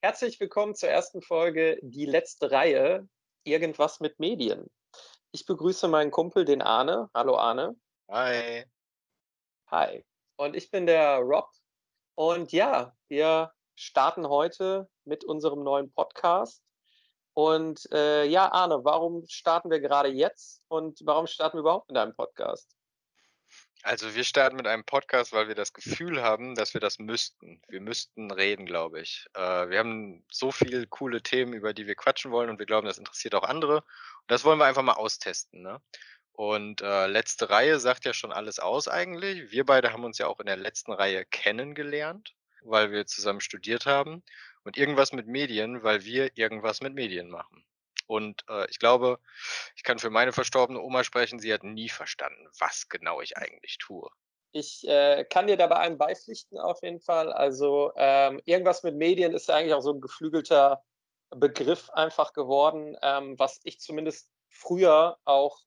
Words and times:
Herzlich 0.00 0.38
willkommen 0.38 0.76
zur 0.76 0.90
ersten 0.90 1.22
Folge 1.22 1.80
Die 1.82 2.06
letzte 2.06 2.52
Reihe 2.52 3.08
Irgendwas 3.42 3.98
mit 3.98 4.20
Medien. 4.20 4.70
Ich 5.32 5.44
begrüße 5.44 5.88
meinen 5.88 6.12
Kumpel, 6.12 6.44
den 6.44 6.62
Arne. 6.62 7.10
Hallo 7.12 7.36
Arne. 7.36 7.74
Hi. 8.08 8.64
Hi. 9.72 10.06
Und 10.36 10.54
ich 10.54 10.70
bin 10.70 10.86
der 10.86 11.18
Rob. 11.18 11.50
Und 12.14 12.52
ja, 12.52 12.96
wir 13.08 13.52
starten 13.74 14.28
heute 14.28 14.88
mit 15.04 15.24
unserem 15.24 15.64
neuen 15.64 15.92
Podcast. 15.92 16.62
Und 17.34 17.90
äh, 17.90 18.24
ja, 18.24 18.52
Arne, 18.52 18.84
warum 18.84 19.26
starten 19.26 19.68
wir 19.68 19.80
gerade 19.80 20.10
jetzt 20.10 20.62
und 20.68 21.00
warum 21.02 21.26
starten 21.26 21.56
wir 21.56 21.62
überhaupt 21.62 21.88
mit 21.88 21.98
einem 21.98 22.14
Podcast? 22.14 22.77
Also 23.88 24.14
wir 24.14 24.24
starten 24.24 24.56
mit 24.56 24.66
einem 24.66 24.84
Podcast, 24.84 25.32
weil 25.32 25.48
wir 25.48 25.54
das 25.54 25.72
Gefühl 25.72 26.20
haben, 26.22 26.54
dass 26.54 26.74
wir 26.74 26.80
das 26.82 26.98
müssten. 26.98 27.62
Wir 27.68 27.80
müssten 27.80 28.30
reden, 28.30 28.66
glaube 28.66 29.00
ich. 29.00 29.24
Äh, 29.32 29.70
wir 29.70 29.78
haben 29.78 30.22
so 30.30 30.52
viele 30.52 30.86
coole 30.86 31.22
Themen, 31.22 31.54
über 31.54 31.72
die 31.72 31.86
wir 31.86 31.94
quatschen 31.94 32.30
wollen 32.30 32.50
und 32.50 32.58
wir 32.58 32.66
glauben, 32.66 32.86
das 32.86 32.98
interessiert 32.98 33.34
auch 33.34 33.44
andere. 33.44 33.76
Und 33.76 33.84
das 34.26 34.44
wollen 34.44 34.58
wir 34.58 34.66
einfach 34.66 34.82
mal 34.82 34.92
austesten. 34.92 35.62
Ne? 35.62 35.80
Und 36.32 36.82
äh, 36.82 37.06
letzte 37.06 37.48
Reihe 37.48 37.80
sagt 37.80 38.04
ja 38.04 38.12
schon 38.12 38.30
alles 38.30 38.58
aus 38.58 38.88
eigentlich. 38.88 39.52
Wir 39.52 39.64
beide 39.64 39.90
haben 39.90 40.04
uns 40.04 40.18
ja 40.18 40.26
auch 40.26 40.40
in 40.40 40.46
der 40.46 40.58
letzten 40.58 40.92
Reihe 40.92 41.24
kennengelernt, 41.24 42.34
weil 42.60 42.90
wir 42.92 43.06
zusammen 43.06 43.40
studiert 43.40 43.86
haben. 43.86 44.22
Und 44.64 44.76
irgendwas 44.76 45.14
mit 45.14 45.28
Medien, 45.28 45.82
weil 45.82 46.04
wir 46.04 46.36
irgendwas 46.36 46.82
mit 46.82 46.92
Medien 46.92 47.30
machen. 47.30 47.64
Und 48.08 48.42
äh, 48.48 48.68
ich 48.70 48.78
glaube, 48.78 49.20
ich 49.76 49.82
kann 49.84 49.98
für 49.98 50.08
meine 50.10 50.32
verstorbene 50.32 50.80
Oma 50.80 51.04
sprechen, 51.04 51.38
sie 51.38 51.52
hat 51.52 51.62
nie 51.62 51.90
verstanden, 51.90 52.48
was 52.58 52.88
genau 52.88 53.20
ich 53.20 53.36
eigentlich 53.36 53.76
tue. 53.78 54.08
Ich 54.52 54.88
äh, 54.88 55.26
kann 55.28 55.46
dir 55.46 55.58
dabei 55.58 55.76
einen 55.76 55.98
beipflichten 55.98 56.58
auf 56.58 56.82
jeden 56.82 57.00
Fall. 57.00 57.30
Also 57.30 57.92
ähm, 57.96 58.40
irgendwas 58.46 58.82
mit 58.82 58.96
Medien 58.96 59.34
ist 59.34 59.48
ja 59.48 59.56
eigentlich 59.56 59.74
auch 59.74 59.82
so 59.82 59.92
ein 59.92 60.00
geflügelter 60.00 60.82
Begriff 61.28 61.90
einfach 61.90 62.32
geworden, 62.32 62.96
ähm, 63.02 63.38
was 63.38 63.60
ich 63.64 63.78
zumindest 63.78 64.30
früher 64.48 65.18
auch, 65.26 65.60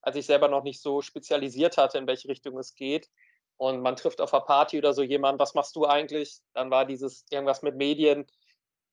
als 0.00 0.16
ich 0.16 0.26
selber 0.26 0.48
noch 0.48 0.64
nicht 0.64 0.82
so 0.82 1.00
spezialisiert 1.00 1.76
hatte, 1.76 1.98
in 1.98 2.08
welche 2.08 2.26
Richtung 2.26 2.58
es 2.58 2.74
geht. 2.74 3.08
Und 3.56 3.82
man 3.82 3.94
trifft 3.94 4.20
auf 4.20 4.34
einer 4.34 4.42
Party 4.42 4.78
oder 4.78 4.94
so 4.94 5.04
jemanden, 5.04 5.38
was 5.38 5.54
machst 5.54 5.76
du 5.76 5.86
eigentlich? 5.86 6.40
Dann 6.54 6.72
war 6.72 6.84
dieses 6.84 7.24
irgendwas 7.30 7.62
mit 7.62 7.76
Medien 7.76 8.26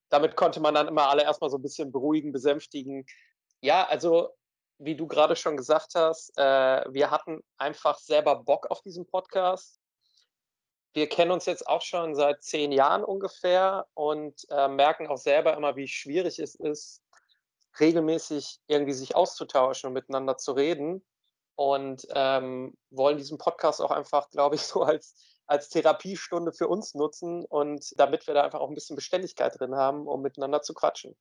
damit 0.10 0.36
konnte 0.36 0.60
man 0.60 0.74
dann 0.74 0.88
immer 0.88 1.10
alle 1.10 1.24
erstmal 1.24 1.50
so 1.50 1.58
ein 1.58 1.62
bisschen 1.62 1.92
beruhigen, 1.92 2.32
besänftigen. 2.32 3.06
Ja, 3.62 3.88
also 3.88 4.30
wie 4.80 4.96
du 4.96 5.08
gerade 5.08 5.36
schon 5.36 5.58
gesagt 5.58 5.94
hast, 5.96 6.36
äh, 6.38 6.84
wir 6.90 7.12
hatten 7.12 7.44
einfach 7.58 8.00
selber 8.00 8.36
Bock 8.38 8.72
auf 8.72 8.82
diesen 8.82 9.06
Podcast. 9.06 9.80
Wir 10.94 11.08
kennen 11.08 11.32
uns 11.32 11.46
jetzt 11.46 11.68
auch 11.68 11.82
schon 11.82 12.16
seit 12.16 12.44
zehn 12.44 12.72
Jahren 12.72 13.04
ungefähr 13.04 13.86
und 13.94 14.46
äh, 14.50 14.68
merken 14.68 15.08
auch 15.08 15.18
selber 15.18 15.56
immer, 15.56 15.76
wie 15.76 15.88
schwierig 15.88 16.40
es 16.40 16.56
ist, 16.56 17.04
regelmäßig 17.80 18.60
irgendwie 18.68 18.94
sich 18.94 19.16
auszutauschen 19.16 19.88
und 19.88 19.94
miteinander 19.94 20.38
zu 20.38 20.54
reden. 20.54 21.06
Und 21.56 22.08
ähm, 22.16 22.78
wollen 22.90 23.18
diesen 23.18 23.38
Podcast 23.38 23.82
auch 23.82 23.92
einfach, 23.92 24.30
glaube 24.30 24.56
ich, 24.56 24.62
so 24.66 24.82
als 24.82 25.14
als 25.50 25.70
Therapiestunde 25.70 26.52
für 26.54 26.68
uns 26.68 26.94
nutzen 26.94 27.44
und 27.44 28.00
damit 28.00 28.28
wir 28.28 28.36
da 28.36 28.44
einfach 28.44 28.60
auch 28.60 28.70
ein 28.70 28.76
bisschen 28.76 28.96
Beständigkeit 28.96 29.60
drin 29.60 29.76
haben, 29.76 30.06
um 30.08 30.22
miteinander 30.22 30.62
zu 30.62 30.76
quatschen. 30.76 31.16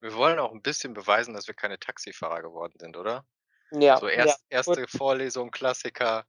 Wir 0.00 0.14
wollen 0.14 0.38
auch 0.38 0.52
ein 0.52 0.62
bisschen 0.62 0.94
beweisen, 0.94 1.34
dass 1.34 1.46
wir 1.48 1.54
keine 1.54 1.78
Taxifahrer 1.78 2.40
geworden 2.40 2.78
sind, 2.78 2.96
oder? 2.96 3.26
Ja. 3.72 3.98
So 3.98 4.08
erst, 4.08 4.40
ja, 4.50 4.56
erste 4.56 4.88
Vorlesung, 4.88 5.50
Klassiker. 5.50 6.24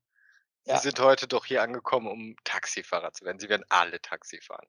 Sie 0.63 0.71
ja. 0.71 0.77
sind 0.77 0.99
heute 0.99 1.27
doch 1.27 1.45
hier 1.45 1.63
angekommen, 1.63 2.07
um 2.07 2.35
Taxifahrer 2.43 3.11
zu 3.13 3.25
werden. 3.25 3.39
Sie 3.39 3.49
werden 3.49 3.65
alle 3.69 3.99
Taxi 4.01 4.39
fahren. 4.41 4.67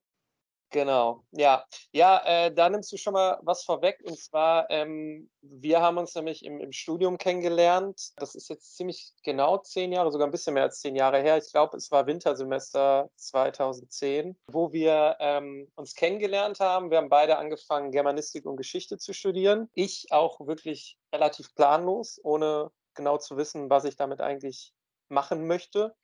Genau, 0.72 1.22
ja. 1.32 1.66
Ja, 1.92 2.22
äh, 2.24 2.52
da 2.52 2.70
nimmst 2.70 2.90
du 2.92 2.96
schon 2.96 3.12
mal 3.12 3.38
was 3.42 3.62
vorweg. 3.62 4.00
Und 4.04 4.18
zwar, 4.18 4.70
ähm, 4.70 5.30
wir 5.42 5.82
haben 5.82 5.98
uns 5.98 6.14
nämlich 6.14 6.42
im, 6.46 6.60
im, 6.60 6.72
Studium 6.72 7.18
kennengelernt. 7.18 8.12
Das 8.16 8.34
ist 8.34 8.48
jetzt 8.48 8.74
ziemlich 8.76 9.12
genau 9.22 9.58
zehn 9.58 9.92
Jahre, 9.92 10.10
sogar 10.10 10.26
ein 10.26 10.30
bisschen 10.30 10.54
mehr 10.54 10.62
als 10.62 10.80
zehn 10.80 10.96
Jahre 10.96 11.20
her. 11.20 11.36
Ich 11.36 11.52
glaube, 11.52 11.76
es 11.76 11.90
war 11.90 12.06
Wintersemester 12.06 13.10
2010, 13.16 14.34
wo 14.46 14.72
wir 14.72 15.16
ähm, 15.20 15.70
uns 15.74 15.94
kennengelernt 15.94 16.58
haben. 16.58 16.90
Wir 16.90 16.96
haben 16.98 17.10
beide 17.10 17.36
angefangen, 17.36 17.92
Germanistik 17.92 18.46
und 18.46 18.56
Geschichte 18.56 18.96
zu 18.96 19.12
studieren. 19.12 19.68
Ich 19.74 20.06
auch 20.10 20.40
wirklich 20.46 20.96
relativ 21.12 21.54
planlos, 21.54 22.18
ohne 22.24 22.70
genau 22.94 23.18
zu 23.18 23.36
wissen, 23.36 23.68
was 23.68 23.84
ich 23.84 23.96
damit 23.96 24.22
eigentlich 24.22 24.72
machen 25.12 25.46
möchte. 25.46 25.94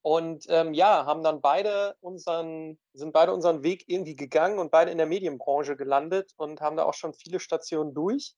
Und 0.00 0.46
ähm, 0.48 0.74
ja, 0.74 1.06
haben 1.06 1.22
dann 1.22 1.40
beide 1.40 1.96
unseren, 2.00 2.78
sind 2.92 3.12
beide 3.12 3.32
unseren 3.32 3.62
Weg 3.62 3.84
irgendwie 3.86 4.16
gegangen 4.16 4.58
und 4.58 4.72
beide 4.72 4.90
in 4.90 4.98
der 4.98 5.06
Medienbranche 5.06 5.76
gelandet 5.76 6.32
und 6.36 6.60
haben 6.60 6.76
da 6.76 6.84
auch 6.84 6.94
schon 6.94 7.14
viele 7.14 7.38
Stationen 7.38 7.94
durch. 7.94 8.34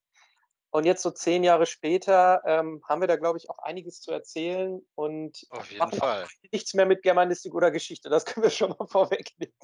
Und 0.74 0.86
jetzt 0.86 1.02
so 1.02 1.12
zehn 1.12 1.44
Jahre 1.44 1.66
später 1.66 2.42
ähm, 2.44 2.82
haben 2.88 3.00
wir 3.00 3.06
da, 3.06 3.14
glaube 3.14 3.38
ich, 3.38 3.48
auch 3.48 3.60
einiges 3.60 4.00
zu 4.00 4.10
erzählen 4.10 4.84
und 4.96 5.46
Auf 5.50 5.70
jeden 5.70 5.92
Fall. 5.92 6.26
nichts 6.52 6.74
mehr 6.74 6.84
mit 6.84 7.02
Germanistik 7.04 7.54
oder 7.54 7.70
Geschichte. 7.70 8.10
Das 8.10 8.24
können 8.24 8.42
wir 8.42 8.50
schon 8.50 8.70
mal 8.70 8.86
vorwegnehmen. 8.88 9.54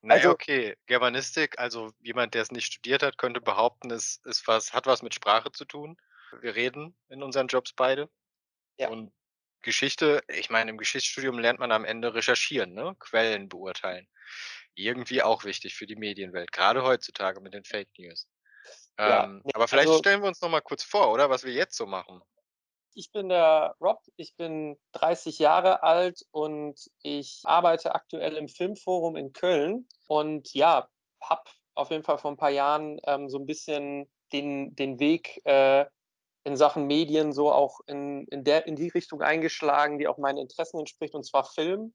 Naja, 0.00 0.20
also, 0.20 0.30
okay. 0.30 0.76
Germanistik, 0.86 1.58
also 1.58 1.90
jemand, 1.98 2.34
der 2.34 2.42
es 2.42 2.52
nicht 2.52 2.66
studiert 2.66 3.02
hat, 3.02 3.18
könnte 3.18 3.40
behaupten, 3.40 3.90
es 3.90 4.20
ist 4.24 4.46
was, 4.46 4.72
hat 4.72 4.86
was 4.86 5.02
mit 5.02 5.12
Sprache 5.12 5.50
zu 5.50 5.64
tun. 5.64 5.96
Wir 6.40 6.54
reden 6.54 6.96
in 7.08 7.24
unseren 7.24 7.48
Jobs 7.48 7.72
beide. 7.72 8.08
Ja. 8.78 8.90
Und 8.90 9.12
Geschichte, 9.62 10.22
ich 10.28 10.50
meine, 10.50 10.70
im 10.70 10.78
Geschichtsstudium 10.78 11.38
lernt 11.38 11.58
man 11.58 11.72
am 11.72 11.84
Ende 11.84 12.14
recherchieren, 12.14 12.72
ne? 12.72 12.94
Quellen 12.98 13.48
beurteilen. 13.48 14.08
Irgendwie 14.74 15.22
auch 15.22 15.44
wichtig 15.44 15.74
für 15.74 15.86
die 15.86 15.96
Medienwelt, 15.96 16.52
gerade 16.52 16.82
heutzutage 16.82 17.40
mit 17.40 17.54
den 17.54 17.64
Fake 17.64 17.90
News. 17.98 18.28
Ja, 18.98 19.24
ähm, 19.24 19.42
aber 19.54 19.68
vielleicht 19.68 19.88
also, 19.88 19.98
stellen 19.98 20.22
wir 20.22 20.28
uns 20.28 20.40
noch 20.40 20.50
mal 20.50 20.60
kurz 20.60 20.82
vor, 20.82 21.10
oder 21.12 21.30
was 21.30 21.44
wir 21.44 21.52
jetzt 21.52 21.76
so 21.76 21.86
machen. 21.86 22.22
Ich 22.94 23.12
bin 23.12 23.28
der 23.28 23.76
Rob, 23.80 24.02
ich 24.16 24.34
bin 24.36 24.76
30 24.92 25.38
Jahre 25.38 25.82
alt 25.82 26.26
und 26.32 26.78
ich 27.02 27.40
arbeite 27.44 27.94
aktuell 27.94 28.36
im 28.36 28.48
Filmforum 28.48 29.16
in 29.16 29.32
Köln 29.32 29.88
und 30.06 30.52
ja, 30.54 30.88
habe 31.20 31.50
auf 31.74 31.90
jeden 31.90 32.02
Fall 32.02 32.18
vor 32.18 32.32
ein 32.32 32.36
paar 32.36 32.50
Jahren 32.50 33.00
ähm, 33.04 33.28
so 33.28 33.38
ein 33.38 33.46
bisschen 33.46 34.10
den, 34.32 34.74
den 34.74 34.98
Weg 34.98 35.40
äh, 35.44 35.86
in 36.44 36.56
Sachen 36.56 36.86
Medien 36.86 37.32
so 37.32 37.52
auch 37.52 37.80
in, 37.86 38.26
in, 38.28 38.44
der, 38.44 38.66
in 38.66 38.76
die 38.76 38.88
Richtung 38.88 39.22
eingeschlagen, 39.22 39.98
die 39.98 40.08
auch 40.08 40.18
meinen 40.18 40.38
Interessen 40.38 40.78
entspricht, 40.78 41.14
und 41.14 41.24
zwar 41.24 41.44
Film, 41.44 41.94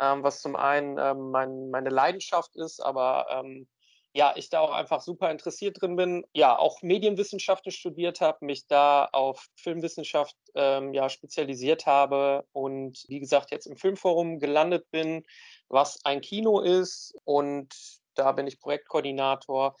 ähm, 0.00 0.22
was 0.22 0.40
zum 0.40 0.56
einen 0.56 0.98
ähm, 0.98 1.30
mein, 1.30 1.70
meine 1.70 1.90
Leidenschaft 1.90 2.56
ist, 2.56 2.80
aber 2.80 3.26
ähm, 3.30 3.68
ja, 4.16 4.32
ich 4.36 4.48
da 4.48 4.60
auch 4.60 4.70
einfach 4.70 5.00
super 5.00 5.30
interessiert 5.30 5.80
drin 5.80 5.96
bin. 5.96 6.24
Ja, 6.32 6.56
auch 6.56 6.82
Medienwissenschaften 6.82 7.72
studiert 7.72 8.20
habe, 8.20 8.44
mich 8.44 8.66
da 8.68 9.08
auf 9.12 9.48
Filmwissenschaft 9.56 10.36
ähm, 10.54 10.94
ja, 10.94 11.08
spezialisiert 11.08 11.86
habe 11.86 12.46
und 12.52 13.04
wie 13.08 13.18
gesagt 13.18 13.50
jetzt 13.50 13.66
im 13.66 13.76
Filmforum 13.76 14.38
gelandet 14.38 14.88
bin, 14.92 15.24
was 15.68 15.98
ein 16.04 16.20
Kino 16.20 16.60
ist 16.60 17.16
und 17.24 17.74
da 18.14 18.30
bin 18.30 18.46
ich 18.46 18.60
Projektkoordinator 18.60 19.74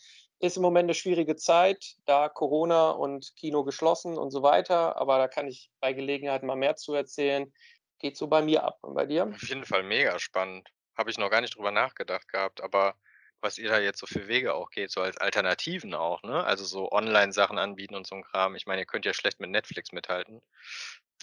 ist 0.44 0.56
im 0.56 0.62
Moment 0.62 0.86
eine 0.86 0.94
schwierige 0.94 1.36
Zeit, 1.36 1.96
da 2.04 2.28
Corona 2.28 2.90
und 2.90 3.34
Kino 3.36 3.64
geschlossen 3.64 4.18
und 4.18 4.30
so 4.30 4.42
weiter. 4.42 4.96
Aber 4.96 5.18
da 5.18 5.28
kann 5.28 5.48
ich 5.48 5.70
bei 5.80 5.92
Gelegenheit 5.92 6.42
mal 6.42 6.56
mehr 6.56 6.76
zu 6.76 6.94
erzählen. 6.94 7.52
Geht 7.98 8.16
so 8.16 8.26
bei 8.26 8.42
mir 8.42 8.64
ab. 8.64 8.78
Und 8.82 8.94
bei 8.94 9.06
dir? 9.06 9.24
Auf 9.24 9.48
jeden 9.48 9.64
Fall 9.64 9.82
mega 9.82 10.18
spannend. 10.18 10.68
Habe 10.96 11.10
ich 11.10 11.18
noch 11.18 11.30
gar 11.30 11.40
nicht 11.40 11.56
drüber 11.56 11.70
nachgedacht 11.70 12.28
gehabt. 12.28 12.62
Aber 12.62 12.94
was 13.40 13.58
ihr 13.58 13.68
da 13.68 13.78
jetzt 13.78 13.98
so 13.98 14.06
für 14.06 14.28
Wege 14.28 14.54
auch 14.54 14.70
geht, 14.70 14.90
so 14.90 15.00
als 15.00 15.16
Alternativen 15.18 15.94
auch, 15.94 16.22
ne? 16.22 16.44
Also 16.44 16.64
so 16.64 16.90
Online-Sachen 16.90 17.58
anbieten 17.58 17.94
und 17.94 18.06
so 18.06 18.14
ein 18.14 18.22
Kram. 18.22 18.56
Ich 18.56 18.66
meine, 18.66 18.82
ihr 18.82 18.86
könnt 18.86 19.04
ja 19.04 19.14
schlecht 19.14 19.40
mit 19.40 19.50
Netflix 19.50 19.92
mithalten. 19.92 20.40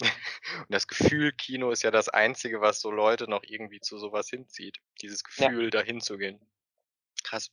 und 0.00 0.70
das 0.70 0.88
Gefühl, 0.88 1.32
Kino 1.32 1.70
ist 1.70 1.82
ja 1.82 1.90
das 1.90 2.08
Einzige, 2.08 2.60
was 2.60 2.80
so 2.80 2.90
Leute 2.90 3.28
noch 3.28 3.42
irgendwie 3.44 3.80
zu 3.80 3.98
sowas 3.98 4.28
hinzieht. 4.28 4.78
Dieses 5.00 5.22
Gefühl, 5.24 5.64
ja. 5.64 5.70
dahin 5.70 6.00
zu 6.00 6.18
gehen. 6.18 6.40
Krass. 7.22 7.50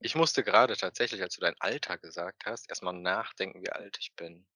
Ich 0.00 0.14
musste 0.14 0.44
gerade 0.44 0.76
tatsächlich, 0.76 1.22
als 1.22 1.34
du 1.34 1.40
dein 1.40 1.56
Alter 1.58 1.98
gesagt 1.98 2.44
hast, 2.44 2.68
erstmal 2.68 2.94
nachdenken, 2.94 3.62
wie 3.62 3.70
alt 3.70 3.96
ich 3.98 4.14
bin. 4.14 4.46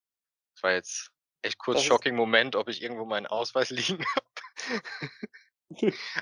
Das 0.54 0.62
war 0.62 0.72
jetzt 0.72 1.10
echt 1.42 1.58
kurz 1.58 1.78
Das 1.78 1.86
shocking 1.86 2.14
Moment, 2.14 2.56
ob 2.56 2.68
ich 2.68 2.82
irgendwo 2.82 3.04
meinen 3.04 3.26
Ausweis 3.26 3.70
liegen 3.70 4.04
habe. 4.14 4.26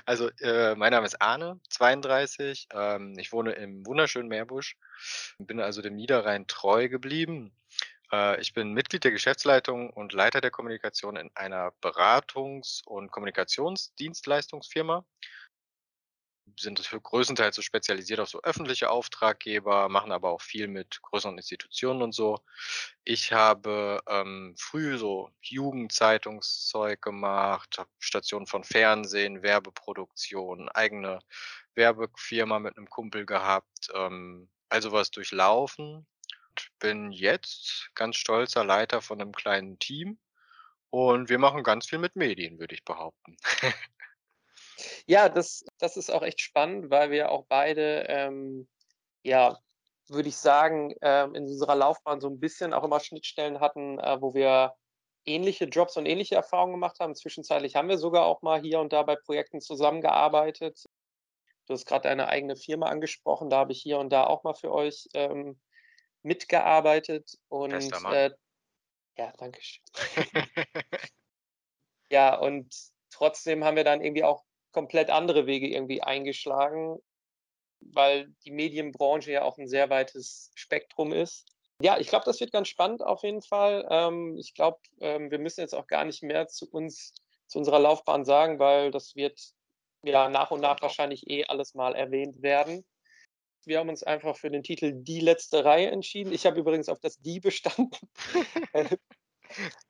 Also, 0.05 0.29
äh, 0.41 0.75
mein 0.75 0.91
Name 0.91 1.07
ist 1.07 1.21
Arne, 1.21 1.59
32. 1.69 2.67
Ähm, 2.71 3.17
ich 3.17 3.31
wohne 3.31 3.53
im 3.53 3.85
wunderschönen 3.85 4.29
Meerbusch, 4.29 4.77
bin 5.39 5.59
also 5.59 5.81
dem 5.81 5.95
Niederrhein 5.95 6.45
treu 6.47 6.87
geblieben. 6.87 7.51
Äh, 8.11 8.39
ich 8.41 8.53
bin 8.53 8.73
Mitglied 8.73 9.03
der 9.03 9.11
Geschäftsleitung 9.11 9.89
und 9.89 10.13
Leiter 10.13 10.39
der 10.39 10.51
Kommunikation 10.51 11.15
in 11.15 11.31
einer 11.35 11.71
Beratungs 11.81 12.83
und 12.85 13.11
Kommunikationsdienstleistungsfirma. 13.11 15.03
Sind 16.57 16.79
für 16.79 16.99
größtenteils 16.99 17.55
so 17.55 17.61
spezialisiert 17.61 18.19
auf 18.19 18.29
so 18.29 18.41
öffentliche 18.41 18.89
Auftraggeber, 18.89 19.89
machen 19.89 20.11
aber 20.11 20.29
auch 20.29 20.41
viel 20.41 20.67
mit 20.67 21.01
größeren 21.01 21.37
Institutionen 21.37 22.01
und 22.01 22.13
so. 22.13 22.39
Ich 23.03 23.33
habe 23.33 24.01
ähm, 24.07 24.55
früh 24.57 24.97
so 24.97 25.29
Jugendzeitungszeug 25.41 27.01
gemacht, 27.01 27.77
habe 27.77 27.89
Stationen 27.99 28.47
von 28.47 28.63
Fernsehen, 28.63 29.43
Werbeproduktion, 29.43 30.69
eigene 30.69 31.19
Werbefirma 31.75 32.59
mit 32.59 32.77
einem 32.77 32.89
Kumpel 32.89 33.25
gehabt, 33.25 33.89
ähm, 33.93 34.49
also 34.69 34.91
was 34.91 35.11
durchlaufen. 35.11 36.07
Und 36.49 36.69
bin 36.79 37.11
jetzt 37.11 37.89
ganz 37.95 38.17
stolzer 38.17 38.63
Leiter 38.63 39.01
von 39.01 39.21
einem 39.21 39.33
kleinen 39.33 39.79
Team 39.79 40.19
und 40.89 41.29
wir 41.29 41.37
machen 41.37 41.63
ganz 41.63 41.87
viel 41.87 41.99
mit 41.99 42.15
Medien, 42.15 42.59
würde 42.59 42.75
ich 42.75 42.83
behaupten. 42.83 43.37
Ja, 45.07 45.29
das 45.29 45.63
das 45.77 45.97
ist 45.97 46.11
auch 46.11 46.23
echt 46.23 46.41
spannend, 46.41 46.89
weil 46.89 47.11
wir 47.11 47.31
auch 47.31 47.45
beide, 47.47 48.05
ähm, 48.07 48.67
ja, 49.23 49.57
würde 50.07 50.29
ich 50.29 50.37
sagen, 50.37 50.95
ähm, 51.01 51.35
in 51.35 51.43
unserer 51.43 51.75
Laufbahn 51.75 52.21
so 52.21 52.29
ein 52.29 52.39
bisschen 52.39 52.73
auch 52.73 52.83
immer 52.83 52.99
Schnittstellen 52.99 53.59
hatten, 53.59 53.99
äh, 53.99 54.21
wo 54.21 54.33
wir 54.33 54.75
ähnliche 55.25 55.65
Jobs 55.65 55.97
und 55.97 56.05
ähnliche 56.05 56.35
Erfahrungen 56.35 56.73
gemacht 56.73 56.99
haben. 56.99 57.15
Zwischenzeitlich 57.15 57.75
haben 57.75 57.89
wir 57.89 57.97
sogar 57.97 58.25
auch 58.25 58.41
mal 58.41 58.61
hier 58.61 58.79
und 58.79 58.93
da 58.93 59.03
bei 59.03 59.15
Projekten 59.15 59.61
zusammengearbeitet. 59.61 60.85
Du 61.67 61.73
hast 61.73 61.85
gerade 61.85 62.03
deine 62.09 62.27
eigene 62.27 62.55
Firma 62.55 62.87
angesprochen, 62.87 63.49
da 63.49 63.57
habe 63.57 63.71
ich 63.73 63.81
hier 63.81 63.99
und 63.99 64.09
da 64.09 64.25
auch 64.25 64.43
mal 64.43 64.55
für 64.55 64.71
euch, 64.71 65.07
ähm, 65.13 65.59
mitgearbeitet 66.23 67.35
und, 67.49 67.71
äh 68.11 68.31
ja, 69.17 69.33
danke 69.37 69.61
schön. 69.61 69.83
Ja, 72.11 72.35
und 72.39 72.73
trotzdem 73.11 73.63
haben 73.63 73.77
wir 73.77 73.83
dann 73.83 74.01
irgendwie 74.01 74.23
auch 74.23 74.43
komplett 74.71 75.09
andere 75.09 75.45
Wege 75.45 75.67
irgendwie 75.67 76.01
eingeschlagen, 76.01 76.99
weil 77.79 78.33
die 78.45 78.51
Medienbranche 78.51 79.31
ja 79.31 79.43
auch 79.43 79.57
ein 79.57 79.67
sehr 79.67 79.89
weites 79.89 80.51
Spektrum 80.55 81.13
ist. 81.13 81.45
Ja, 81.81 81.97
ich 81.97 82.07
glaube, 82.07 82.25
das 82.25 82.39
wird 82.39 82.51
ganz 82.51 82.67
spannend 82.67 83.01
auf 83.01 83.23
jeden 83.23 83.41
Fall. 83.41 83.87
Ähm, 83.89 84.35
ich 84.37 84.53
glaube, 84.53 84.79
ähm, 84.99 85.31
wir 85.31 85.39
müssen 85.39 85.61
jetzt 85.61 85.73
auch 85.73 85.87
gar 85.87 86.03
nicht 86.03 86.21
mehr 86.23 86.47
zu 86.47 86.69
uns, 86.69 87.13
zu 87.47 87.57
unserer 87.57 87.79
Laufbahn 87.79 88.25
sagen, 88.25 88.59
weil 88.59 88.91
das 88.91 89.15
wird 89.15 89.39
ja 90.03 90.29
nach 90.29 90.51
und 90.51 90.59
nach 90.59 90.77
auch. 90.77 90.81
wahrscheinlich 90.81 91.29
eh 91.29 91.45
alles 91.45 91.73
mal 91.73 91.95
erwähnt 91.95 92.41
werden. 92.41 92.85
Wir 93.65 93.79
haben 93.79 93.89
uns 93.89 94.03
einfach 94.03 94.37
für 94.37 94.49
den 94.49 94.63
Titel 94.63 94.93
Die 94.93 95.19
letzte 95.19 95.63
Reihe 95.63 95.89
entschieden. 95.89 96.33
Ich 96.33 96.45
habe 96.45 96.59
übrigens 96.59 96.89
auf 96.89 96.99
das 96.99 97.17
Die 97.19 97.39
bestanden. 97.39 97.91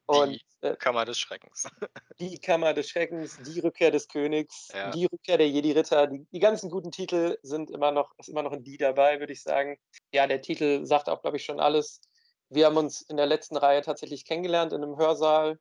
Und 0.05 0.31
Die 0.61 0.67
äh, 0.67 0.75
Kammer 0.75 1.05
des 1.05 1.19
Schreckens. 1.19 1.63
die 2.19 2.39
Kammer 2.39 2.73
des 2.73 2.89
Schreckens, 2.89 3.37
die 3.37 3.59
Rückkehr 3.59 3.91
des 3.91 4.07
Königs, 4.07 4.69
Ja. 4.73 4.91
die 4.91 5.05
Rückkehr 5.05 5.37
der 5.37 5.49
Jedi-Ritter, 5.49 6.07
die, 6.07 6.25
die 6.31 6.39
ganzen 6.39 6.69
guten 6.69 6.91
Titel 6.91 7.37
sind 7.43 7.69
immer 7.71 7.91
noch, 7.91 8.13
ist 8.17 8.29
immer 8.29 8.43
noch 8.43 8.51
ein 8.51 8.63
Die 8.63 8.77
dabei, 8.77 9.19
würde 9.19 9.33
ich 9.33 9.43
sagen. 9.43 9.77
Ja, 10.13 10.25
der 10.27 10.41
Titel 10.41 10.85
sagt 10.85 11.09
auch, 11.09 11.21
glaube 11.21 11.37
ich, 11.37 11.45
schon 11.45 11.59
alles. 11.59 12.01
Wir 12.49 12.65
haben 12.65 12.77
uns 12.77 13.01
in 13.01 13.17
der 13.17 13.27
letzten 13.27 13.57
Reihe 13.57 13.81
tatsächlich 13.81 14.25
kennengelernt 14.25 14.73
in 14.73 14.83
einem 14.83 14.97
Hörsaal 14.97 15.59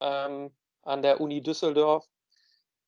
ähm, 0.00 0.54
an 0.82 1.02
der 1.02 1.20
Uni 1.20 1.42
Düsseldorf. 1.42 2.06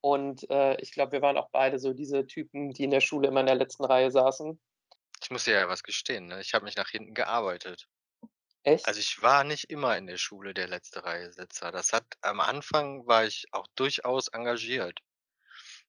Und 0.01 0.49
äh, 0.51 0.81
ich 0.81 0.93
glaube, 0.93 1.13
wir 1.13 1.23
waren 1.23 1.37
auch 1.37 1.49
beide 1.51 1.79
so 1.79 1.93
diese 1.93 2.27
Typen, 2.27 2.71
die 2.71 2.85
in 2.85 2.91
der 2.91 3.01
Schule 3.01 3.29
immer 3.29 3.41
in 3.41 3.47
der 3.47 3.55
letzten 3.55 3.85
Reihe 3.85 4.11
saßen. 4.11 4.61
Ich 5.23 5.31
muss 5.31 5.45
dir 5.45 5.55
ja 5.55 5.69
was 5.69 5.83
gestehen, 5.83 6.27
ne? 6.27 6.41
Ich 6.41 6.55
habe 6.55 6.65
mich 6.65 6.77
nach 6.77 6.89
hinten 6.89 7.15
gearbeitet. 7.15 7.89
Echt? 8.65 8.87
Also, 8.87 9.01
ich 9.01 9.23
war 9.23 9.45
nicht 9.45 9.71
immer 9.71 9.97
in 9.97 10.07
der 10.07 10.19
Schule 10.19 10.55
der 10.55 10.69
letzte 10.69 11.05
Reihe 11.05 11.33
Sitzer. 11.33 11.73
Das 11.73 11.93
hat 11.93 12.05
am 12.21 12.41
Anfang 12.41 13.07
war 13.07 13.25
ich 13.25 13.47
auch 13.53 13.67
durchaus 13.77 14.29
engagiert. 14.29 15.01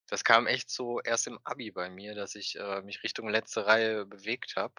Das 0.08 0.24
kam 0.24 0.48
echt 0.48 0.70
so 0.70 1.02
erst 1.02 1.28
im 1.28 1.40
Abi 1.44 1.72
bei 1.72 1.90
mir, 1.90 2.16
dass 2.16 2.36
ich, 2.36 2.56
äh, 2.60 2.82
mich 2.84 3.04
Richtung 3.04 3.30
letzte 3.30 3.66
Reihe 3.66 4.06
bewegt 4.06 4.56
habe. 4.56 4.76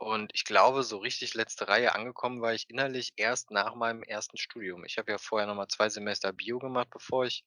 Und 0.00 0.30
ich 0.34 0.44
glaube, 0.46 0.82
so 0.82 0.96
richtig 0.96 1.34
letzte 1.34 1.68
Reihe 1.68 1.94
angekommen 1.94 2.40
war 2.40 2.54
ich 2.54 2.70
innerlich 2.70 3.12
erst 3.16 3.50
nach 3.50 3.74
meinem 3.74 4.02
ersten 4.02 4.38
Studium. 4.38 4.82
Ich 4.86 4.96
habe 4.96 5.12
ja 5.12 5.18
vorher 5.18 5.46
noch 5.46 5.54
mal 5.54 5.68
2 5.68 5.90
Semester 5.90 6.32
Bio 6.32 6.58
gemacht, 6.58 6.88
bevor 6.90 7.26
ich 7.26 7.44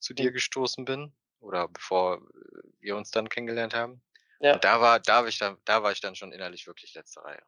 zu 0.00 0.12
dir 0.12 0.32
gestoßen 0.32 0.84
bin 0.84 1.14
oder 1.38 1.68
bevor, 1.68 2.16
äh, 2.18 2.60
wir 2.80 2.96
uns 2.96 3.12
dann 3.12 3.28
kennengelernt 3.28 3.74
haben. 3.74 4.02
Ja. 4.40 4.54
Und 4.54 4.64
da 4.64 4.80
war 4.80 4.98
da 5.00 5.16
habe 5.18 5.28
ich 5.28 5.38
dann 5.38 5.58
da 5.64 5.82
war 5.84 5.92
ich 5.92 6.00
dann 6.00 6.16
schon 6.16 6.32
innerlich 6.32 6.66
wirklich 6.66 6.92
letzte 6.94 7.22
Reihe. 7.24 7.42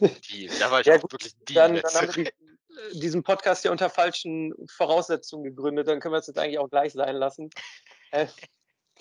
Die 0.30 0.48
da 0.58 0.70
war 0.70 0.80
ich 0.80 0.86
Ja 0.86 0.96
gut, 0.96 1.12
wirklich 1.12 1.34
die 1.48 1.54
dann, 1.54 1.74
dann 1.74 1.94
haben 1.94 2.16
wir 2.16 2.26
äh, 2.26 2.32
diesen 2.92 3.22
Podcast 3.22 3.64
ja 3.64 3.70
unter 3.70 3.90
falschen 3.90 4.54
Voraussetzungen 4.68 5.44
gegründet. 5.44 5.88
Dann 5.88 6.00
können 6.00 6.14
wir 6.14 6.18
es 6.18 6.26
jetzt 6.26 6.38
eigentlich 6.38 6.58
auch 6.58 6.68
gleich 6.68 6.92
sein 6.92 7.16
lassen. 7.16 7.50
Äh, 8.10 8.26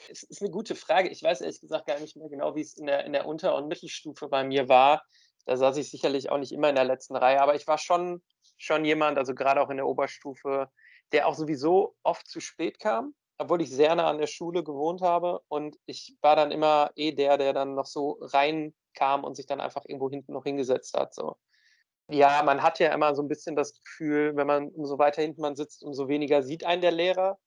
es 0.09 0.23
ist 0.23 0.41
eine 0.41 0.51
gute 0.51 0.75
Frage. 0.75 1.09
Ich 1.09 1.23
weiß 1.23 1.41
ehrlich 1.41 1.61
gesagt 1.61 1.87
gar 1.87 1.99
nicht 1.99 2.15
mehr 2.15 2.29
genau, 2.29 2.55
wie 2.55 2.61
es 2.61 2.77
in 2.77 2.85
der, 2.85 3.05
in 3.05 3.13
der 3.13 3.25
Unter- 3.25 3.55
und 3.55 3.67
Mittelstufe 3.67 4.27
bei 4.27 4.43
mir 4.43 4.69
war. 4.69 5.03
Da 5.45 5.57
saß 5.57 5.77
ich 5.77 5.89
sicherlich 5.89 6.29
auch 6.29 6.37
nicht 6.37 6.51
immer 6.51 6.69
in 6.69 6.75
der 6.75 6.83
letzten 6.83 7.15
Reihe, 7.15 7.41
aber 7.41 7.55
ich 7.55 7.67
war 7.67 7.77
schon, 7.77 8.21
schon 8.57 8.83
jemand, 8.83 9.17
also 9.17 9.33
gerade 9.33 9.61
auch 9.61 9.69
in 9.69 9.77
der 9.77 9.87
Oberstufe, 9.87 10.69
der 11.11 11.27
auch 11.27 11.35
sowieso 11.35 11.95
oft 12.03 12.27
zu 12.27 12.41
spät 12.41 12.79
kam, 12.79 13.15
obwohl 13.37 13.61
ich 13.61 13.69
sehr 13.69 13.93
nah 13.95 14.09
an 14.09 14.17
der 14.17 14.27
Schule 14.27 14.63
gewohnt 14.63 15.01
habe. 15.01 15.41
Und 15.47 15.77
ich 15.85 16.17
war 16.21 16.35
dann 16.35 16.51
immer 16.51 16.91
eh 16.95 17.11
der, 17.11 17.37
der 17.37 17.53
dann 17.53 17.75
noch 17.75 17.85
so 17.85 18.17
reinkam 18.21 19.23
und 19.23 19.35
sich 19.35 19.45
dann 19.45 19.61
einfach 19.61 19.85
irgendwo 19.85 20.09
hinten 20.09 20.33
noch 20.33 20.43
hingesetzt 20.43 20.93
hat. 20.95 21.13
So. 21.13 21.37
Ja, 22.09 22.41
man 22.43 22.63
hat 22.63 22.79
ja 22.79 22.93
immer 22.93 23.15
so 23.15 23.21
ein 23.21 23.27
bisschen 23.27 23.55
das 23.55 23.73
Gefühl, 23.81 24.35
wenn 24.35 24.47
man 24.47 24.69
umso 24.69 24.97
weiter 24.97 25.21
hinten 25.21 25.41
man 25.41 25.55
sitzt, 25.55 25.83
umso 25.83 26.07
weniger 26.07 26.41
sieht 26.41 26.65
einen 26.65 26.81
der 26.81 26.91
Lehrer. 26.91 27.37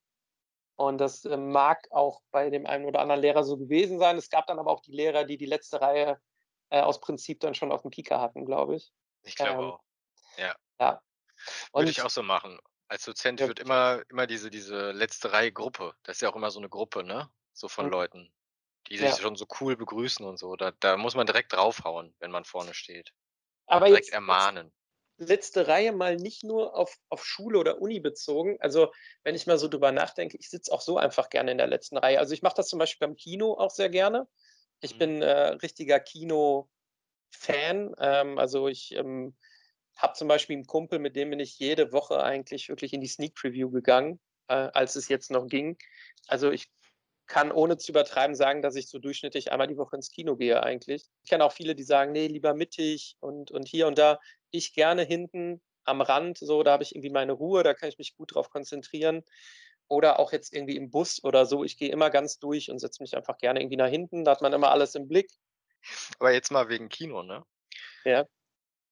Und 0.77 0.99
das 0.99 1.25
äh, 1.25 1.37
mag 1.37 1.87
auch 1.91 2.23
bei 2.31 2.51
dem 2.51 2.67
einen 2.67 2.87
oder 2.87 3.01
anderen 3.01 3.21
Lehrer 3.21 3.45
so 3.45 3.57
gewesen 3.59 3.99
sein. 3.99 4.17
Es 4.17 4.31
gab 4.31 4.47
dann 4.47 4.59
aber 4.59 4.71
auch 4.71 4.81
die 4.81 4.93
Lehrer, 4.93 5.25
die 5.25 5.37
die 5.37 5.47
letzte 5.47 5.81
Reihe 5.81 6.21
äh, 6.71 6.81
aus 6.81 7.01
Prinzip 7.01 7.41
dann 7.41 7.55
schon 7.55 7.73
auf 7.73 7.83
dem 7.83 7.91
Kieker 7.91 8.21
hatten, 8.21 8.47
glaube 8.47 8.77
ich. 8.77 8.93
Ich 9.23 9.35
glaube 9.35 9.63
Ähm, 9.63 9.71
auch. 9.73 9.81
Ja. 10.39 10.55
ja. 10.81 11.03
Würde 11.73 11.91
ich 11.91 11.99
Und 11.99 12.07
auch 12.07 12.11
so 12.11 12.23
machen. 12.23 12.59
Als 12.91 13.05
Dozent 13.05 13.39
Ja. 13.39 13.47
wird 13.47 13.61
immer 13.61 14.03
immer 14.09 14.27
diese 14.27 14.51
diese 14.51 14.91
letzte 14.91 15.33
Reihe 15.33 15.53
Gruppe 15.53 15.95
das 16.03 16.17
ist 16.17 16.23
ja 16.23 16.29
auch 16.29 16.35
immer 16.35 16.51
so 16.51 16.59
'ne 16.59 16.69
Gruppe, 16.69 17.05
ne, 17.05 17.31
so 17.53 17.69
von 17.69 17.87
Mhm. 17.87 17.89
Leuten, 17.89 18.35
die 18.89 18.99
sich 18.99 19.13
Ja. 19.13 19.21
schon 19.21 19.37
so 19.37 19.47
cool 19.61 19.77
begrüßen 19.77 20.27
und 20.27 20.39
so. 20.39 20.57
Da 20.57 20.73
da 20.73 20.97
muss 20.97 21.15
man 21.15 21.27
direkt 21.27 21.53
draufhauen, 21.53 22.17
wenn 22.21 22.31
man 22.33 22.45
vorne 22.45 22.75
steht. 22.75 23.13
aber 23.69 23.89
Direkt 23.89 24.11
jetzt, 24.11 24.19
jetzt 24.27 24.53
ermahnen. 24.53 24.73
letzte 25.19 25.69
Reihe 25.69 25.93
mal 25.93 26.17
nicht 26.17 26.45
nur 26.45 26.77
auf, 26.77 26.97
auf 27.11 27.25
Schule 27.25 27.59
oder 27.59 27.81
Uni 27.81 28.01
bezogen. 28.01 28.57
Also 28.61 28.93
wenn 29.25 29.35
ich 29.35 29.47
mal 29.47 29.59
so 29.59 29.69
drüber 29.69 29.93
nachdenke, 29.93 30.37
ich 30.39 30.51
sitze 30.51 30.73
auch 30.73 30.81
so 30.83 30.99
einfach 30.99 31.31
gerne 31.31 31.53
in 31.53 31.59
der 31.59 31.69
letzten 31.69 31.99
Reihe. 31.99 32.19
Also 32.21 32.35
ich 32.35 32.43
mache 32.43 32.55
das 32.57 32.69
zum 32.69 32.79
Beispiel 32.79 33.07
beim 33.09 33.17
Kino 33.17 33.55
auch 33.59 33.71
sehr 33.71 33.91
gerne. 33.91 34.29
Ich 34.81 34.97
Mhm. 34.97 34.99
bin 34.99 35.23
äh, 35.23 35.31
richtiger 35.63 36.01
Kino-Fan. 36.01 36.93
Ähm, 37.99 38.39
also 38.39 38.69
ich 38.69 38.93
ähm, 38.97 39.37
habe 40.01 40.15
zum 40.15 40.29
Beispiel 40.29 40.57
einen 40.57 40.67
Kumpel, 40.67 40.99
mit 40.99 41.17
dem 41.17 41.31
bin 41.31 41.41
ich 41.41 41.59
jede 41.59 41.93
Woche 41.93 42.23
eigentlich 42.23 42.69
wirklich 42.69 42.93
in 42.93 43.01
die 43.01 43.09
Sneak 43.09 43.35
Preview 43.35 43.71
gegangen, 43.71 44.21
äh, 44.49 44.55
als 44.55 44.97
es 44.97 45.09
jetzt 45.09 45.31
noch 45.31 45.47
ging. 45.47 45.77
Also 46.27 46.51
ich 46.51 46.71
kann 47.27 47.53
ohne 47.53 47.77
zu 47.79 47.93
übertreiben 47.93 48.35
sagen, 48.35 48.61
dass 48.61 48.75
ich 48.75 48.89
so 48.89 48.99
durchschnittlich 48.99 49.53
einmal 49.53 49.69
die 49.69 49.77
Woche 49.77 49.95
ins 49.95 50.11
Kino 50.11 50.37
gehe 50.37 50.63
eigentlich. 50.63 51.05
Ich 51.23 51.31
kenne 51.31 51.45
auch 51.45 51.53
viele, 51.53 51.77
die 51.77 51.85
sagen, 51.85 52.13
nee, 52.13 52.27
lieber 52.27 52.55
mittig 52.55 53.17
und, 53.21 53.53
und 53.53 53.69
hier 53.69 53.87
und 53.87 53.99
da. 53.99 54.19
Ich 54.51 54.75
gerne 54.75 55.03
hinten 55.03 55.61
am 55.85 56.01
Rand, 56.01 56.39
so, 56.39 56.63
da 56.63 56.73
habe 56.73 56.83
ich 56.83 56.95
irgendwie 56.95 57.11
meine 57.11 57.33
Ruhe, 57.33 57.63
da 57.63 57.73
kann 57.73 57.89
ich 57.89 57.99
mich 57.99 58.17
gut 58.17 58.35
drauf 58.35 58.51
konzentrieren. 58.51 59.23
Oder 59.87 60.19
auch 60.19 60.33
jetzt 60.33 60.53
irgendwie 60.53 60.77
im 60.77 60.91
Bus 60.91 61.23
oder 61.23 61.47
so. 61.47 61.65
Ich 61.65 61.77
gehe 61.77 61.91
immer 61.91 62.11
ganz 62.11 62.39
durch 62.39 62.71
und 62.71 62.79
setze 62.79 63.03
mich 63.03 63.17
einfach 63.17 63.39
gerne 63.39 63.61
irgendwie 63.61 63.77
nach 63.77 63.89
hinten. 63.89 64.25
Da 64.25 64.33
hat 64.33 64.41
man 64.41 64.53
immer 64.53 64.71
alles 64.71 64.95
im 64.95 65.09
Blick. 65.09 65.31
Aber 66.19 66.33
jetzt 66.33 66.51
mal 66.51 66.69
wegen 66.69 66.89
Kino, 66.89 67.23
ne? 67.23 67.45
Ja. 68.05 68.27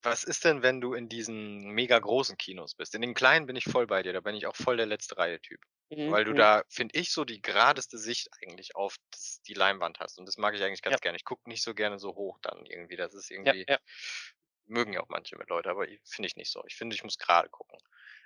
Was 0.05 0.23
ist 0.23 0.45
denn, 0.45 0.63
wenn 0.63 0.81
du 0.81 0.95
in 0.95 1.09
diesen 1.09 1.71
mega 1.73 1.99
großen 1.99 2.37
Kinos 2.37 2.75
bist? 2.75 2.95
In 2.95 3.03
den 3.03 3.15
kleinen 3.15 3.47
bin 3.47 3.57
ich 3.57 3.65
voll 3.65 3.87
bei 3.89 4.03
dir, 4.03 4.13
da 4.13 4.21
bin 4.21 4.37
ich 4.37 4.47
auch 4.47 4.55
voll 4.55 4.77
der 4.77 4.87
letzte 4.87 5.17
Reihe 5.19 5.41
Typ. 5.41 5.61
Mhm, 5.91 5.99
Weil 6.07 6.25
du 6.25 6.33
mhm. 6.33 6.35
da, 6.35 6.63
finde 6.69 6.99
ich, 6.99 7.11
so 7.13 7.25
die 7.25 7.43
geradeste 7.43 7.99
Sicht 7.99 8.29
eigentlich 8.41 8.77
auf 8.77 8.97
das 9.11 9.43
die 9.43 9.55
Leinwand 9.55 9.99
hast 9.99 10.19
und 10.19 10.27
das 10.27 10.37
mag 10.37 10.55
ich 10.55 10.63
eigentlich 10.63 10.83
ganz 10.83 11.01
Ja. 11.01 11.01
gerne. 11.01 11.17
Ich 11.17 11.25
gucke 11.25 11.49
nicht 11.51 11.63
so 11.63 11.75
gerne 11.75 11.99
so 11.99 12.15
hoch 12.15 12.39
dann 12.43 12.65
irgendwie. 12.65 12.97
Das 12.97 13.13
ist 13.15 13.31
Ja, 13.45 13.55
irgendwie 13.55 13.67
ja. 13.67 13.79
mögen 14.67 14.93
ja 14.93 15.01
auch 15.03 15.09
manche 15.09 15.37
mit 15.37 15.49
Leute, 15.51 15.71
aber 15.71 15.87
finde 16.05 16.27
ich 16.29 16.37
nicht 16.37 16.51
so. 16.53 16.63
Ich 16.67 16.77
finde, 16.77 16.95
ich 16.97 17.05
muss 17.05 17.19
gerade 17.19 17.49
gucken. 17.51 17.79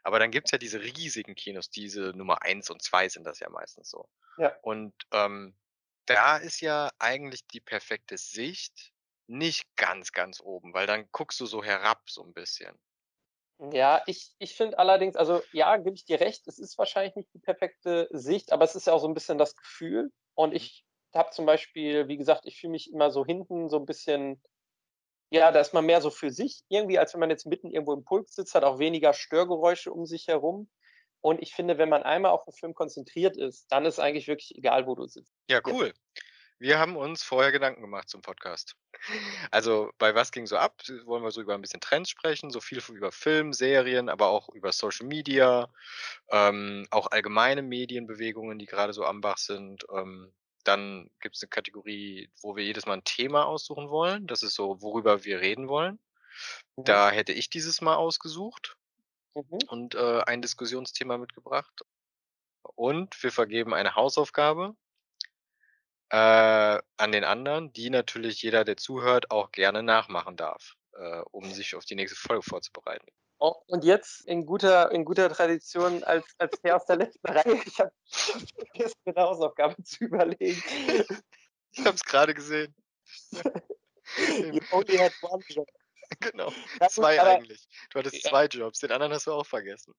Aber 0.05 0.19
dann 0.19 0.31
gibt's 0.33 0.51
ja 0.53 0.59
diese 0.59 0.83
riesigen 0.83 1.35
Kinos, 1.37 1.71
diese 1.71 2.13
Nummer 2.17 2.43
1 2.43 2.71
und 2.71 2.83
2 2.83 3.09
sind 3.09 3.25
das 3.25 3.41
ja 3.41 3.49
meistens 3.51 3.91
so. 3.91 4.09
Ja. 4.37 4.63
Und, 4.63 4.95
ähm, 5.13 5.57
da 6.07 6.37
ist 6.39 6.61
ja 6.61 6.91
eigentlich 6.99 7.47
die 7.49 7.61
perfekte 7.61 8.19
Sicht 8.19 8.92
nicht 9.33 9.77
ganz, 9.77 10.13
ganz 10.13 10.41
oben, 10.41 10.75
weil 10.75 10.87
dann 10.87 11.09
guckst 11.13 11.41
du 11.41 11.47
so 11.47 11.65
herab 11.65 12.11
so 12.11 12.23
'n 12.25 12.35
bisschen. 12.35 12.79
Ja, 13.61 14.03
ich 14.07 14.35
ich 14.39 14.57
finde 14.57 14.79
allerdings 14.79 15.15
also 15.17 15.43
ja, 15.53 15.77
gebe 15.77 15.95
ich 15.95 16.05
dir 16.05 16.21
recht, 16.21 16.47
es 16.49 16.59
ist 16.59 16.77
wahrscheinlich 16.79 17.15
nicht 17.15 17.33
die 17.35 17.39
perfekte 17.39 18.09
Sicht, 18.11 18.51
aber 18.53 18.65
es 18.65 18.75
ist 18.75 18.87
ja 18.87 18.93
auch 18.93 18.99
so 18.99 19.07
'n 19.07 19.15
bisschen 19.15 19.39
das 19.39 19.55
Gefühl. 19.57 20.11
Und 20.35 20.53
Mhm. 20.53 20.55
ich 20.55 20.85
habe 21.15 21.31
zum 21.31 21.47
Beispiel 21.47 22.09
wie 22.09 22.17
gesagt, 22.17 22.47
ich 22.47 22.59
fühle 22.59 22.73
mich 22.73 22.91
immer 22.93 23.11
so 23.11 23.25
hinten 23.25 23.69
so 23.69 23.77
'n 23.77 23.87
bisschen 23.87 24.43
ja, 25.31 25.53
da 25.53 25.61
ist 25.61 25.75
man 25.75 25.87
mehr 25.87 26.01
so 26.03 26.11
für 26.11 26.31
sich 26.31 26.63
irgendwie, 26.69 26.99
als 26.99 27.15
wenn 27.15 27.21
man 27.21 27.31
jetzt 27.31 27.47
mitten 27.47 27.71
irgendwo 27.71 27.95
im 27.95 28.05
Pulk 28.05 28.29
sitzt, 28.31 28.55
hat 28.55 28.65
auch 28.65 28.79
weniger 28.81 29.13
Störgeräusche 29.15 29.93
um 29.93 30.07
sich 30.07 30.29
herum. 30.29 30.71
Und 31.23 31.43
ich 31.43 31.55
finde, 31.55 31.79
wenn 31.79 31.89
man 31.91 32.03
einmal 32.05 32.33
auf 32.33 32.45
den 32.45 32.55
Film 32.55 32.75
konzentriert 32.75 33.37
ist, 33.37 33.67
dann 33.73 33.87
ist 33.87 34.01
eigentlich 34.01 34.29
wirklich 34.29 34.57
egal, 34.57 34.87
wo 34.87 34.95
du 34.97 35.07
sitzt. 35.07 35.31
Ja, 35.49 35.61
cool. 35.61 35.93
Wir 36.63 36.79
haben 36.79 36.95
uns 36.95 37.25
vorher 37.25 37.51
Gedanken 37.51 37.81
gemacht 37.81 38.09
zum 38.09 38.23
Podcast. 38.23 38.77
Also 39.51 39.91
bei 39.99 40.15
was 40.15 40.31
ging 40.31 40.47
so 40.47 40.57
ab? 40.57 40.81
Wollen 41.07 41.25
wir 41.25 41.33
so 41.33 41.41
über 41.41 41.55
ein 41.55 41.61
bisschen 41.61 41.81
Trends 41.81 42.09
sprechen, 42.09 42.53
so 42.53 42.61
viel 42.61 42.81
über 42.93 43.11
Film, 43.11 43.53
Serien, 43.53 44.09
aber 44.09 44.29
auch 44.29 44.49
über 44.51 44.71
Social 44.71 45.09
Media, 45.09 45.69
ähm, 46.31 46.87
auch 46.93 47.11
allgemeine 47.11 47.63
Medienbewegungen, 47.63 48.61
die 48.61 48.67
gerade 48.67 48.93
so 48.93 49.05
am 49.05 49.21
Bach 49.21 49.39
sind. 49.39 49.85
Ähm, 49.93 50.33
dann 50.63 51.11
gibt 51.19 51.35
es 51.35 51.43
eine 51.43 51.49
Kategorie, 51.49 52.31
wo 52.43 52.55
wir 52.55 52.63
jedes 52.63 52.87
Mal 52.87 52.99
ein 52.99 53.05
Thema 53.05 53.45
aussuchen 53.47 53.91
wollen. 53.91 54.29
Das 54.29 54.45
ist 54.45 54.55
so, 54.55 54.81
worüber 54.81 55.25
wir 55.25 55.41
reden 55.41 55.67
wollen. 55.67 55.99
Mhm. 56.77 56.85
Da 56.85 57.11
hätte 57.11 57.33
ich 57.33 57.51
dieses 57.51 57.81
Mal 57.81 57.97
ausgesucht 57.97 58.77
Mhm. 59.35 59.59
und 59.67 59.95
äh, 59.97 60.21
ein 60.27 60.43
Diskussionsthema 60.43 61.19
mitgebracht. 61.19 61.83
Und 62.77 63.21
wir 63.21 63.33
vergeben 63.33 63.75
eine 63.75 63.97
Hausaufgabe 63.97 64.77
äh, 66.13 66.79
an 66.99 67.11
den 67.13 67.25
anderen, 67.25 67.73
die 67.73 67.91
natürlich 67.91 68.43
jeder, 68.43 68.65
der 68.65 68.77
zuhört, 68.77 69.31
auch 69.31 69.51
gerne 69.51 69.83
nachmachen 69.83 70.37
darf, 70.37 70.75
äh, 70.95 71.21
um 71.31 71.51
sich 71.51 71.75
auf 71.75 71.85
die 71.87 71.95
nächste 71.95 72.17
Folge 72.17 72.43
vorzubereiten. 72.43 73.07
Oh, 73.39 73.55
und 73.67 73.83
jetzt 73.85 74.25
in 74.27 74.47
guter, 74.47 74.93
in 74.93 75.05
guter 75.05 75.29
Tradition 75.31 76.05
als, 76.05 76.25
als 76.39 76.57
Herr 76.63 76.77
aus 76.77 76.87
der 76.87 76.97
letzten 76.97 77.27
Reihe, 77.27 77.61
ich 77.67 77.79
habe 77.81 77.91
vergessen, 78.07 79.01
eine 79.07 79.17
Hausaufgabe 79.17 79.83
zu 79.83 80.05
überlegen. 80.05 80.63
Ich 81.75 81.87
habe 81.87 81.95
es 81.97 82.05
gerade 82.05 82.35
gesehen. 82.35 82.75
You 84.19 84.61
only 84.73 84.99
had 84.99 85.13
one 85.23 85.43
job. 85.49 85.67
Genau. 86.21 86.53
Zwei 86.91 87.19
aber- 87.19 87.31
eigentlich. 87.31 87.67
Du 87.91 87.99
hattest 87.99 88.23
Ja. 88.23 88.29
zwei 88.29 88.45
Jobs, 88.45 88.81
den 88.81 88.93
anderen 88.93 89.15
hast 89.15 89.27
du 89.27 89.33
auch 89.33 89.47
vergessen. 89.47 89.95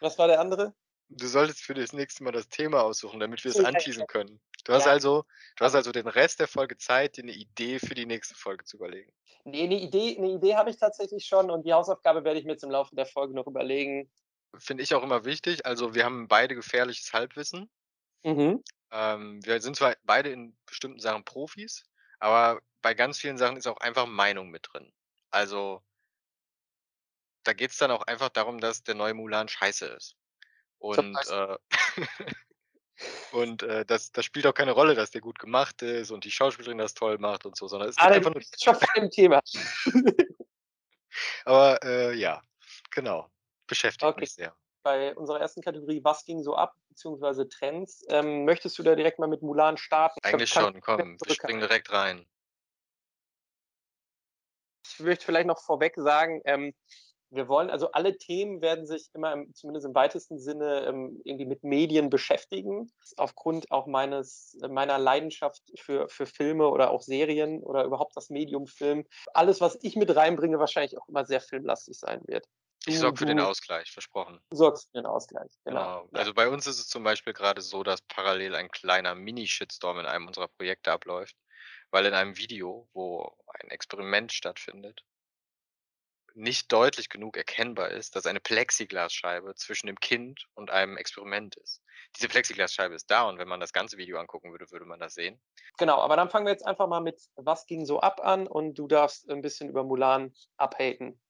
Was 0.00 0.18
war 0.18 0.26
der 0.26 0.40
andere? 0.40 0.74
Du 1.16 1.26
solltest 1.26 1.62
für 1.62 1.74
das 1.74 1.92
nächste 1.92 2.24
Mal 2.24 2.32
das 2.32 2.48
Thema 2.48 2.82
aussuchen, 2.82 3.20
damit 3.20 3.44
wir 3.44 3.50
es 3.50 3.60
anteasen 3.60 4.06
können. 4.06 4.40
Du 4.64 4.72
hast 4.72 4.86
Ja. 4.86 4.92
also, 4.92 5.24
du 5.56 5.64
hast 5.64 5.74
also 5.74 5.92
den 5.92 6.06
Rest 6.06 6.40
der 6.40 6.48
Folge 6.48 6.76
Zeit, 6.76 7.16
dir 7.16 7.22
eine 7.22 7.32
Idee 7.32 7.78
für 7.78 7.94
die 7.94 8.06
nächste 8.06 8.34
Folge 8.34 8.64
zu 8.64 8.76
überlegen. 8.76 9.12
Nee, 9.44 9.64
eine 9.64 9.80
Idee, 9.80 10.16
eine 10.16 10.30
Idee 10.30 10.54
habe 10.54 10.70
ich 10.70 10.76
tatsächlich 10.76 11.26
schon 11.26 11.50
und 11.50 11.66
die 11.66 11.72
Hausaufgabe 11.72 12.24
werde 12.24 12.38
ich 12.38 12.44
mir 12.44 12.52
jetzt 12.52 12.64
im 12.64 12.70
Laufe 12.70 12.94
der 12.94 13.06
Folge 13.06 13.34
noch 13.34 13.46
überlegen. 13.46 14.10
Finde 14.56 14.82
ich 14.82 14.94
auch 14.94 15.02
immer 15.02 15.24
wichtig. 15.24 15.66
Also 15.66 15.94
wir 15.94 16.04
haben 16.04 16.28
beide 16.28 16.54
gefährliches 16.54 17.12
Halbwissen. 17.12 17.70
Mhm. 18.22 18.62
Ähm, 18.92 19.44
wir 19.44 19.60
sind 19.60 19.76
zwar 19.76 19.96
beide 20.04 20.30
in 20.30 20.56
bestimmten 20.66 21.00
Sachen 21.00 21.24
Profis, 21.24 21.84
aber 22.20 22.60
bei 22.82 22.94
ganz 22.94 23.18
vielen 23.18 23.38
Sachen 23.38 23.56
ist 23.56 23.66
auch 23.66 23.78
einfach 23.78 24.06
Meinung 24.06 24.50
mit 24.50 24.68
drin. 24.72 24.92
Also 25.30 25.82
da 27.44 27.52
geht 27.52 27.70
es 27.70 27.78
dann 27.78 27.90
auch 27.90 28.02
einfach 28.02 28.28
darum, 28.28 28.60
dass 28.60 28.82
der 28.84 28.94
neue 28.94 29.14
Mulan 29.14 29.48
scheiße 29.48 29.86
ist. 29.86 30.16
Und, 30.82 31.16
äh, 31.30 31.56
und 33.32 33.62
äh, 33.62 33.84
das, 33.86 34.10
das 34.10 34.24
spielt 34.24 34.48
auch 34.48 34.54
keine 34.54 34.72
Rolle, 34.72 34.96
dass 34.96 35.12
der 35.12 35.20
gut 35.20 35.38
gemacht 35.38 35.80
ist 35.82 36.10
und 36.10 36.24
die 36.24 36.30
Schauspielerin 36.32 36.78
das 36.78 36.94
toll 36.94 37.18
macht 37.18 37.46
und 37.46 37.56
so, 37.56 37.68
sondern 37.68 37.88
es 37.88 37.94
geht 37.94 38.04
Ah, 38.04 38.10
einfach 38.10 38.34
nur. 38.34 38.42
schon 38.60 38.76
im 38.96 39.10
Thema. 39.10 39.40
Aber 41.44 41.78
äh, 41.84 42.14
ja, 42.14 42.42
genau. 42.90 43.30
Beschäftigt 43.68 44.02
Okay. 44.02 44.20
mich 44.22 44.34
sehr. 44.34 44.56
Bei 44.82 45.14
unserer 45.14 45.40
ersten 45.40 45.62
Kategorie, 45.62 46.00
was 46.02 46.24
ging 46.24 46.42
so 46.42 46.56
ab, 46.56 46.74
beziehungsweise 46.88 47.48
Trends, 47.48 48.04
ähm, 48.08 48.44
möchtest 48.44 48.76
du 48.76 48.82
da 48.82 48.96
direkt 48.96 49.20
mal 49.20 49.28
mit 49.28 49.40
Mulan 49.40 49.76
starten? 49.76 50.18
Eigentlich 50.24 50.50
schon, 50.50 50.80
komm, 50.80 51.16
wir 51.24 51.34
springen 51.34 51.60
direkt 51.60 51.92
rein. 51.92 52.26
Ich 54.84 54.98
möchte 54.98 55.24
vielleicht 55.24 55.46
noch 55.46 55.62
vorweg 55.62 55.94
sagen, 55.96 56.42
ähm, 56.44 56.74
wir 57.32 57.48
wollen, 57.48 57.70
also 57.70 57.90
alle 57.92 58.16
Themen 58.18 58.60
werden 58.60 58.86
sich 58.86 59.08
immer, 59.14 59.32
im, 59.32 59.54
zumindest 59.54 59.86
im 59.86 59.94
weitesten 59.94 60.38
Sinne, 60.38 60.84
ähm, 60.86 61.20
irgendwie 61.24 61.46
mit 61.46 61.64
Medien 61.64 62.10
beschäftigen. 62.10 62.92
Aufgrund 63.16 63.70
auch 63.70 63.86
meines, 63.86 64.58
meiner 64.68 64.98
Leidenschaft 64.98 65.62
für, 65.78 66.08
für 66.08 66.26
Filme 66.26 66.68
oder 66.68 66.90
auch 66.90 67.00
Serien 67.02 67.62
oder 67.62 67.84
überhaupt 67.84 68.16
das 68.16 68.28
Medium 68.30 68.66
Film. 68.66 69.06
Alles, 69.34 69.60
was 69.60 69.78
ich 69.82 69.96
mit 69.96 70.14
reinbringe, 70.14 70.58
wahrscheinlich 70.58 70.98
auch 70.98 71.08
immer 71.08 71.24
sehr 71.24 71.40
filmlastig 71.40 71.98
sein 71.98 72.20
wird. 72.26 72.46
Ich 72.84 72.94
Du- 72.96 73.00
sorge 73.00 73.16
für 73.18 73.26
den 73.26 73.36
du 73.38 73.46
Ausgleich, 73.46 73.90
versprochen. 73.92 74.40
sorgst 74.52 74.88
für 74.90 74.98
den 74.98 75.06
Ausgleich. 75.06 75.52
Genau. 75.64 76.02
Genau. 76.04 76.18
Also 76.20 76.34
bei 76.34 76.48
uns 76.48 76.66
ist 76.66 76.80
es 76.80 76.88
zum 76.88 77.04
Beispiel 77.04 77.32
gerade 77.32 77.62
so, 77.62 77.82
dass 77.82 78.02
parallel 78.02 78.54
ein 78.56 78.70
kleiner 78.70 79.14
Mini-Shitstorm 79.14 80.00
in 80.00 80.06
einem 80.06 80.26
unserer 80.26 80.48
Projekte 80.48 80.92
abläuft, 80.92 81.36
weil 81.90 82.06
in 82.06 82.14
einem 82.14 82.36
Video, 82.36 82.88
wo 82.92 83.32
ein 83.46 83.70
Experiment 83.70 84.32
stattfindet, 84.32 85.04
nicht 86.34 86.72
deutlich 86.72 87.08
genug 87.08 87.36
erkennbar 87.36 87.90
ist, 87.90 88.16
dass 88.16 88.26
eine 88.26 88.40
Plexiglasscheibe 88.40 89.54
zwischen 89.54 89.86
dem 89.86 89.96
Kind 90.00 90.46
und 90.54 90.70
einem 90.70 90.96
Experiment 90.96 91.56
ist. 91.56 91.82
Diese 92.16 92.28
Plexiglasscheibe 92.28 92.94
ist 92.94 93.10
da 93.10 93.28
und 93.28 93.38
wenn 93.38 93.48
man 93.48 93.60
das 93.60 93.72
ganze 93.72 93.96
Video 93.96 94.18
angucken 94.18 94.50
würde, 94.50 94.70
würde 94.70 94.84
man 94.84 95.00
das 95.00 95.14
sehen. 95.14 95.40
Genau, 95.78 95.98
aber 96.00 96.16
dann 96.16 96.30
fangen 96.30 96.46
wir 96.46 96.52
jetzt 96.52 96.66
einfach 96.66 96.88
mal 96.88 97.00
mit, 97.00 97.20
was 97.36 97.66
ging 97.66 97.86
so 97.86 98.00
ab 98.00 98.20
an 98.22 98.46
und 98.46 98.74
du 98.74 98.86
darfst 98.86 99.28
ein 99.30 99.42
bisschen 99.42 99.68
über 99.68 99.84
Mulan 99.84 100.34
abhaten. 100.56 101.20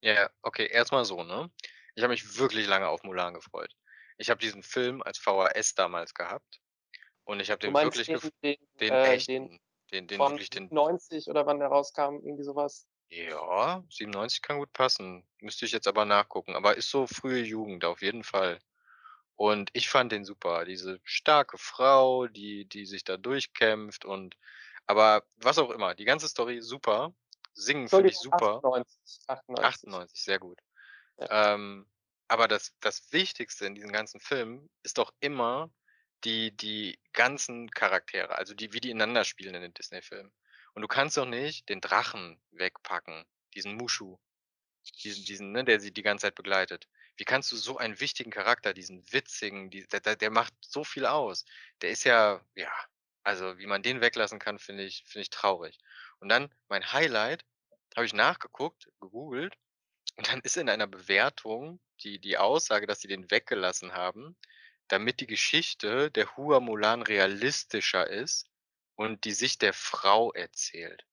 Ja, 0.00 0.30
okay, 0.42 0.66
erstmal 0.66 1.04
so, 1.04 1.24
ne? 1.24 1.50
Ich 1.94 2.02
habe 2.02 2.12
mich 2.12 2.38
wirklich 2.38 2.66
lange 2.68 2.88
auf 2.88 3.02
Mulan 3.02 3.34
gefreut. 3.34 3.74
Ich 4.16 4.30
habe 4.30 4.40
diesen 4.40 4.62
Film 4.62 5.02
als 5.02 5.18
VHS 5.18 5.74
damals 5.74 6.14
gehabt 6.14 6.60
und 7.24 7.40
ich 7.40 7.50
habe 7.50 7.58
den 7.58 7.74
wirklich 7.74 8.06
den, 8.06 8.20
den, 8.42 8.56
den 8.80 8.92
äh, 8.92 9.14
echten, 9.14 9.48
den 9.48 9.60
den, 9.92 10.06
den 10.06 10.18
wirklich 10.18 10.50
den 10.50 10.68
90 10.70 11.28
oder 11.28 11.46
wann 11.46 11.58
der 11.58 11.68
rauskam, 11.68 12.16
irgendwie 12.22 12.44
sowas. 12.44 12.86
Ja, 13.10 13.82
97 13.88 14.42
kann 14.42 14.58
gut 14.58 14.72
passen. 14.72 15.26
Müsste 15.40 15.64
ich 15.64 15.72
jetzt 15.72 15.88
aber 15.88 16.04
nachgucken. 16.04 16.54
Aber 16.54 16.76
ist 16.76 16.90
so 16.90 17.06
frühe 17.06 17.42
Jugend 17.42 17.84
auf 17.84 18.02
jeden 18.02 18.24
Fall. 18.24 18.60
Und 19.36 19.70
ich 19.72 19.88
fand 19.88 20.12
den 20.12 20.24
super. 20.24 20.64
Diese 20.64 21.00
starke 21.04 21.58
Frau, 21.58 22.26
die, 22.26 22.66
die 22.66 22.86
sich 22.86 23.04
da 23.04 23.16
durchkämpft 23.16 24.04
und 24.04 24.36
aber 24.86 25.22
was 25.36 25.58
auch 25.58 25.70
immer, 25.70 25.94
die 25.94 26.06
ganze 26.06 26.28
Story 26.28 26.60
super. 26.62 27.14
Singen 27.52 27.88
finde 27.88 28.08
ich 28.08 28.18
super. 28.18 28.56
98. 28.56 29.20
98. 29.28 29.64
98, 29.64 30.22
sehr 30.22 30.38
gut. 30.38 30.58
Ja. 31.18 31.54
Ähm, 31.54 31.86
aber 32.26 32.48
das, 32.48 32.74
das 32.80 33.12
Wichtigste 33.12 33.66
in 33.66 33.74
diesem 33.74 33.92
ganzen 33.92 34.20
Film 34.20 34.68
ist 34.82 34.98
doch 34.98 35.12
immer 35.20 35.70
die, 36.24 36.56
die 36.56 36.98
ganzen 37.12 37.70
Charaktere, 37.70 38.36
also 38.36 38.54
die, 38.54 38.72
wie 38.72 38.80
die 38.80 38.90
ineinander 38.90 39.24
spielen 39.24 39.54
in 39.54 39.62
den 39.62 39.74
Disney-Filmen. 39.74 40.32
Und 40.78 40.82
du 40.82 40.86
kannst 40.86 41.16
doch 41.16 41.26
nicht 41.26 41.68
den 41.68 41.80
Drachen 41.80 42.40
wegpacken, 42.52 43.26
diesen 43.52 43.74
Mushu, 43.74 44.16
diesen, 45.02 45.24
diesen, 45.24 45.50
ne, 45.50 45.64
der 45.64 45.80
sie 45.80 45.92
die 45.92 46.04
ganze 46.04 46.26
Zeit 46.26 46.36
begleitet. 46.36 46.86
Wie 47.16 47.24
kannst 47.24 47.50
du 47.50 47.56
so 47.56 47.78
einen 47.78 47.98
wichtigen 47.98 48.30
Charakter, 48.30 48.72
diesen 48.72 49.02
witzigen, 49.12 49.70
die, 49.70 49.88
der, 49.88 50.14
der, 50.14 50.30
macht 50.30 50.54
so 50.60 50.84
viel 50.84 51.04
aus. 51.04 51.44
Der 51.82 51.90
ist 51.90 52.04
ja, 52.04 52.40
ja, 52.54 52.70
also 53.24 53.58
wie 53.58 53.66
man 53.66 53.82
den 53.82 54.00
weglassen 54.00 54.38
kann, 54.38 54.60
finde 54.60 54.84
ich, 54.84 55.02
finde 55.04 55.22
ich 55.22 55.30
traurig. 55.30 55.80
Und 56.20 56.28
dann 56.28 56.54
mein 56.68 56.92
Highlight, 56.92 57.44
habe 57.96 58.06
ich 58.06 58.14
nachgeguckt, 58.14 58.88
gegoogelt, 59.00 59.56
und 60.14 60.30
dann 60.30 60.40
ist 60.42 60.56
in 60.56 60.68
einer 60.68 60.86
Bewertung 60.86 61.80
die, 62.04 62.20
die 62.20 62.38
Aussage, 62.38 62.86
dass 62.86 63.00
sie 63.00 63.08
den 63.08 63.32
weggelassen 63.32 63.94
haben, 63.94 64.36
damit 64.86 65.18
die 65.18 65.26
Geschichte 65.26 66.12
der 66.12 66.36
Hua 66.36 66.60
Mulan 66.60 67.02
realistischer 67.02 68.08
ist 68.08 68.48
und 68.98 69.24
die 69.24 69.32
Sicht 69.32 69.62
der 69.62 69.72
Frau 69.72 70.32
erzählt. 70.32 71.06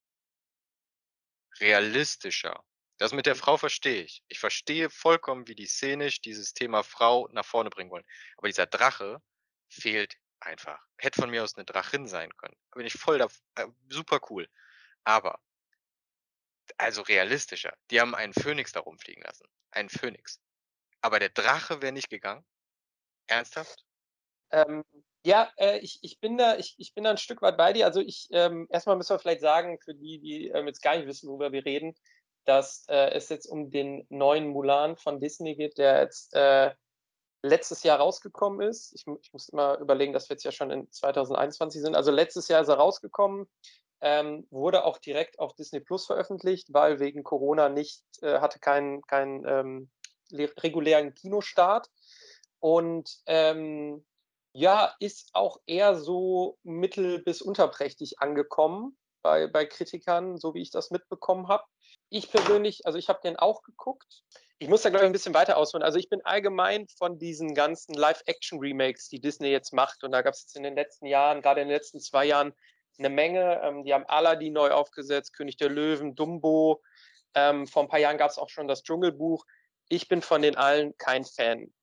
Realistischer. 1.60 2.65
Das 2.98 3.13
mit 3.13 3.27
der 3.27 3.36
Frau 3.36 3.58
verstehe 3.58 4.01
ich. 4.01 4.24
Ich 4.27 4.39
verstehe 4.39 4.89
vollkommen, 4.89 5.48
wie 5.48 5.54
die 5.54 5.68
szenisch 5.68 6.20
dieses 6.20 6.54
Thema 6.56 6.82
Frau 6.82 7.30
nach 7.32 7.46
vorne 7.46 7.70
bringen 7.70 7.92
wollen. 7.92 8.06
Aber 8.38 8.48
dieser 8.48 8.65
Drache 8.65 9.22
fehlt 9.70 10.18
einfach. 10.39 10.84
Hätte 10.98 11.22
von 11.22 11.30
mir 11.30 11.44
aus 11.44 11.56
eine 11.56 11.65
Drachin 11.65 12.08
sein 12.08 12.36
können. 12.38 12.58
Bin 12.74 12.88
ich 12.88 12.94
voll 12.94 13.20
da, 13.20 13.27
äh, 13.56 13.68
super 13.89 14.20
cool. 14.30 14.50
Aber, 15.04 15.39
also 16.77 17.04
realistischer. 17.04 17.77
Die 17.92 18.01
haben 18.01 18.15
einen 18.15 18.34
Phönix 18.34 18.72
da 18.72 18.80
rumfliegen 18.80 19.22
lassen. 19.24 19.48
Einen 19.70 19.89
Phönix. 19.89 20.42
Aber 21.01 21.20
der 21.20 21.30
Drache 21.30 21.84
wäre 21.84 21.94
nicht 21.94 22.10
gegangen. 22.10 22.44
Ernsthaft? 23.27 23.86
Ähm, 24.50 24.84
ja, 25.25 25.50
äh, 25.58 25.79
ich, 25.79 26.00
ich, 26.03 26.20
bin 26.20 26.38
da, 26.38 26.55
ich, 26.55 26.75
ich 26.77 26.94
bin 26.94 27.03
da 27.03 27.10
ein 27.10 27.17
Stück 27.17 27.41
weit 27.41 27.58
bei 27.58 27.74
dir. 27.74 27.86
Also 27.86 28.00
ich, 28.00 28.27
ähm, 28.32 28.67
erstmal 28.70 28.96
müssen 28.96 29.10
wir 29.10 29.20
vielleicht 29.20 29.41
sagen, 29.41 29.79
für 29.79 29.96
die, 29.96 30.20
die 30.20 30.50
ähm, 30.50 30.67
jetzt 30.67 30.84
gar 30.84 30.96
nicht 30.96 31.08
wissen, 31.08 31.27
worüber 31.27 31.51
wir 31.51 31.65
reden, 31.65 31.96
dass 32.46 32.86
äh, 32.89 33.10
es 33.12 33.29
jetzt 33.29 33.48
um 33.48 33.72
den 33.72 34.05
neuen 34.10 34.48
Mulan 34.48 34.98
von 34.98 35.20
Disney 35.20 35.55
geht, 35.55 35.79
der 35.79 36.01
jetzt 36.01 36.36
äh, 36.36 36.75
letztes 37.41 37.82
Jahr 37.82 38.00
rausgekommen 38.00 38.67
ist. 38.67 38.94
Ich, 38.94 39.05
ich 39.22 39.34
muss 39.34 39.50
immer 39.50 39.79
überlegen, 39.79 40.13
dass 40.13 40.29
wir 40.29 40.36
jetzt 40.36 40.44
ja 40.44 40.51
schon 40.51 40.70
in 40.70 40.91
2021 40.91 41.82
sind. 41.82 41.96
Also 41.96 42.12
letztes 42.12 42.48
Jahr 42.48 42.62
ist 42.62 42.67
er 42.67 42.75
rausgekommen, 42.75 43.48
ähm, 44.01 44.46
wurde 44.51 44.86
auch 44.86 45.00
direkt 45.00 45.39
auf 45.39 45.55
Disney 45.55 45.79
Plus 45.79 46.05
veröffentlicht, 46.05 46.72
weil 46.72 47.00
wegen 47.00 47.24
Corona 47.24 47.67
nicht, 47.70 48.03
äh, 48.22 48.39
hatte 48.41 48.60
keinen 48.60 49.01
keinen 49.08 49.44
ähm, 49.48 49.89
regulären 50.32 51.15
Kinostart. 51.15 51.89
Und 52.60 53.10
ähm, 53.25 54.05
ja, 54.56 54.96
ist 55.00 55.32
auch 55.34 55.60
eher 55.66 55.96
so 55.96 56.58
mittel- 56.64 57.22
bis 57.22 57.42
unterprächtig 57.42 58.20
angekommen 58.20 58.98
bei, 59.22 59.48
bei 59.48 59.66
Kritikern, 59.66 60.38
so 60.38 60.54
wie 60.54 60.62
ich 60.62 60.72
das 60.72 60.92
mitbekommen 60.92 61.50
habe. 61.50 61.66
Ich 62.10 62.32
persönlich, 62.32 62.86
also 62.86 62.98
ich 62.98 63.10
habe 63.10 63.20
den 63.22 63.36
auch 63.36 63.64
geguckt. 63.64 64.24
Ich 64.58 64.70
muss 64.70 64.84
da, 64.84 64.90
glaube 64.90 65.04
ich, 65.04 65.10
ein 65.10 65.14
bisschen 65.14 65.34
weiter 65.34 65.58
ausholen. 65.58 65.84
Also 65.84 66.00
ich 66.00 66.08
bin 66.08 66.22
allgemein 66.24 66.88
von 66.98 67.20
diesen 67.20 67.54
ganzen 67.54 67.96
Live-Action-Remakes, 67.96 69.10
die 69.10 69.20
Disney 69.20 69.50
jetzt 69.50 69.74
macht, 69.74 70.06
und 70.06 70.12
da 70.12 70.22
gab 70.22 70.34
es 70.34 70.44
jetzt 70.44 70.56
in 70.56 70.64
den 70.64 70.76
letzten 70.76 71.06
Jahren, 71.06 71.42
gerade 71.42 71.60
in 71.60 71.68
den 71.68 71.76
letzten 71.76 72.00
zwei 72.00 72.24
Jahren, 72.24 72.54
eine 72.98 73.10
Menge. 73.10 73.60
Ähm, 73.62 73.84
die 73.84 73.94
haben 73.94 74.06
Aladdin 74.06 74.54
neu 74.54 74.72
aufgesetzt, 74.72 75.34
König 75.34 75.58
der 75.58 75.70
Löwen, 75.70 76.16
Dumbo. 76.16 76.82
Ähm, 77.34 77.68
vor 77.68 77.84
ein 77.84 77.90
paar 77.90 78.00
Jahren 78.00 78.18
gab 78.18 78.32
es 78.32 78.38
auch 78.38 78.48
schon 78.48 78.70
das 78.70 78.84
Dschungelbuch. 78.84 79.46
Ich 79.90 80.08
bin 80.08 80.22
von 80.22 80.42
den 80.42 80.56
allen 80.56 80.96
kein 80.98 81.26
Fan. 81.26 81.74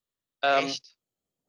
Ähm, 0.41 0.67
Echt? 0.69 0.97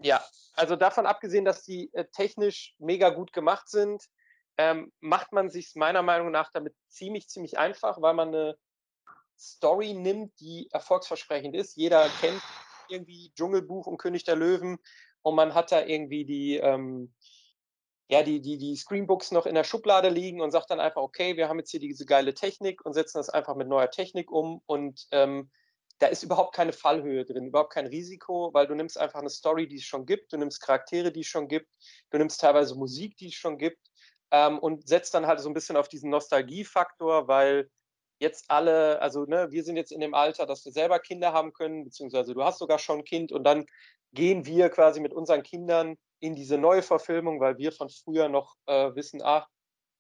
Ja, 0.04 0.24
also 0.56 0.76
davon 0.76 1.06
abgesehen, 1.06 1.46
dass 1.46 1.64
die 1.64 1.92
äh, 1.94 2.06
technisch 2.12 2.76
mega 2.78 3.10
gut 3.10 3.34
gemacht 3.34 3.70
sind, 3.70 4.04
ähm, 4.58 4.92
macht 5.00 5.32
man 5.32 5.50
sich 5.50 5.74
meiner 5.76 6.04
Meinung 6.04 6.30
nach 6.30 6.52
damit 6.52 6.76
ziemlich, 6.90 7.28
ziemlich 7.28 7.58
einfach, 7.58 8.02
weil 8.02 8.14
man 8.14 8.28
eine 8.28 8.58
Story 9.40 9.94
nimmt, 9.94 10.40
die 10.40 10.70
erfolgsversprechend 10.72 11.56
ist. 11.56 11.76
Jeder 11.76 12.08
kennt 12.22 12.42
irgendwie 12.90 13.32
Dschungelbuch 13.36 13.88
und 13.88 13.98
König 13.98 14.26
der 14.26 14.36
Löwen 14.36 14.78
und 15.22 15.36
man 15.36 15.56
hat 15.56 15.72
da 15.72 15.82
irgendwie 15.82 16.26
die, 16.26 16.58
ähm, 16.58 17.14
ja, 18.10 18.22
die, 18.22 18.42
die, 18.42 18.58
die 18.58 18.76
Screenbooks 18.76 19.32
noch 19.32 19.46
in 19.46 19.56
der 19.56 19.64
Schublade 19.64 20.10
liegen 20.10 20.42
und 20.42 20.52
sagt 20.52 20.70
dann 20.70 20.80
einfach, 20.80 21.02
okay, 21.02 21.36
wir 21.36 21.50
haben 21.50 21.60
jetzt 21.60 21.72
hier 21.72 21.80
diese 21.80 22.06
geile 22.06 22.34
Technik 22.34 22.86
und 22.86 22.94
setzen 22.94 23.18
das 23.18 23.30
einfach 23.30 23.56
mit 23.56 23.68
neuer 23.68 23.90
Technik 23.90 24.32
um 24.32 24.62
und 24.66 25.08
ähm, 25.12 25.50
da 26.00 26.08
ist 26.08 26.24
überhaupt 26.24 26.56
keine 26.56 26.74
Fallhöhe 26.74 27.24
drin, 27.26 27.48
überhaupt 27.48 27.74
kein 27.74 27.88
Risiko, 27.88 28.54
weil 28.54 28.68
du 28.68 28.76
nimmst 28.76 28.98
einfach 28.98 29.20
eine 29.20 29.30
Story, 29.30 29.68
die 29.68 29.78
es 29.78 29.84
schon 29.84 30.06
gibt, 30.06 30.34
du 30.34 30.38
nimmst 30.38 30.62
Charaktere, 30.62 31.12
die 31.12 31.22
es 31.22 31.28
schon 31.28 31.48
gibt, 31.48 31.70
du 32.10 32.18
nimmst 32.18 32.42
teilweise 32.42 32.76
Musik, 32.76 33.16
die 33.18 33.28
es 33.28 33.36
schon 33.36 33.58
gibt 33.58 33.80
ähm, 34.32 34.60
und 34.60 34.88
setzt 34.88 35.14
dann 35.14 35.28
halt 35.28 35.40
so 35.40 35.50
ein 35.50 35.54
bisschen 35.54 35.78
auf 35.78 35.88
diesen 35.88 36.10
Nostalgiefaktor, 36.10 37.28
weil 37.28 37.70
jetzt 38.20 38.46
alle, 38.50 39.02
also 39.02 39.26
ne, 39.26 39.52
wir 39.52 39.64
sind 39.64 39.78
jetzt 39.78 39.92
in 39.92 40.00
dem 40.00 40.14
Alter, 40.14 40.46
dass 40.46 40.66
wir 40.66 40.72
selber 40.72 41.00
Kinder 41.00 41.34
haben 41.34 41.54
können, 41.54 41.84
beziehungsweise 41.84 42.34
du 42.34 42.44
hast 42.44 42.60
sogar 42.60 42.80
schon 42.80 43.00
ein 43.00 43.04
Kind 43.06 43.32
und 43.32 43.44
dann 43.44 43.66
gehen 44.14 44.46
wir 44.46 44.70
quasi 44.70 45.00
mit 45.00 45.14
unseren 45.14 45.44
Kindern 45.44 45.98
in 46.20 46.36
diese 46.36 46.58
neue 46.58 46.82
Verfilmung, 46.82 47.40
weil 47.40 47.58
wir 47.58 47.72
von 47.72 47.90
früher 47.90 48.30
noch 48.30 48.56
äh, 48.66 48.96
wissen, 48.96 49.22
ach, 49.24 49.48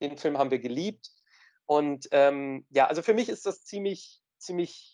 den 0.02 0.18
Film 0.18 0.38
haben 0.38 0.52
wir 0.52 0.60
geliebt. 0.60 1.10
Und 1.66 2.08
ähm, 2.12 2.66
ja, 2.70 2.88
also 2.88 3.02
für 3.02 3.14
mich 3.14 3.30
ist 3.30 3.46
das 3.46 3.64
ziemlich, 3.64 4.22
ziemlich, 4.38 4.93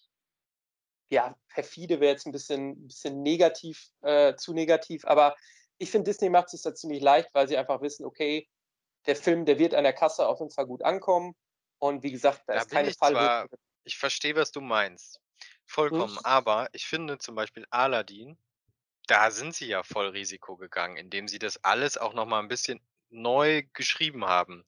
ja, 1.10 1.36
perfide 1.48 2.00
wäre 2.00 2.14
jetzt 2.14 2.26
ein 2.26 2.32
bisschen, 2.32 2.72
ein 2.72 2.88
bisschen 2.88 3.22
negativ, 3.22 3.90
äh, 4.02 4.36
zu 4.36 4.54
negativ, 4.54 5.06
aber 5.06 5.36
ich 5.80 5.92
finde, 5.92 6.12
Disney 6.12 6.30
macht 6.30 6.54
es 6.54 6.62
da 6.62 6.76
ziemlich 6.76 7.02
leicht, 7.02 7.34
weil 7.34 7.48
sie 7.48 7.58
einfach 7.58 7.82
wissen, 7.82 8.06
okay, 8.06 8.48
der 9.06 9.16
Film, 9.16 9.46
der 9.46 9.58
wird 9.58 9.74
an 9.74 9.84
der 9.84 9.94
Kasse 9.94 10.28
auf 10.28 10.40
jeden 10.40 10.52
Fall 10.52 10.68
gut 10.68 10.84
ankommen. 10.84 11.36
Und 11.80 12.04
wie 12.04 12.12
gesagt, 12.12 12.44
da, 12.48 12.54
da 12.54 12.60
ist 12.60 12.70
keine 12.70 12.90
ich 12.90 12.98
Fall. 12.98 13.48
ich 13.86 13.98
verstehe, 13.98 14.36
was 14.36 14.52
du 14.52 14.60
meinst. 14.60 15.22
Vollkommen. 15.66 16.18
Hm? 16.18 16.26
Aber 16.26 16.68
ich 16.74 16.86
finde 16.86 17.18
zum 17.18 17.36
Beispiel 17.36 17.66
Aladdin, 17.70 18.38
da 19.08 19.32
sind 19.32 19.56
sie 19.56 19.68
ja 19.68 19.84
voll 19.84 20.10
Risiko 20.10 20.58
gegangen, 20.58 20.98
indem 20.98 21.28
sie 21.28 21.40
das 21.40 21.64
alles 21.64 21.98
auch 21.98 22.14
noch 22.14 22.26
mal 22.26 22.40
ein 22.40 22.50
bisschen 22.50 22.82
neu 23.10 23.64
geschrieben 23.74 24.26
haben. 24.26 24.66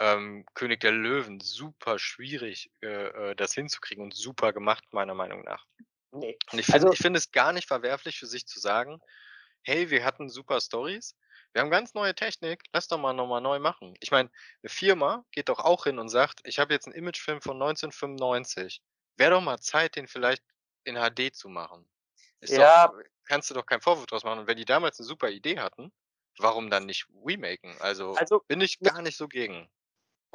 Ähm, 0.00 0.44
König 0.54 0.80
der 0.80 0.92
Löwen, 0.92 1.40
super 1.40 1.98
schwierig, 1.98 2.70
äh, 2.82 3.30
äh 3.30 3.34
das 3.36 3.54
hinzukriegen 3.54 4.02
und 4.02 4.14
super 4.14 4.52
gemacht, 4.52 4.84
meiner 4.90 5.14
Meinung 5.14 5.44
nach. 5.44 5.66
Nee. 6.10 6.36
Und 6.52 6.58
ich 6.58 6.66
finde 6.66 6.88
Also, 6.88 7.02
find 7.02 7.16
es 7.16 7.30
gar 7.30 7.52
nicht 7.52 7.68
verwerflich 7.68 8.18
für 8.18 8.26
sich 8.26 8.46
zu 8.46 8.58
sagen, 8.58 9.00
hey, 9.62 9.90
wir 9.90 10.04
hatten 10.04 10.28
super 10.28 10.60
Stories, 10.60 11.16
wir 11.54 11.62
haben 11.62 11.70
ganz 11.70 11.94
neue 11.94 12.14
Technik, 12.14 12.64
lass 12.72 12.88
doch 12.88 12.98
mal 12.98 13.12
nochmal 13.12 13.40
neu 13.40 13.60
machen. 13.60 13.94
Ich 14.00 14.10
meine, 14.10 14.28
eine 14.62 14.68
Firma 14.68 15.24
geht 15.30 15.48
doch 15.48 15.60
auch 15.60 15.84
hin 15.84 16.00
und 16.00 16.08
sagt, 16.08 16.40
ich 16.44 16.58
habe 16.58 16.74
jetzt 16.74 16.86
einen 16.86 16.96
Imagefilm 16.96 17.40
von 17.40 17.54
1995. 17.54 18.82
Wäre 19.16 19.30
doch 19.30 19.40
mal 19.40 19.60
Zeit, 19.60 19.94
den 19.94 20.08
vielleicht 20.08 20.42
in 20.82 20.96
HD 20.96 21.32
zu 21.32 21.48
machen. 21.48 21.88
Ist 22.40 22.54
ja. 22.54 22.88
Doch, 22.88 22.98
kannst 23.24 23.50
du 23.50 23.54
doch 23.54 23.66
keinen 23.66 23.80
Vorwurf 23.80 24.06
draus 24.06 24.24
machen. 24.24 24.40
Und 24.40 24.46
wenn 24.48 24.56
die 24.56 24.64
damals 24.64 24.98
eine 24.98 25.06
super 25.06 25.30
Idee 25.30 25.60
hatten, 25.60 25.92
warum 26.38 26.70
dann 26.70 26.86
nicht 26.86 27.06
remaken? 27.24 27.76
Also, 27.80 28.14
also 28.14 28.40
bin 28.48 28.60
ich 28.60 28.80
gar 28.80 29.00
nicht 29.00 29.16
so 29.16 29.28
gegen. 29.28 29.70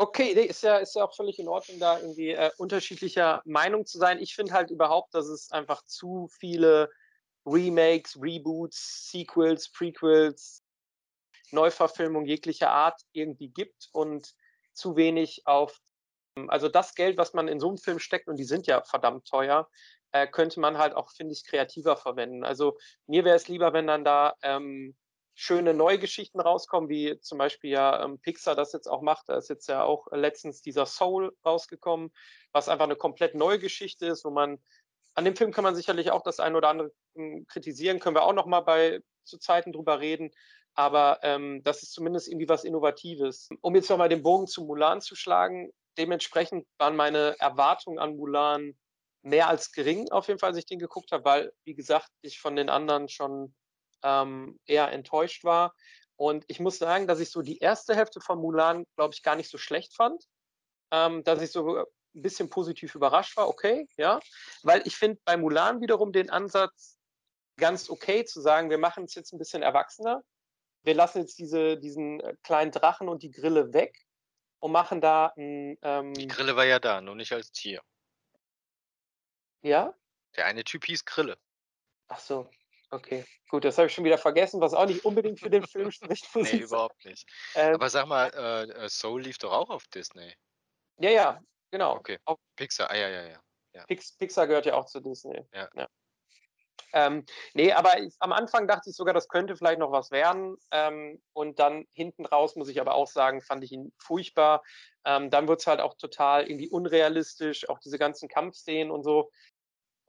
Okay, 0.02 0.30
ist 0.32 0.64
ja, 0.64 0.78
ist 0.78 0.96
ja 0.96 1.04
auch 1.04 1.14
völlig 1.14 1.40
in 1.40 1.50
Ordnung, 1.50 1.78
da 1.78 2.00
irgendwie 2.00 2.30
äh, 2.30 2.52
unterschiedlicher 2.58 3.42
Meinung 3.44 3.86
zu 3.86 3.98
sein. 3.98 4.20
Ich 4.20 4.34
finde 4.34 4.54
halt 4.54 4.72
überhaupt, 4.72 5.14
dass 5.14 5.28
es 5.28 5.52
einfach 5.52 5.86
zu 5.86 6.30
viele 6.40 6.90
Remakes, 7.46 8.16
Reboots, 8.16 9.10
Sequels, 9.12 9.70
Prequels, 9.70 10.64
Neuverfilmung 11.52 12.26
jeglicher 12.26 12.72
Art 12.72 13.02
irgendwie 13.12 13.50
gibt 13.50 13.90
und 13.92 14.34
zu 14.72 14.96
wenig 14.96 15.42
auf, 15.46 15.82
also 16.48 16.70
das 16.70 16.96
Geld, 16.96 17.18
was 17.18 17.34
man 17.34 17.50
in 17.50 17.60
so 17.60 17.68
einem 17.68 17.78
Film 17.78 18.00
steckt, 18.00 18.30
und 18.30 18.38
die 18.38 18.46
sind 18.46 18.68
ja 18.68 18.82
verdammt 18.84 19.28
teuer, 19.28 19.68
äh, 20.14 20.28
könnte 20.28 20.62
man 20.62 20.78
halt 20.78 20.94
auch, 20.94 21.12
finde 21.12 21.34
ich, 21.34 21.44
kreativer 21.44 21.98
verwenden. 21.98 22.46
Also 22.46 22.78
mir 23.06 23.26
wäre 23.26 23.36
es 23.36 23.50
lieber, 23.50 23.74
wenn 23.74 23.88
dann 23.88 24.06
da 24.06 24.36
ähm, 24.44 24.96
schöne 25.42 25.74
neue 25.74 26.00
Geschichten 26.00 26.42
rauskommen, 26.42 26.90
wie 26.90 27.18
zum 27.22 27.38
Beispiel 27.38 27.72
ja 27.72 28.04
ähm, 28.04 28.20
Pixar 28.20 28.56
das 28.56 28.74
jetzt 28.74 28.88
auch 28.88 29.02
macht. 29.02 29.30
Da 29.30 29.38
ist 29.38 29.50
jetzt 29.50 29.70
ja 29.70 29.84
auch 29.84 30.08
letztens 30.12 30.62
dieser 30.62 30.86
Soul 30.86 31.34
rausgekommen, 31.46 32.12
was 32.52 32.68
einfach 32.68 32.84
eine 32.84 32.98
komplett 32.98 33.36
neue 33.36 33.58
Geschichte 33.58 34.06
ist, 34.08 34.26
wo 34.26 34.32
man 34.32 34.60
an 35.14 35.24
dem 35.24 35.38
Film 35.38 35.54
kann 35.54 35.64
man 35.64 35.76
sicherlich 35.76 36.12
auch 36.12 36.24
das 36.24 36.42
eine 36.42 36.58
oder 36.58 36.68
andere 36.68 36.92
hm, 37.16 37.48
kritisieren, 37.48 38.00
können 38.00 38.18
wir 38.18 38.24
auch 38.24 38.34
noch 38.34 38.48
mal 38.48 38.60
bei 38.60 39.00
zu 39.24 39.38
Zeiten 39.38 39.72
drüber 39.72 40.02
reden. 40.02 40.32
Aber 40.74 41.20
ähm, 41.24 41.62
das 41.64 41.84
ist 41.84 41.94
zumindest 41.94 42.28
irgendwie 42.28 42.50
was 42.50 42.66
Innovatives. 42.66 43.48
Um 43.62 43.76
jetzt 43.76 43.90
nochmal 43.90 44.10
den 44.10 44.24
Bogen 44.24 44.46
zu 44.46 44.66
Mulan 44.66 45.00
zu 45.00 45.16
schlagen, 45.16 45.72
dementsprechend 45.98 46.68
waren 46.78 46.98
meine 46.98 47.40
Erwartungen 47.40 47.98
an 47.98 48.18
Mulan 48.18 48.78
mehr 49.22 49.48
als 49.48 49.72
gering, 49.72 50.12
auf 50.12 50.28
jeden 50.28 50.40
Fall, 50.40 50.50
als 50.50 50.58
ich 50.58 50.66
den 50.66 50.80
geguckt 50.80 51.14
habe, 51.14 51.24
weil, 51.24 51.54
wie 51.64 51.76
gesagt, 51.76 52.10
ich 52.22 52.40
von 52.40 52.56
den 52.58 52.70
anderen 52.70 53.08
schon 53.08 53.54
ähm, 54.04 54.60
eher 54.66 54.92
enttäuscht 54.92 55.44
war. 55.44 55.74
Und 56.16 56.46
ich 56.48 56.60
muss 56.60 56.78
sagen, 56.78 57.08
dass 57.08 57.20
ich 57.20 57.32
so 57.32 57.42
die 57.42 57.60
erste 57.60 57.96
Hälfte 57.96 58.20
von 58.20 58.40
Mulan, 58.40 58.86
glaube 58.96 59.14
ich, 59.14 59.24
gar 59.24 59.36
nicht 59.36 59.50
so 59.50 59.58
schlecht 59.58 59.96
fand. 59.96 60.24
Ähm, 60.92 61.24
dass 61.24 61.42
ich 61.42 61.52
so 61.52 61.78
ein 61.78 61.86
bisschen 62.14 62.50
positiv 62.50 62.96
überrascht 62.96 63.38
war, 63.38 63.48
okay, 63.48 63.88
ja. 63.98 64.20
Weil 64.64 64.86
ich 64.86 64.96
finde 64.96 65.22
bei 65.24 65.38
Mulan 65.38 65.82
wiederum 65.82 66.12
den 66.12 66.30
Ansatz 66.30 66.98
ganz 67.58 67.90
okay 67.90 68.26
zu 68.26 68.42
sagen, 68.42 68.70
wir 68.70 68.80
machen 68.80 69.04
es 69.04 69.16
jetzt 69.16 69.34
ein 69.34 69.38
bisschen 69.38 69.62
erwachsener 69.62 70.24
wir 70.84 70.94
lassen 70.94 71.20
jetzt 71.20 71.38
diese, 71.38 71.78
diesen 71.78 72.20
äh, 72.22 72.36
kleinen 72.44 72.72
Drachen 72.72 73.10
und 73.10 73.24
die 73.24 73.32
Grille 73.32 73.74
weg 73.74 74.06
und 74.60 74.72
machen 74.72 75.02
da 75.02 75.34
ein. 75.38 75.78
Ähm, 75.82 76.14
die 76.14 76.28
Grille 76.28 76.56
war 76.56 76.66
ja 76.66 76.80
da, 76.80 77.02
nur 77.02 77.16
nicht 77.16 77.32
als 77.32 77.52
Tier. 77.52 77.82
Ja? 79.62 79.94
Der 80.36 80.46
eine 80.46 80.64
Typ 80.64 80.86
hieß 80.86 81.06
Grille. 81.06 81.38
Ach 82.08 82.20
so, 82.20 82.50
okay. 82.92 83.26
Gut, 83.50 83.66
das 83.66 83.78
habe 83.78 83.88
ich 83.88 83.94
schon 83.94 84.04
wieder 84.04 84.18
vergessen, 84.18 84.62
was 84.62 84.74
auch 84.74 84.86
nicht 84.86 85.06
unbedingt 85.06 85.40
für 85.40 85.50
den 85.50 85.66
Film 85.66 85.92
spricht. 85.92 86.28
nee, 86.36 86.58
überhaupt 86.58 87.04
nicht. 87.06 87.28
Ähm, 87.56 87.76
Aber 87.76 87.90
sag 87.90 88.08
mal, 88.08 88.32
äh, 88.34 88.86
äh, 88.86 88.90
Soul 88.90 89.24
lief 89.24 89.38
doch 89.38 89.52
auch 89.52 89.70
auf 89.70 89.88
Disney. 89.88 90.34
Ja, 90.98 91.10
ja, 91.10 91.42
genau. 91.72 91.96
Okay. 91.96 92.20
Auf 92.26 92.40
Pixar, 92.56 92.90
ah, 92.90 92.96
ja, 92.96 93.10
ja, 93.10 93.24
ja. 93.28 93.42
ja. 93.74 93.86
Pixar 93.86 94.48
gehört 94.48 94.66
ja 94.66 94.76
auch 94.76 94.86
zu 94.86 95.00
Disney. 95.00 95.42
Ja. 95.54 95.70
ja. 95.76 95.88
Ähm, 96.94 97.26
nee, 97.54 97.72
aber 97.72 98.00
ich, 98.00 98.16
am 98.20 98.32
Anfang 98.32 98.68
dachte 98.68 98.90
ich 98.90 98.96
sogar, 98.96 99.14
das 99.14 99.28
könnte 99.28 99.56
vielleicht 99.56 99.80
noch 99.80 99.92
was 99.92 100.12
werden. 100.12 100.58
Ähm, 100.72 101.22
und 101.34 101.60
dann 101.60 101.86
hinten 101.94 102.26
raus, 102.26 102.56
muss 102.56 102.70
ich 102.70 102.82
aber 102.82 102.96
auch 102.96 103.08
sagen, 103.08 103.42
fand 103.42 103.64
ich 103.64 103.72
ihn 103.72 103.94
furchtbar. 103.98 104.64
Ähm, 105.06 105.30
dann 105.30 105.48
wird 105.48 105.62
es 105.62 105.68
halt 105.68 105.80
auch 105.80 105.96
total 105.96 106.48
irgendwie 106.50 106.70
unrealistisch, 106.70 107.70
auch 107.70 107.80
diese 107.80 108.00
ganzen 108.00 108.28
Kampfszenen 108.28 108.92
und 108.92 109.04
so. 109.04 109.32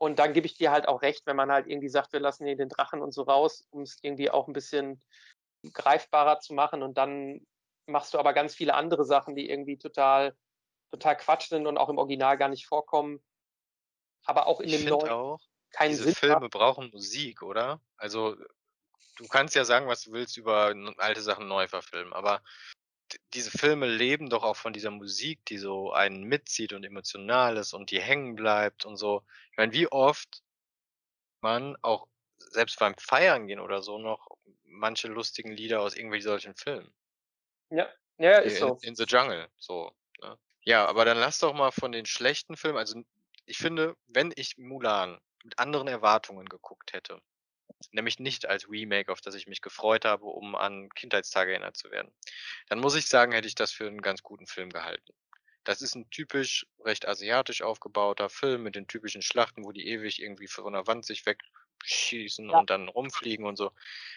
Und 0.01 0.17
dann 0.17 0.33
gebe 0.33 0.47
ich 0.47 0.55
dir 0.55 0.71
halt 0.71 0.87
auch 0.87 1.03
recht, 1.03 1.27
wenn 1.27 1.35
man 1.35 1.51
halt 1.51 1.67
irgendwie 1.67 1.87
sagt, 1.87 2.11
wir 2.11 2.19
lassen 2.19 2.47
hier 2.47 2.55
den 2.55 2.69
Drachen 2.69 3.03
und 3.03 3.13
so 3.13 3.21
raus, 3.21 3.67
um 3.69 3.83
es 3.83 3.99
irgendwie 4.01 4.31
auch 4.31 4.47
ein 4.47 4.53
bisschen 4.53 4.99
greifbarer 5.73 6.39
zu 6.39 6.55
machen. 6.55 6.81
Und 6.81 6.97
dann 6.97 7.45
machst 7.85 8.15
du 8.15 8.17
aber 8.17 8.33
ganz 8.33 8.55
viele 8.55 8.73
andere 8.73 9.05
Sachen, 9.05 9.35
die 9.35 9.47
irgendwie 9.47 9.77
total, 9.77 10.35
total 10.89 11.15
Quatsch 11.17 11.49
sind 11.49 11.67
und 11.67 11.77
auch 11.77 11.87
im 11.87 11.99
Original 11.99 12.35
gar 12.39 12.49
nicht 12.49 12.65
vorkommen. 12.65 13.21
Aber 14.25 14.47
auch 14.47 14.59
in 14.59 14.69
ich 14.69 14.77
dem 14.77 14.89
neuen. 14.89 15.09
Auch, 15.11 15.39
keinen 15.69 15.91
Diese 15.91 16.05
Sinn 16.05 16.15
Filme 16.15 16.39
macht. 16.39 16.51
brauchen 16.51 16.89
Musik, 16.89 17.43
oder? 17.43 17.79
Also, 17.95 18.35
du 19.17 19.27
kannst 19.29 19.53
ja 19.53 19.65
sagen, 19.65 19.87
was 19.87 20.01
du 20.01 20.13
willst 20.13 20.35
über 20.35 20.73
alte 20.97 21.21
Sachen 21.21 21.47
neu 21.47 21.67
verfilmen, 21.67 22.13
aber 22.13 22.41
diese 23.33 23.51
Filme 23.51 23.87
leben 23.87 24.29
doch 24.29 24.43
auch 24.43 24.55
von 24.55 24.73
dieser 24.73 24.91
Musik, 24.91 25.45
die 25.45 25.57
so 25.57 25.91
einen 25.91 26.23
mitzieht 26.23 26.73
und 26.73 26.83
emotional 26.83 27.57
ist 27.57 27.73
und 27.73 27.91
die 27.91 28.01
hängen 28.01 28.35
bleibt 28.35 28.85
und 28.85 28.97
so. 28.97 29.23
Ich 29.51 29.57
meine, 29.57 29.73
wie 29.73 29.87
oft 29.87 30.43
man 31.41 31.75
auch 31.81 32.07
selbst 32.37 32.79
beim 32.79 32.95
Feiern 32.97 33.47
gehen 33.47 33.59
oder 33.59 33.81
so 33.81 33.97
noch 33.97 34.27
manche 34.63 35.07
lustigen 35.07 35.51
Lieder 35.51 35.81
aus 35.81 35.95
irgendwelchen 35.95 36.29
solchen 36.29 36.55
Filmen. 36.55 36.93
Ja, 37.69 37.89
ja, 38.17 38.39
ist 38.39 38.53
in, 38.53 38.59
so. 38.59 38.79
In 38.81 38.95
the 38.95 39.03
Jungle, 39.03 39.47
so. 39.57 39.91
Ne? 40.21 40.37
Ja, 40.63 40.85
aber 40.85 41.05
dann 41.05 41.17
lass 41.17 41.39
doch 41.39 41.53
mal 41.53 41.71
von 41.71 41.91
den 41.91 42.05
schlechten 42.05 42.55
Filmen, 42.55 42.77
also 42.77 43.01
ich 43.45 43.57
finde, 43.57 43.95
wenn 44.07 44.31
ich 44.35 44.57
Mulan 44.57 45.19
mit 45.43 45.57
anderen 45.59 45.87
Erwartungen 45.87 46.47
geguckt 46.47 46.93
hätte. 46.93 47.21
Nämlich 47.91 48.19
nicht 48.19 48.45
als 48.47 48.69
Remake, 48.69 49.11
auf 49.11 49.21
das 49.21 49.35
ich 49.35 49.47
mich 49.47 49.61
gefreut 49.61 50.05
habe, 50.05 50.25
um 50.25 50.55
an 50.55 50.89
Kindheitstage 50.95 51.51
erinnert 51.51 51.77
zu 51.77 51.91
werden. 51.91 52.13
Dann 52.69 52.79
muss 52.79 52.95
ich 52.95 53.07
sagen, 53.07 53.33
hätte 53.33 53.47
ich 53.47 53.55
das 53.55 53.71
für 53.73 53.87
einen 53.87 54.01
ganz 54.01 54.23
guten 54.23 54.47
Film 54.47 54.69
gehalten. 54.71 55.13
Das 55.65 55.81
ist 55.81 55.95
'n 55.95 56.09
typisch 56.11 56.65
recht 56.85 57.07
asiatisch 57.07 57.61
aufgebauter 57.63 58.29
Film 58.29 58.63
mit 58.63 58.75
den 58.75 58.87
typischen 58.87 59.21
Schlachten, 59.23 59.65
wo 59.65 59.71
die 59.73 59.87
ewig 59.87 60.21
irgendwie 60.21 60.47
von 60.47 60.73
'ner 60.73 60.87
Wand 60.87 61.05
sich 61.05 61.25
wegschießen 61.25 62.49
Ja. 62.49 62.61
und 62.61 62.69
dann 62.71 62.89
rumfliegen 62.89 63.45
und 63.45 63.57
so. 63.57 63.71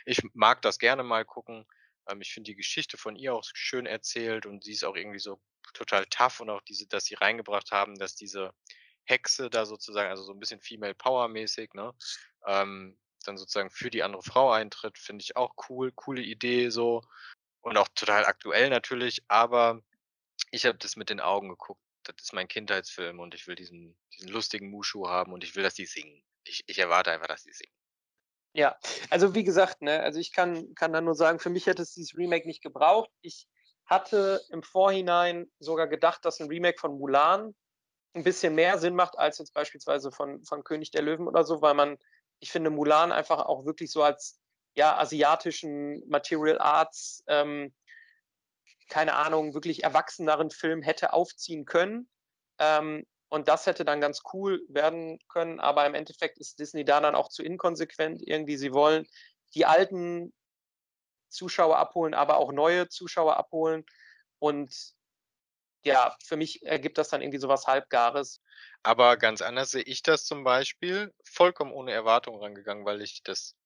Ich 0.07 0.21
mag 0.35 0.63
das 0.63 0.79
gerne 0.79 1.03
mal 1.05 1.25
gucken. 1.27 1.67
Ähm, 2.09 2.21
ich 2.23 2.33
finde 2.35 2.51
die 2.53 2.57
Geschichte 2.57 2.99
von 2.99 3.17
ihr 3.17 3.35
auch 3.35 3.45
schön 3.55 3.87
erzählt 3.87 4.47
und 4.47 4.65
sie 4.65 4.73
ist 4.73 4.85
auch 4.85 4.97
irgendwie 4.97 5.19
so 5.21 5.41
total 5.75 6.07
tough 6.07 6.41
und 6.41 6.51
auch 6.51 6.63
diese 6.63 6.87
dass 6.89 7.07
sie 7.07 7.15
reingebracht 7.17 7.73
haben, 7.73 7.97
dass 7.97 8.15
diese 8.17 8.53
Hexe 9.05 9.51
da 9.51 9.67
sozusagen 9.67 10.11
also 10.11 10.23
so 10.25 10.33
'n 10.33 10.41
bisschen 10.41 10.61
Female 10.63 10.95
Power 10.95 11.29
mäßig, 11.29 11.75
ne, 11.75 11.95
ähm, 12.47 12.99
dann 13.25 13.37
sozusagen 13.39 13.71
für 13.71 13.91
die 13.91 14.03
andere 14.05 14.23
Frau 14.23 14.53
eintritt, 14.53 14.99
finde 14.99 15.23
ich 15.23 15.37
auch 15.37 15.55
cool. 15.69 15.93
Coole 15.93 16.23
Idee 16.23 16.71
so 16.71 17.03
und 17.63 17.77
auch 17.79 17.89
total 17.95 18.27
aktuell 18.27 18.71
natürlich, 18.71 19.25
aber 19.29 19.83
ich 20.53 20.67
habe 20.67 20.79
das 20.79 20.97
mit 20.97 21.11
den 21.11 21.21
Augen 21.21 21.51
geguckt. 21.51 21.83
Das 22.05 22.17
ist 22.23 22.33
mein 22.35 22.49
Kindheitsfilm 22.49 23.21
und 23.21 23.35
ich 23.35 23.47
will 23.49 23.57
diesen 23.57 23.99
diesen 24.15 24.31
lustigen 24.31 24.71
Mushu 24.71 25.09
haben 25.09 25.33
und 25.35 25.45
ich 25.45 25.57
will, 25.57 25.63
dass 25.65 25.75
die 25.75 25.87
singen. 25.87 26.25
Ich 26.45 26.65
ich 26.69 26.79
erwarte 26.79 27.13
einfach, 27.13 27.29
dass 27.29 27.45
die 27.45 27.53
singen. 27.53 27.73
Ja, 28.57 28.77
also 29.11 29.35
wie 29.35 29.43
gesagt, 29.43 29.83
ne, 29.83 30.01
also 30.01 30.21
ich 30.21 30.33
kann 30.33 30.75
kann 30.77 30.93
da 30.93 31.01
nur 31.01 31.15
sagen, 31.17 31.41
für 31.41 31.51
mich 31.51 31.67
hätte 31.67 31.83
es 31.83 31.93
dieses 31.93 32.17
Remake 32.17 32.47
nicht 32.47 32.63
gebraucht. 32.63 33.11
Ich 33.21 33.49
hatte 33.85 34.43
im 34.51 34.63
Vorhinein 34.63 35.51
sogar 35.59 35.89
gedacht, 35.89 36.25
dass 36.25 36.39
'n 36.41 36.47
Remake 36.49 36.79
von 36.79 36.97
Mulan 36.97 37.57
'n 38.15 38.25
bisschen 38.25 38.55
mehr 38.55 38.79
Sinn 38.79 38.95
macht 38.97 39.19
als 39.19 39.39
jetzt 39.39 39.55
beispielsweise 39.55 40.13
von 40.13 40.45
von 40.45 40.65
König 40.65 40.91
der 40.93 41.03
Löwen 41.03 41.29
oder 41.29 41.45
so, 41.45 41.63
weil 41.63 41.75
man 41.75 41.99
ich 42.45 42.53
finde 42.53 42.69
Mulan 42.69 43.11
einfach 43.11 43.47
auch 43.47 43.65
wirklich 43.65 43.91
so 43.91 44.03
als, 44.03 44.39
ja, 44.77 44.99
asiatischen 44.99 46.07
Martial 46.11 46.59
Arts, 46.59 47.25
ähm, 47.27 47.75
keine 48.91 49.15
Ahnung, 49.15 49.55
wirklich 49.55 49.83
erwachseneren 49.83 50.51
Film 50.51 50.83
hätte 50.83 51.15
aufziehen 51.15 51.65
können. 51.65 52.07
Ähm, 52.59 53.07
und 53.31 53.49
das 53.49 53.65
hätte 53.65 53.87
dann 53.87 54.03
ganz 54.03 54.21
cool 54.35 54.63
werden 54.69 55.19
können, 55.27 55.59
aber 55.59 55.87
im 55.87 55.95
Endeffekt 55.95 56.37
ist 56.37 56.59
Disney 56.59 56.85
da 56.85 57.01
dann 57.01 57.15
auch 57.15 57.31
zu 57.31 57.43
inkonsequent 57.43 58.21
irgendwie. 58.23 58.59
Sie 58.59 58.75
wollen 58.75 59.07
die 59.55 59.65
alten 59.65 60.35
Zuschauer 61.31 61.79
abholen, 61.79 62.13
aber 62.13 62.37
auch 62.37 62.53
neue 62.53 62.91
Zuschauer 62.91 63.39
abholen. 63.39 63.87
Und 64.39 64.94
ja, 65.85 66.17
für 66.25 66.37
mich 66.37 66.63
ergibt 66.65 66.99
das 66.99 67.09
dann 67.09 67.23
irgendwie 67.23 67.39
so 67.39 67.49
was 67.49 67.67
Halbgares. 67.67 68.41
Aber 68.87 69.17
ganz 69.17 69.41
anders 69.41 69.71
sehe 69.71 69.83
ich 69.83 70.03
das 70.03 70.25
zum 70.27 70.45
Beispiel, 70.45 71.13
vollkommen 71.25 71.73
ohne 71.73 71.93
Erwartung 71.93 72.39
rangegangen, 72.41 72.85
weil 72.85 73.01
ich 73.03 73.23
das 73.23 73.57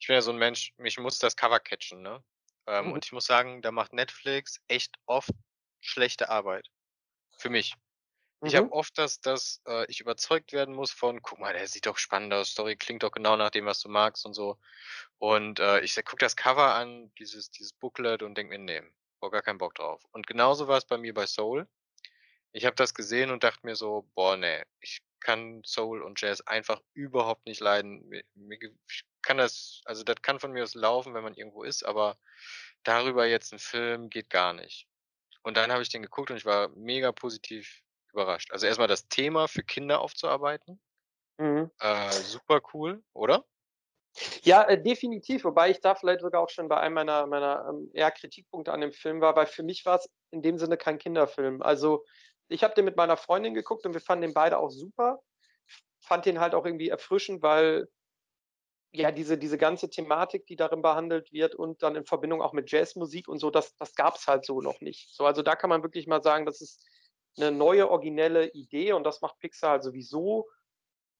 ich 0.00 0.08
bin 0.08 0.14
ja 0.14 0.22
so 0.22 0.32
'n 0.32 0.38
Mensch, 0.38 0.72
mich 0.78 0.98
muss 0.98 1.18
das 1.18 1.36
Cover 1.36 1.60
catchen, 1.60 2.02
ne? 2.02 2.24
Ähm, 2.66 2.92
Mhm. 2.92 2.94
und 2.94 3.04
ich 3.04 3.12
muss 3.12 3.26
sagen, 3.26 3.62
da 3.62 3.72
macht 3.72 3.92
Netflix 3.94 4.60
echt 4.68 4.96
oft 5.06 5.30
schlechte 5.80 6.28
Arbeit. 6.30 6.68
Für 7.38 7.50
mich. 7.50 7.74
Ich 8.44 8.56
habe 8.56 8.66
Mhm. 8.66 8.72
oft, 8.72 8.98
dass 8.98 9.20
dass, 9.20 9.62
äh, 9.68 9.86
ich 9.90 10.00
überzeugt 10.00 10.52
werden 10.54 10.74
muss 10.74 10.92
von: 10.92 11.22
„Guck 11.22 11.40
mal, 11.40 11.54
der 11.54 11.68
sieht 11.68 11.86
doch 11.86 11.98
spannend 11.98 12.34
aus, 12.34 12.50
Story 12.50 12.76
klingt 12.76 13.02
doch 13.04 13.12
genau 13.12 13.36
nach 13.36 13.50
dem, 13.50 13.66
was 13.66 13.80
du 13.80 13.88
magst 13.90 14.26
und 14.26 14.34
so.“ 14.34 14.58
Und, 15.18 15.60
äh, 15.60 15.80
ich 15.82 15.96
gucke 16.04 16.18
das 16.18 16.36
Cover 16.36 16.74
an, 16.74 17.12
dieses 17.18 17.50
dieses 17.50 17.72
Booklet 17.74 18.22
und 18.24 18.36
denke 18.38 18.58
mir: 18.58 18.64
„Ne, 18.82 18.92
boah, 19.24 19.30
gar 19.30 19.42
keinen 19.42 19.58
Bock 19.58 19.74
drauf.“ 19.74 20.02
Und 20.12 20.26
genauso 20.26 20.68
war's 20.68 20.86
bei 20.86 20.98
mir 20.98 21.14
bei 21.14 21.26
Soul. 21.26 21.68
Ich 22.52 22.66
habe 22.66 22.76
das 22.76 22.94
gesehen 22.94 23.30
und 23.30 23.44
dachte 23.44 23.60
mir 23.66 23.76
so: 23.76 24.08
„Boah, 24.14 24.36
ne, 24.36 24.64
ich 24.80 25.00
kann 25.20 25.62
Soul 25.66 26.02
und 26.02 26.20
Jazz 26.20 26.40
einfach 26.42 26.80
überhaupt 26.94 27.46
nicht 27.46 27.60
leiden.“ 27.60 28.08
Mir 28.08 28.24
mir 28.34 28.58
ge 28.58 28.70
ich 28.88 29.04
kann 29.22 29.38
das 29.38 29.82
also, 29.86 30.04
das 30.04 30.22
kann 30.22 30.40
von 30.40 30.52
mir 30.52 30.62
aus 30.64 30.74
laufen, 30.74 31.14
wenn 31.14 31.24
man 31.24 31.34
irgendwo 31.34 31.64
ist, 31.64 31.84
aber 31.84 32.18
darüber 32.84 33.26
jetzt 33.26 33.52
'n 33.52 33.58
Film 33.60 34.10
geht 34.10 34.30
gar 34.30 34.52
nicht. 34.54 34.88
Und 35.42 35.56
dann 35.58 35.72
habe 35.72 35.82
ich 35.82 35.90
den 35.90 36.02
geguckt 36.02 36.30
und 36.32 36.38
ich 36.38 36.46
war 36.46 36.68
mega 36.70 37.12
positiv 37.12 37.82
überrascht. 38.12 38.52
Also, 38.52 38.66
erst 38.66 38.78
mal 38.80 38.88
das 38.88 39.08
Thema 39.08 39.48
für 39.48 39.62
Kinder 39.64 40.00
aufzuarbeiten 40.00 40.80
Mhm. 41.38 41.70
äh, 41.80 42.22
super 42.22 42.60
cool, 42.72 43.02
oder? 43.12 43.44
Ja, 44.44 44.62
äh, 44.68 44.80
definitiv, 44.80 45.44
wobei 45.44 45.70
ich 45.70 45.80
da 45.80 45.94
vielleicht 45.94 46.20
sogar 46.20 46.40
auch 46.42 46.48
schon 46.48 46.68
bei 46.68 46.76
einem 46.78 46.94
meiner 46.94 47.26
meiner, 47.26 47.66
ähm, 47.68 47.90
ja, 47.94 48.10
Kritikpunkte 48.10 48.72
an 48.72 48.80
dem 48.80 48.92
Film 48.92 49.20
war, 49.20 49.34
weil 49.36 49.46
für 49.46 49.62
mich 49.62 49.84
war's 49.84 50.08
in 50.30 50.42
dem 50.42 50.58
Sinne 50.58 50.76
kein 50.76 50.98
Kinderfilm. 50.98 51.62
Also, 51.62 52.04
ich 52.48 52.62
habe 52.62 52.74
den 52.74 52.84
mit 52.84 52.96
meiner 52.96 53.16
Freundin 53.16 53.54
geguckt 53.54 53.86
und 53.86 53.94
wir 53.94 54.00
fanden 54.00 54.22
den 54.22 54.34
beide 54.34 54.58
auch 54.58 54.70
super. 54.70 55.20
Fand 56.00 56.26
den 56.26 56.40
halt 56.40 56.54
auch 56.54 56.66
irgendwie 56.66 56.88
erfrischend, 56.90 57.42
weil 57.42 57.88
ja, 58.96 59.10
diese 59.10 59.36
diese 59.38 59.58
ganze 59.58 59.90
Thematik, 59.90 60.46
die 60.46 60.54
darin 60.56 60.80
behandelt 60.80 61.32
wird 61.32 61.54
und 61.56 61.82
dann 61.82 61.96
in 61.96 62.04
Verbindung 62.06 62.40
auch 62.42 62.52
mit 62.52 62.70
Jazzmusik 62.70 63.26
und 63.28 63.40
so, 63.40 63.50
das 63.50 63.74
das 63.76 63.94
gab's 63.96 64.28
halt 64.28 64.44
so 64.44 64.60
noch 64.60 64.80
nicht. 64.80 65.12
So, 65.14 65.26
also 65.26 65.42
da 65.42 65.56
kann 65.56 65.68
man 65.70 65.82
wirklich 65.82 66.06
mal 66.06 66.22
sagen, 66.22 66.46
das 66.46 66.60
ist 66.60 66.86
'ne 67.36 67.50
neue 67.50 67.90
originelle 67.90 68.50
Idee 68.52 68.92
und 68.92 69.02
das 69.04 69.20
macht 69.20 69.38
Pixar 69.40 69.70
halt 69.72 69.82
sowieso 69.82 70.46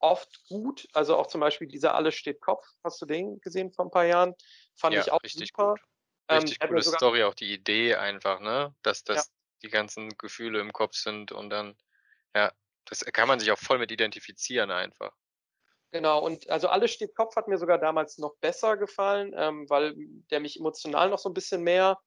oft 0.05 0.45
gut. 0.49 0.89
Also, 0.95 1.17
auch 1.17 1.29
zum 1.29 1.41
Beispiel 1.43 1.69
dieser 1.69 1.95
„Alles 1.97 2.15
steht 2.17 2.41
Kopf“. 2.41 2.67
Hast 2.85 3.03
du 3.03 3.07
den 3.07 3.41
gesehen 3.41 3.73
vor 3.73 3.87
'n 3.87 3.91
paar 3.93 4.07
Jahren? 4.07 4.35
Fand 4.77 4.97
Ja, 4.97 5.01
ich 5.01 5.13
auch 5.13 5.21
richtig 5.23 5.53
super. 5.53 5.77
gut. 5.77 5.81
Ähm, 6.29 6.55
Richtig 6.55 6.61
mir 6.69 6.81
coole 6.81 6.83
sogar 6.83 7.01
Story, 7.01 7.23
auch 7.25 7.35
die 7.35 7.53
Idee 7.53 7.95
einfach, 7.97 8.41
ne, 8.41 8.75
dass 8.83 9.05
Ja. 9.15 9.25
dass 9.25 9.33
die 9.63 9.69
ganzen 9.71 10.11
Gefühle 10.19 10.61
im 10.61 10.73
Kopf 10.73 10.95
sind 10.97 11.33
und 11.33 11.51
dann 11.51 11.77
ja, 12.35 12.53
das 12.87 13.01
kann 13.07 13.29
man 13.29 13.41
sich 13.41 13.51
auch 13.53 13.59
voll 13.59 13.79
mit 13.79 13.93
identifizieren 13.93 14.71
einfach. 14.71 15.15
Genau 15.95 16.19
und 16.25 16.51
also, 16.51 16.67
„Alles 16.69 16.91
steht 16.91 17.15
Kopf“ 17.15 17.37
hat 17.37 17.47
mir 17.47 17.57
sogar 17.57 17.79
damals 17.79 18.19
noch 18.19 18.35
besser 18.41 18.77
gefallen, 18.77 19.33
ähm, 19.37 19.71
weil 19.71 19.95
der 20.31 20.41
mich 20.41 20.59
emotional 20.59 21.09
noch 21.09 21.21
so 21.21 21.29
'n 21.29 21.35
bisschen 21.35 21.63
mehr, 21.63 22.01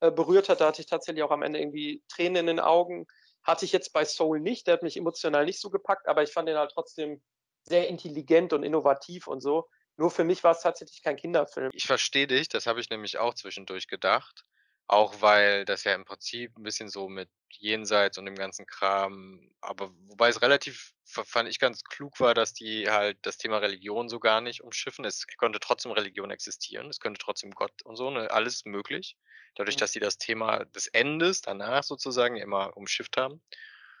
äh, 0.00 0.10
berührt 0.12 0.48
hat. 0.48 0.60
Da 0.60 0.68
hatte 0.68 0.82
ich 0.82 0.88
tatsächlich 0.88 1.22
auch 1.24 1.30
am 1.32 1.42
Ende 1.42 1.60
irgendwie 1.60 2.04
Tränen 2.08 2.36
in 2.38 2.46
den 2.48 2.60
Augen. 2.60 3.06
Hatte 3.44 3.64
ich 3.66 3.72
jetzt 3.72 3.92
bei 3.92 4.04
„Soul“ 4.04 4.40
nicht, 4.40 4.66
der 4.68 4.74
hat 4.74 4.82
mich 4.84 4.96
emotional 4.96 5.44
nicht 5.46 5.60
so 5.60 5.70
gepackt, 5.70 6.08
aber 6.08 6.22
ich 6.22 6.32
fand 6.32 6.48
den 6.48 6.58
halt 6.58 6.72
trotzdem 6.72 7.22
sehr 7.66 7.88
intelligent 7.88 8.52
und 8.52 8.62
innovativ 8.64 9.26
und 9.28 9.40
so. 9.40 9.68
Nur 9.96 10.10
für 10.10 10.24
mich 10.24 10.44
war's 10.44 10.62
tatsächlich 10.62 11.02
kein 11.02 11.16
Kinderfilm. 11.16 11.72
Ich 11.72 11.86
verstehe 11.86 12.26
dich, 12.26 12.48
das 12.48 12.66
habe 12.66 12.80
ich 12.80 12.90
nämlich 12.90 13.18
auch 13.18 13.34
zwischendurch 13.34 13.88
gedacht, 13.88 14.44
auch 14.86 15.20
weil 15.20 15.64
das 15.64 15.82
ja 15.84 15.94
im 15.94 16.04
Prinzip 16.04 16.56
'n 16.56 16.62
bisschen 16.62 16.88
so 16.88 17.08
mit 17.08 17.28
Jenseits 17.50 18.18
und 18.18 18.26
dem 18.26 18.34
ganzen 18.36 18.66
Kram 18.66 19.50
aber 19.60 19.90
wobei 20.08 20.28
es 20.28 20.42
relativ 20.42 20.92
fa 21.04 21.24
fand 21.24 21.48
ich 21.48 21.58
ganz 21.58 21.82
klug 21.84 22.20
war, 22.20 22.34
dass 22.34 22.52
die 22.54 22.88
halt 22.90 23.18
das 23.22 23.36
Thema 23.38 23.58
Religion 23.58 24.08
so 24.08 24.20
gar 24.20 24.40
nicht 24.40 24.62
umschiffen. 24.62 25.04
Es 25.04 25.26
konnte 25.38 25.58
trotzdem 25.60 25.92
Religion 25.92 26.30
existieren. 26.30 26.88
Es 26.88 27.00
könnte 27.00 27.18
trotzdem 27.20 27.50
Gott 27.52 27.82
und 27.84 27.96
so, 27.96 28.10
ne, 28.10 28.30
alles 28.30 28.64
möglich. 28.64 29.16
Dadurch, 29.56 29.76
Mhm. 29.76 29.76
dass 29.76 29.92
sie 29.92 30.00
das 30.00 30.18
Thema 30.18 30.64
des 30.66 30.86
Endes 30.88 31.40
danach 31.40 31.82
sozusagen 31.82 32.36
immer 32.36 32.76
umschifft 32.76 33.16
haben. 33.16 33.42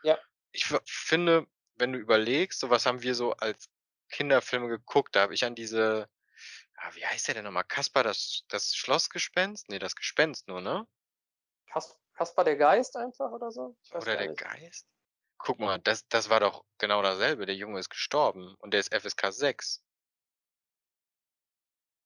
Ja. 0.04 0.26
Ich 0.54 0.66
finde, 0.86 1.46
wenn 1.76 1.92
du 1.92 1.98
überlegst, 1.98 2.60
so 2.60 2.70
was 2.70 2.86
haben 2.86 3.02
wir 3.02 3.14
so 3.14 3.32
als 3.34 3.68
Kinderfilme 4.10 4.68
geguckt, 4.68 5.16
da 5.16 5.22
habe 5.22 5.34
ich 5.34 5.44
an 5.44 5.54
diese 5.54 6.08
ah, 6.76 6.90
wie 6.94 7.06
heißt 7.06 7.28
der 7.28 7.34
denn 7.36 7.44
noch 7.44 7.52
mal? 7.52 7.64
Kasper 7.64 8.02
das 8.02 8.44
das 8.48 8.74
Schlossgespenst? 8.76 9.68
Ne, 9.68 9.78
das 9.78 9.96
Gespenst 9.96 10.48
nur, 10.48 10.60
ne? 10.60 10.86
Kas 11.70 11.96
Kasper 12.14 12.44
der 12.44 12.56
Geist 12.56 12.96
einfach 12.96 13.30
oder 13.30 13.50
so? 13.50 13.76
Oder 13.92 14.16
der 14.16 14.28
nicht. 14.28 14.40
Geist? 14.40 14.86
Guck 15.38 15.58
mal, 15.60 15.78
das 15.78 16.06
das 16.08 16.30
war 16.30 16.40
doch 16.40 16.64
genau 16.78 17.02
dasselbe. 17.02 17.46
Der 17.46 17.56
Junge 17.56 17.78
ist 17.80 17.90
gestorben 17.90 18.54
und 18.58 18.72
der 18.72 18.80
ist 18.80 18.92
FSK 18.94 19.32
6. 19.32 19.82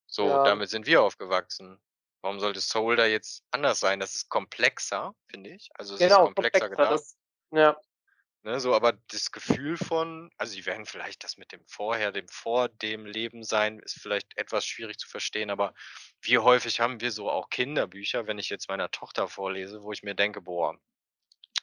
So, 0.06 0.26
Ja. 0.28 0.44
damit 0.44 0.70
sind 0.70 0.87
wir 0.87 1.02
aufgewachsen. 1.02 1.80
Warum 2.22 2.40
sollte 2.40 2.61
Soul 2.61 2.96
da 2.96 3.06
jetzt 3.06 3.44
anders 3.50 3.80
sein? 3.80 4.00
Das 4.00 4.14
ist 4.14 4.28
komplexer, 4.28 5.14
finde 5.30 5.50
ich. 5.54 5.70
Also, 5.74 5.94
es 5.94 6.06
ist 6.06 6.09
Genau, 6.09 6.24
komplexer 6.24 6.68
komplexer, 6.68 6.68
gedacht. 6.68 6.92
das 6.92 7.16
ja. 7.52 7.80
Ne, 8.44 8.59
so, 8.59 8.74
aber 8.74 8.94
das 9.09 9.33
Gefühl 9.33 9.76
von 9.76 10.31
also, 10.38 10.55
die 10.57 10.64
werden 10.64 10.87
vielleicht 10.87 11.24
das 11.24 11.37
mit 11.37 11.53
dem 11.53 11.61
vorher 11.66 12.11
dem 12.11 12.26
vor 12.29 12.70
dem 12.70 13.05
Leben 13.05 13.42
sein 13.44 13.79
ist 13.81 14.00
vielleicht 14.00 14.35
etwas 14.38 14.64
schwierig 14.64 14.96
zu 14.98 15.07
verstehen, 15.09 15.50
aber 15.50 15.74
wie 16.22 16.38
häufig 16.38 16.81
haben 16.81 17.00
wir 17.03 17.11
so 17.12 17.31
auch 17.31 17.50
Kinderbücher, 17.50 18.26
wenn 18.26 18.38
ich 18.38 18.48
jetzt 18.48 18.68
meiner 18.70 18.90
Tochter 18.90 19.29
vorlese, 19.29 19.83
wo 19.83 19.92
ich 19.92 20.03
mir 20.03 20.14
denke: 20.14 20.40
„Boah, 20.40 20.79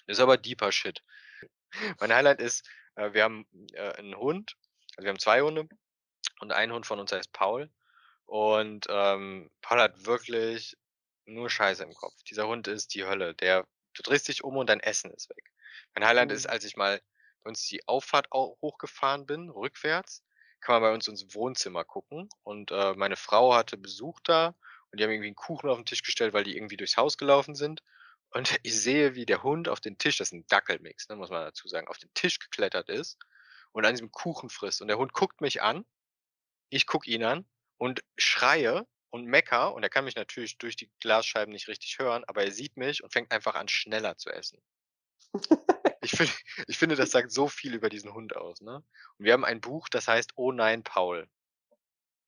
ist 0.07 0.19
aber 0.21 0.37
deeper 0.37 0.71
Shit.“ 0.71 1.03
Mein 2.01 2.13
Highlight 2.13 2.41
ist, 2.41 2.67
äh, 2.95 3.13
wir 3.13 3.23
haben, 3.23 3.47
äh, 3.73 3.99
'n 3.99 4.15
Hund. 4.17 4.55
Also, 4.97 5.05
wir 5.05 5.09
haben 5.11 5.19
2 5.19 5.41
Hunde 5.41 5.67
und 6.41 6.51
ein 6.53 6.71
Hund 6.73 6.85
von 6.87 6.99
uns 6.99 7.11
heißt 7.13 7.33
Paul 7.33 7.71
und, 8.27 8.87
ähm, 8.89 9.51
Paul 9.61 9.81
hat 9.81 10.05
wirklich 10.05 10.77
nur 11.25 11.49
Scheiße 11.49 11.83
im 11.83 11.93
Kopf. 11.95 12.15
Dieser 12.29 12.47
Hund 12.47 12.67
ist 12.69 12.95
die 12.95 13.05
Hölle. 13.05 13.35
Der 13.35 13.67
du 13.95 14.03
drehst 14.03 14.27
dich 14.29 14.43
um 14.43 14.57
und 14.57 14.69
dein 14.69 14.81
Essen 14.81 15.11
ist 15.13 15.29
weg. 15.29 15.49
Mein 15.97 16.07
Highlight 16.07 16.31
ist, 16.31 16.45
Mhm. 16.45 16.49
als 16.49 16.63
ich 16.63 16.77
mal 16.77 17.01
bei 17.43 17.49
uns 17.49 17.63
die 17.67 17.87
Auffahrt 17.87 18.31
au 18.31 18.57
hochgefahren 18.61 19.25
bin, 19.25 19.49
rückwärts, 19.49 20.23
kann 20.61 20.75
man 20.75 20.81
bei 20.91 20.93
uns 20.93 21.07
ins 21.07 21.33
Wohnzimmer 21.35 21.83
gucken 21.85 22.29
und, 22.43 22.71
äh, 22.71 22.93
meine 22.95 23.15
Frau 23.15 23.55
hatte 23.55 23.77
Besuch 23.77 24.19
da 24.23 24.55
und 24.91 24.99
die 24.99 25.03
haben 25.03 25.11
irgendwie 25.11 25.29
'n 25.29 25.35
Kuchen 25.35 25.69
auf 25.71 25.79
'n 25.79 25.85
Tisch 25.85 26.03
gestellt, 26.03 26.33
weil 26.33 26.43
die 26.43 26.55
irgendwie 26.55 26.77
durchs 26.77 26.97
Haus 26.97 27.17
gelaufen 27.17 27.55
sind 27.55 27.81
und 28.29 28.51
ich 28.63 28.79
sehe, 28.79 29.15
wie 29.15 29.25
der 29.25 29.41
Hund 29.43 29.69
auf 29.69 29.79
den 29.79 29.97
Tisch 29.97 30.17
das 30.19 30.29
ist 30.29 30.33
'n 30.33 30.45
Dackelmix, 30.47 31.09
ne, 31.09 31.15
muss 31.15 31.31
man 31.31 31.43
dazu 31.45 31.67
sagen, 31.67 31.87
auf 31.87 31.97
den 31.97 32.13
Tisch 32.13 32.39
geklettert 32.39 32.89
ist 32.89 33.17
und 33.71 33.85
an 33.85 33.93
diesem 33.93 34.11
Kuchen 34.11 34.49
frisst. 34.51 34.81
Und 34.83 34.89
der 34.89 34.99
Hund 34.99 35.13
guckt 35.13 35.41
mich 35.41 35.63
an, 35.63 35.85
ich 36.69 36.87
gucke 36.87 37.09
ihn 37.11 37.23
an 37.25 37.45
und 37.77 38.01
schreie 38.17 38.87
und 39.11 39.25
meckere 39.25 39.73
und 39.73 39.83
er 39.83 39.89
kann 39.89 40.05
mich 40.05 40.15
natürlich 40.17 40.57
durch 40.59 40.75
die 40.77 40.91
Glasscheiben 41.01 41.53
nicht 41.53 41.67
richtig 41.69 41.99
hören, 41.99 42.23
aber 42.25 42.43
er 42.45 42.51
sieht 42.53 42.77
mich 42.77 43.03
und 43.03 43.13
fängt 43.13 43.31
einfach 43.33 43.55
an, 43.55 43.67
schneller 43.69 44.17
zu 44.17 44.29
essen. 44.31 44.61
Ich 46.07 46.17
finde 46.17 46.31
ich 46.67 46.77
finde, 46.77 46.95
das 46.95 47.11
sagt 47.11 47.31
so 47.31 47.47
viel 47.49 47.75
über 47.75 47.89
diesen 47.89 48.13
Hund 48.13 48.35
aus, 48.35 48.61
ne? 48.61 48.77
Und 49.17 49.25
wir 49.25 49.33
haben 49.33 49.45
ein 49.45 49.61
Buch, 49.61 49.89
das 49.89 50.07
heißt 50.07 50.31
„Oh 50.35 50.51
nein, 50.51 50.83
Paul“. 50.83 51.29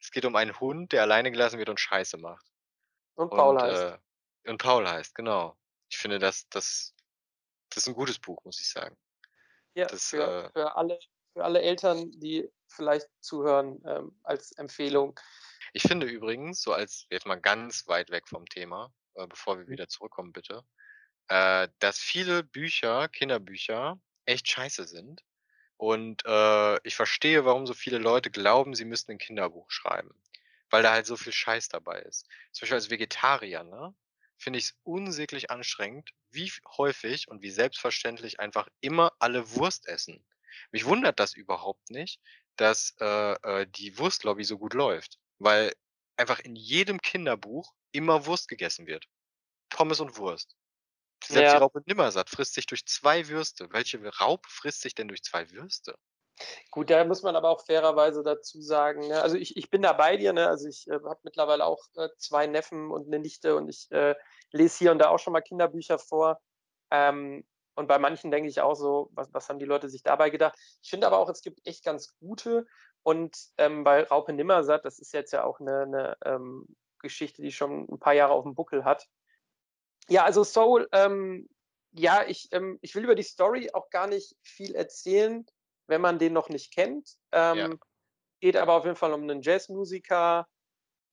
Es 0.01 0.11
geht 0.11 0.25
um 0.25 0.35
einen 0.35 0.59
Hund, 0.59 0.91
der 0.91 1.03
alleine 1.03 1.31
gelassen 1.31 1.57
wird 1.59 1.69
und 1.69 1.79
Scheiße 1.79 2.17
macht. 2.17 2.45
Und 3.15 3.33
Paul 3.35 3.55
Und, 3.55 3.61
heißt. 3.61 3.85
äh 3.85 3.99
und 4.47 4.59
Paul 4.61 4.87
heißt, 4.89 5.15
genau. 5.15 5.57
Ich 5.89 5.97
finde, 5.99 6.19
das 6.19 6.49
das 6.49 6.95
das 7.69 7.79
ist 7.83 7.87
'n 7.89 7.95
gutes 7.95 8.19
Buch, 8.19 8.43
muss 8.45 8.61
ich 8.61 8.69
sagen. 8.69 8.97
Ja, 9.75 9.87
Das, 9.87 10.11
für 10.11 10.35
äh 10.43 10.49
für 10.53 10.75
alle 10.75 10.99
für 11.33 11.43
alle 11.43 11.61
Eltern, 11.61 12.11
die 12.19 12.49
vielleicht 12.67 13.07
zuhören, 13.21 13.81
ähm, 13.85 14.19
als 14.23 14.51
Empfehlung. 14.53 15.19
Ich 15.73 15.81
finde 15.83 16.05
übrigens, 16.07 16.61
so 16.61 16.73
als 16.73 17.07
jetzt 17.09 17.25
mal 17.25 17.39
ganz 17.41 17.87
weit 17.87 18.11
weg 18.11 18.27
vom 18.27 18.45
Thema, 18.45 18.93
äh, 19.15 19.25
bevor 19.27 19.57
wir 19.57 19.67
Mhm. 19.67 19.79
wieder 19.79 19.87
zurückkommen 19.87 20.31
bitte, 20.31 20.63
äh, 21.29 21.69
dass 21.79 21.99
viele 21.99 22.43
Bücher, 22.43 23.07
Kinderbücher 23.09 23.99
echt 24.25 24.47
scheiße 24.49 24.85
sind. 24.87 25.23
Und, 25.77 26.23
äh, 26.25 26.77
ich 26.87 26.95
verstehe, 26.95 27.45
warum 27.45 27.67
so 27.67 27.73
viele 27.73 27.97
Leute 27.99 28.31
glauben, 28.31 28.75
sie 28.75 28.85
müssten 28.85 29.13
'n 29.13 29.17
Kinderbuch 29.19 29.71
schreiben, 29.71 30.11
weil 30.69 30.83
da 30.83 30.91
halt 30.93 31.05
so 31.07 31.17
viel 31.17 31.33
Scheiß 31.33 31.69
dabei 31.69 31.99
ist. 32.01 32.27
Zum 32.51 32.61
Beispiel 32.65 32.75
als 32.77 32.89
Vegetarier, 32.91 33.63
ne, 33.63 33.95
finde 34.37 34.59
ich's 34.59 34.75
unsäglich 34.83 35.51
anstrengend, 35.51 36.11
wie 36.31 36.51
häufig 36.77 37.27
und 37.29 37.41
wie 37.41 37.51
selbstverständlich 37.51 38.39
einfach 38.39 38.67
immer 38.81 39.11
alle 39.19 39.55
Wurst 39.55 39.87
essen. 39.87 40.25
Mich 40.71 40.85
wundert 40.85 41.19
das 41.19 41.33
überhaupt 41.35 41.89
nicht, 41.91 42.19
dass, 42.57 42.95
äh, 42.99 43.33
äh, 43.43 43.67
die 43.67 43.97
Wurstlobby 43.97 44.43
so 44.43 44.57
gut 44.57 44.73
läuft, 44.73 45.19
weil 45.39 45.73
einfach 46.17 46.39
in 46.39 46.55
jedem 46.55 46.99
Kinderbuch 47.01 47.73
immer 47.91 48.25
Wurst 48.25 48.47
gegessen 48.49 48.87
wird. 48.87 49.05
Pommes 49.69 49.99
und 50.01 50.17
Wurst. 50.17 50.55
Selbst 51.27 51.51
die 51.53 51.57
Ja. 51.57 51.59
Raupe 51.59 51.81
Nimmersatt 51.85 52.29
frisst 52.29 52.53
sich 52.53 52.65
durch 52.65 52.85
2 52.85 53.27
Würste. 53.27 53.67
Welche 53.71 53.99
Raupe 54.19 54.49
frisst 54.49 54.81
sich 54.81 54.95
denn 54.95 55.07
durch 55.09 55.21
2 55.23 55.49
Würste? 55.51 55.95
Gut, 56.73 56.91
da 56.91 57.03
muss 57.03 57.23
man 57.23 57.35
aber 57.35 57.49
auch 57.49 57.65
fairerweise 57.65 58.21
dazu 58.21 58.61
sagen, 58.61 59.07
ne 59.07 59.21
also, 59.23 59.35
ich 59.37 59.57
ich 59.57 59.71
bin 59.71 59.81
da 59.81 59.93
bei 59.93 60.17
dir, 60.17 60.33
ne? 60.33 60.47
Also, 60.47 60.67
ich, 60.67 60.87
äh, 60.87 60.93
habe 61.03 61.19
mittlerweile 61.23 61.65
auch, 61.65 61.83
äh, 61.95 62.09
2 62.19 62.45
Neffen 62.45 62.91
und 62.91 63.07
'ne 63.07 63.17
Nichte 63.19 63.55
und 63.55 63.67
ich, 63.69 63.89
äh, 63.91 64.13
lese 64.51 64.77
hier 64.77 64.91
und 64.91 64.99
da 64.99 65.09
auch 65.09 65.17
schon 65.17 65.33
mal 65.33 65.41
Kinderbücher 65.41 65.97
vor. 65.97 66.39
Ähm, 66.91 67.43
und 67.75 67.87
bei 67.87 67.97
manchen 67.97 68.29
denke 68.29 68.49
ich 68.49 68.61
auch 68.61 68.75
so: 68.75 69.09
„Was 69.13 69.33
was 69.33 69.49
haben 69.49 69.57
die 69.57 69.65
Leute 69.65 69.89
sich 69.89 70.03
dabei 70.03 70.29
gedacht?“ 70.29 70.59
Ich 70.83 70.89
finde 70.91 71.07
aber 71.07 71.17
auch, 71.17 71.29
es 71.29 71.41
gibt 71.41 71.65
echt 71.65 71.83
ganz 71.83 72.15
gute 72.19 72.67
und, 73.01 73.35
ähm, 73.57 73.83
bei 73.83 74.03
Raupe 74.03 74.31
Nimmersatt, 74.33 74.85
das 74.85 74.99
ist 74.99 75.11
jetzt 75.13 75.31
ja 75.33 75.43
auch 75.45 75.59
'ne 75.59 75.87
'ne, 75.87 76.17
ähm, 76.23 76.67
Geschichte, 76.99 77.41
die 77.41 77.51
schon 77.51 77.87
'n 77.89 77.97
paar 77.99 78.13
Jahre 78.13 78.33
auf'm 78.33 78.53
Buckel 78.53 78.83
hat. 78.85 79.07
Ja, 80.11 80.23
also, 80.25 80.43
Soul, 80.43 80.87
ähm, 80.91 81.47
ja, 81.91 82.25
ich 82.27 82.47
ähm, 82.51 82.79
ich 82.81 82.95
will 82.95 83.03
über 83.03 83.13
die 83.13 83.21
Story 83.21 83.69
auch 83.73 83.91
gar 83.91 84.07
nicht 84.07 84.35
viel 84.41 84.73
erzählen, 84.73 85.45
wenn 85.87 86.01
man 86.01 86.17
den 86.17 86.33
noch 86.33 86.49
nicht 86.49 86.73
kennt. 86.73 87.13
Ja. 87.53 87.69
Ähm, 87.71 87.79
geht 88.41 88.57
aber 88.57 88.73
auf 88.75 88.85
jeden 88.85 88.97
Fall 88.97 89.13
um 89.13 89.25
'nen 89.25 89.41
Jazzmusiker. 89.43 90.47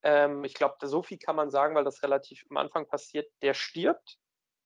Ähm, 0.03 0.45
ich 0.45 0.55
glaube, 0.55 0.77
so 0.89 1.03
viel 1.03 1.19
kann 1.19 1.37
man 1.37 1.51
sagen, 1.51 1.75
weil 1.77 1.85
das 1.85 2.03
relativ 2.03 2.45
am 2.51 2.59
Anfang 2.59 2.89
passiert, 2.89 3.29
der 3.43 3.55
stirbt 3.55 4.19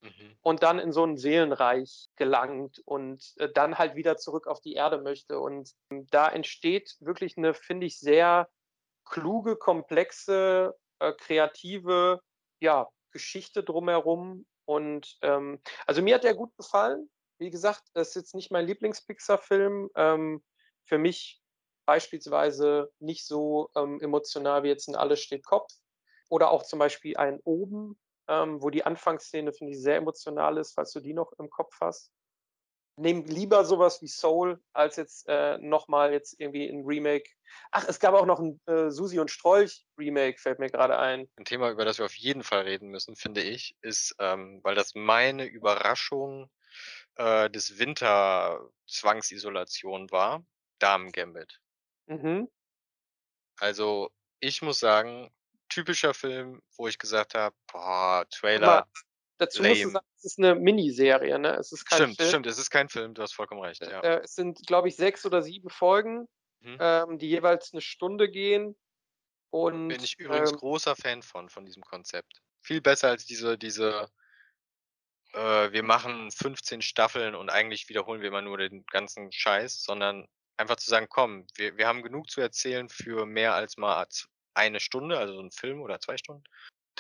Mhm. 0.02 0.40
und 0.42 0.62
dann 0.62 0.78
in 0.80 0.92
so 0.92 1.04
'n 1.04 1.16
Seelenreich 1.18 2.08
gelangt 2.16 2.80
und, 2.86 3.34
äh, 3.38 3.50
dann 3.52 3.78
halt 3.78 3.96
wieder 3.96 4.16
zurück 4.18 4.46
auf 4.48 4.60
die 4.60 4.74
Erde 4.74 5.00
möchte. 5.02 5.40
Und 5.40 5.72
da 5.90 6.28
entsteht 6.30 6.96
wirklich 7.00 7.36
'ne, 7.36 7.54
finde 7.54 7.86
ich, 7.86 7.98
sehr 8.00 8.48
kluge, 9.06 9.56
komplexe, 9.56 10.74
äh, 11.00 11.12
kreative, 11.14 12.20
ja, 12.60 12.88
Geschichte 13.12 13.62
drumherum. 13.64 14.46
Und, 14.66 15.18
ähm 15.23 15.61
also, 15.87 16.03
mir 16.03 16.16
hat 16.16 16.25
der 16.25 16.35
gut 16.35 16.57
gefallen. 16.57 17.11
Wie 17.38 17.51
gesagt, 17.51 17.85
das 17.94 18.09
ist 18.11 18.14
jetzt 18.16 18.35
nicht 18.35 18.51
mein 18.53 18.66
Lieblings-Pixar-Film. 18.66 19.90
Ähm, 19.96 20.44
für 20.85 20.99
mich 20.99 21.42
beispielsweise 21.87 22.92
nicht 23.01 23.27
so, 23.27 23.70
ähm, 23.77 24.01
emotional 24.01 24.62
wie 24.64 24.68
jetzt 24.68 24.88
'n 24.88 24.96
Alles 24.96 25.20
steht 25.20 25.44
Kopf 25.46 25.73
oder 26.29 26.51
auch 26.51 26.62
zum 26.64 26.79
Beispiel 26.79 27.16
ein 27.16 27.40
Oben, 27.44 27.99
ähm, 28.29 28.62
wo 28.62 28.70
die 28.70 28.85
Anfangsszene, 28.85 29.53
finde 29.53 29.73
ich, 29.73 29.81
sehr 29.83 29.96
emotional 29.96 30.59
ist, 30.59 30.75
falls 30.75 30.92
du 30.92 31.01
die 31.01 31.14
noch 31.14 31.33
im 31.38 31.51
Kopf 31.51 31.77
hast. 31.81 32.11
Nehme 32.98 33.22
lieber 33.22 33.64
so 33.64 33.79
was 33.79 34.03
wie 34.03 34.09
Soul 34.09 34.61
als 34.72 34.96
jetzt, 34.96 35.26
äh, 35.29 35.59
noch 35.59 35.88
mal 35.88 36.12
jetzt 36.12 36.35
irgendwie 36.38 36.68
'n 36.68 36.85
Remake. 36.85 37.31
Ach, 37.70 37.87
es 37.88 37.98
gab 38.00 38.14
auch 38.14 38.26
noch 38.26 38.40
'n, 38.40 38.61
äh, 38.66 38.90
Susi 38.90 39.18
und 39.20 39.31
Strolch 39.31 39.87
Remake, 39.98 40.38
fällt 40.40 40.59
mir 40.59 40.70
grade 40.70 40.98
ein. 40.98 41.31
'N 41.38 41.44
Thema, 41.44 41.70
über 41.70 41.85
das 41.85 41.98
wir 41.98 42.05
auf 42.07 42.16
jeden 42.16 42.42
Fall 42.42 42.62
reden 42.62 42.88
müssen, 42.88 43.14
finde 43.16 43.42
ich, 43.42 43.76
ist, 43.83 44.14
ähm, 44.18 44.61
weil 44.62 44.74
das 44.74 44.94
meine 44.94 45.44
Überraschung, 45.46 46.50
äh, 47.16 47.48
des 47.50 47.79
Winter-Zwangsisolation 47.79 50.11
war, 50.11 50.44
Damen-Gambit. 50.81 51.61
Mhm. 52.09 52.50
Also, 53.59 54.11
ich 54.40 54.62
muss 54.62 54.79
sagen, 54.81 55.31
typischer 55.68 56.14
Film, 56.14 56.62
wo 56.76 56.88
ich 56.88 56.98
gesagt 56.98 57.35
habe: 57.35 57.55
„Boah, 57.70 58.26
Trailer, 58.31 58.85
dazu 59.40 59.64
musst 59.64 59.85
du 59.85 59.88
lame.“ 59.88 59.90
sagen, 59.90 60.07
es 60.16 60.24
ist 60.24 60.38
'ne 60.38 60.55
Miniserie, 60.57 61.38
ne? 61.38 61.57
Es 61.57 61.72
ist 61.72 61.85
kein 61.87 62.07
Stimmt, 62.07 62.20
Film. 62.20 62.22
stimmt, 62.22 62.46
es 62.46 62.59
ist 62.59 62.70
kein 62.70 62.88
Film, 62.88 63.14
du 63.14 63.22
hast 63.22 63.33
vollkommen 63.35 63.62
recht, 63.62 63.87
Äh, 63.87 63.88
ja. 63.88 64.05
äh, 64.16 64.20
es 64.24 64.35
sind, 64.35 64.66
glaube 64.66 64.88
ich, 64.88 64.96
6 64.96 65.24
oder 65.26 65.42
7 65.42 65.70
Folgen, 65.70 66.26
Mhm. 66.62 66.81
ähm, 66.81 67.18
die 67.18 67.29
jeweils 67.29 67.72
'ne 67.72 67.81
Stunde 67.81 68.31
gehen 68.31 68.76
Bin 69.90 70.03
und, 70.03 70.05
ich 70.05 70.18
übrigens 70.20 70.53
ähm 70.53 70.57
großer 70.57 70.94
Fan 70.94 71.20
von 71.22 71.48
von 71.48 71.64
diesem 71.64 71.83
Konzept. 71.83 72.42
Viel 72.62 72.81
besser 72.81 73.09
als 73.09 73.26
diese 73.26 73.59
diese 73.59 74.11
äh, 75.35 75.72
wir 75.72 75.83
machen 75.83 76.31
15 76.31 76.83
Staffeln 76.83 77.35
und 77.35 77.50
eigentlich 77.50 77.88
wiederholen 77.88 78.20
wir 78.20 78.29
immer 78.29 78.42
nur 78.42 78.59
den 78.59 78.85
ganzen 78.87 79.31
Scheiß, 79.33 79.83
sondern 79.83 80.26
einfach 80.57 80.76
zu 80.76 80.90
sagen: 80.90 81.07
„Komm, 81.09 81.46
wir 81.57 81.76
wir 81.76 81.87
haben 81.87 82.03
genug 82.03 82.29
zu 82.31 82.40
erzählen 82.40 82.88
für 82.88 83.26
mehr 83.26 83.55
als 83.55 83.76
mal 83.76 83.96
1 84.55 84.81
Stunde, 84.81 85.18
also, 85.18 85.35
so 85.35 85.40
'n 85.40 85.50
Film 85.53 85.81
oder 85.81 86.00
2 86.00 86.16
Stunden. 86.16 86.42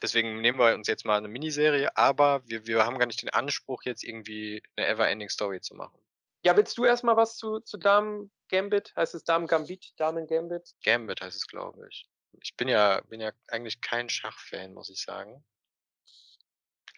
Deswegen 0.02 0.40
nehmen 0.40 0.58
wir 0.58 0.74
uns 0.74 0.88
jetzt 0.88 1.04
mal 1.04 1.20
'ne 1.20 1.28
Miniserie, 1.28 1.96
aber 1.96 2.42
wir 2.48 2.66
wir 2.66 2.84
haben 2.86 2.98
gar 2.98 3.06
nicht 3.06 3.22
den 3.22 3.30
Anspruch, 3.30 3.82
jetzt 3.84 4.02
irgendwie 4.04 4.62
'ne 4.76 4.86
ever 4.86 5.08
ending 5.08 5.28
Story 5.28 5.60
zu 5.60 5.74
machen.“ 5.74 6.00
Ja, 6.44 6.56
willst 6.56 6.78
du 6.78 6.84
erst 6.86 7.04
mal 7.04 7.16
was 7.16 7.36
zu 7.36 7.60
zu 7.60 7.76
Damen-Gambit 7.76 8.94
heißt 8.96 9.14
es 9.14 9.24
Damen-Gambit? 9.24 9.92
Damen-Gambit? 9.98 10.72
Gambit 10.82 11.20
heißt 11.20 11.36
es, 11.36 11.46
glaube 11.46 11.86
ich. 11.90 12.08
Ich 12.42 12.56
bin 12.56 12.68
ja 12.68 13.00
bin 13.02 13.20
ja 13.20 13.32
eigentlich 13.48 13.80
kein 13.80 14.08
Schach-Fan, 14.08 14.72
muss 14.74 14.88
ich 14.90 15.00
sagen. 15.02 15.44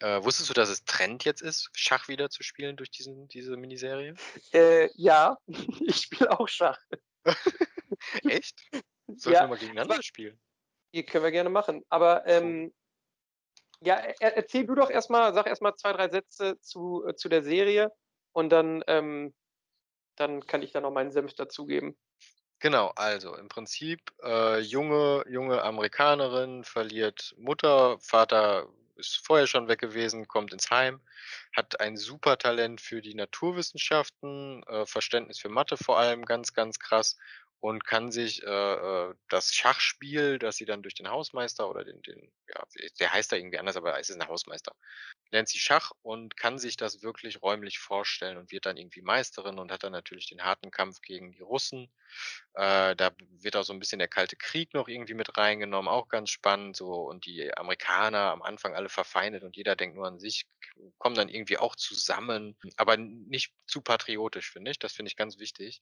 Äh, 0.00 0.22
wusstest 0.24 0.48
du, 0.50 0.54
dass 0.54 0.68
es 0.68 0.84
Trend 0.84 1.24
jetzt 1.24 1.42
ist, 1.42 1.70
Schach 1.74 2.08
wieder 2.08 2.30
zu 2.30 2.42
spielen 2.42 2.76
durch 2.76 2.90
diesen 2.90 3.28
diese 3.28 3.56
Miniserie? 3.56 4.18
Äh, 4.52 4.90
ja, 4.96 5.38
ich 5.80 5.96
spiele 5.96 6.30
auch 6.38 6.48
Schach. 6.48 6.78
Echt? 8.26 8.66
Sollten 9.16 9.40
wir 9.42 9.48
Ja, 9.48 9.48
mal 9.48 9.58
aber 9.82 9.96
gegeneinander 9.96 10.02
spielen? 10.02 10.40
Ja, 10.94 11.02
können 11.02 11.24
wir 11.24 11.30
gerne 11.32 11.50
machen. 11.50 11.84
Aber, 11.88 12.26
ähm 12.26 12.72
ja, 13.84 13.96
er 13.96 14.36
erzähl 14.36 14.66
du 14.66 14.74
doch 14.74 14.90
erst 14.90 15.10
mal 15.10 15.34
sag 15.34 15.46
erst 15.46 15.62
mal 15.62 15.74
2, 15.76 15.92
3 15.92 16.08
Sätze 16.10 16.58
zu 16.60 17.04
äh, 17.06 17.14
zu 17.16 17.28
der 17.28 17.42
Serie 17.42 17.92
und 18.32 18.50
dann, 18.50 18.82
ähm 18.86 19.34
dann 20.16 20.46
kann 20.46 20.62
ich 20.62 20.72
da 20.72 20.80
noch 20.80 20.92
meinen 20.92 21.12
Senf 21.12 21.34
dazugeben. 21.34 21.96
Genau, 22.60 22.92
also, 22.94 23.34
im 23.36 23.48
Prinzip, 23.48 24.12
äh, 24.22 24.60
junge 24.60 25.24
junge 25.28 25.62
Amerikanerin 25.62 26.62
verliert 26.62 27.34
Mutter, 27.36 27.98
Vater 27.98 28.68
ist 28.94 29.16
vorher 29.26 29.48
schon 29.48 29.66
weg 29.66 29.80
gewesen, 29.80 30.28
kommt 30.28 30.52
ins 30.52 30.70
Heim, 30.70 31.00
hat 31.56 31.80
ein 31.80 31.96
Supertalent 31.96 32.80
für 32.80 33.02
die 33.02 33.14
Naturwissenschaften, 33.14 34.62
äh, 34.68 34.86
Verständnis 34.86 35.40
für 35.40 35.48
Mathe 35.48 35.76
vor 35.76 35.98
allem 35.98 36.24
ganz, 36.24 36.52
ganz 36.54 36.78
krass 36.78 37.16
und 37.62 37.84
kann 37.86 38.12
sich, 38.12 38.42
äh, 38.44 38.46
äh, 38.48 39.14
das 39.30 39.54
Schachspiel, 39.54 40.38
das 40.40 40.56
sie 40.58 40.66
dann 40.66 40.82
durch 40.82 40.94
den 40.96 41.08
Hausmeister 41.10 41.70
oder 41.70 41.84
den 41.84 42.02
den 42.02 42.32
ja, 42.48 42.64
der 43.00 43.12
heißt 43.14 43.32
da 43.32 43.36
irgendwie 43.36 43.58
anders, 43.60 43.76
aber 43.78 43.98
es 44.00 44.10
ist 44.10 44.16
'n 44.20 44.28
Hausmeister. 44.28 44.74
Lernt 45.32 45.48
sie 45.50 45.58
Schach 45.60 45.92
und 46.02 46.36
kann 46.36 46.58
sich 46.58 46.76
das 46.78 47.02
wirklich 47.02 47.42
räumlich 47.42 47.78
vorstellen 47.80 48.38
und 48.38 48.52
wird 48.52 48.66
dann 48.66 48.76
irgendwie 48.78 49.02
Meisterin 49.02 49.58
und 49.60 49.72
hat 49.72 49.84
dann 49.84 49.92
natürlich 49.92 50.28
den 50.28 50.44
harten 50.44 50.70
Kampf 50.72 51.00
gegen 51.02 51.32
die 51.32 51.42
Russen. 51.42 51.92
Äh, 52.54 52.96
da 52.96 53.12
wird 53.42 53.56
auch 53.56 53.64
so 53.64 53.72
'n 53.74 53.80
bisschen 53.80 53.98
der 54.00 54.08
Kalte 54.08 54.36
Krieg 54.36 54.74
noch 54.74 54.88
irgendwie 54.88 55.14
mit 55.14 55.36
reingenommen, 55.38 55.88
auch 55.90 56.08
ganz 56.08 56.30
spannend 56.30 56.76
so 56.76 56.88
und 56.94 57.26
die 57.26 57.56
Amerikaner 57.56 58.32
am 58.32 58.42
Anfang 58.42 58.74
alle 58.76 58.88
verfeindet 58.90 59.44
und 59.44 59.56
jeder 59.56 59.76
denkt 59.76 59.96
nur 59.96 60.06
an 60.08 60.20
sich, 60.20 60.46
kommen 60.98 61.16
dann 61.16 61.28
irgendwie 61.30 61.58
auch 61.58 61.76
zusammen, 61.76 62.56
aber 62.76 62.96
nicht 62.98 63.52
zu 63.66 63.82
patriotisch, 63.82 64.50
finde 64.52 64.70
ich. 64.72 64.78
Das 64.80 64.92
finde 64.94 65.10
ich 65.10 65.16
ganz 65.16 65.38
wichtig. 65.38 65.80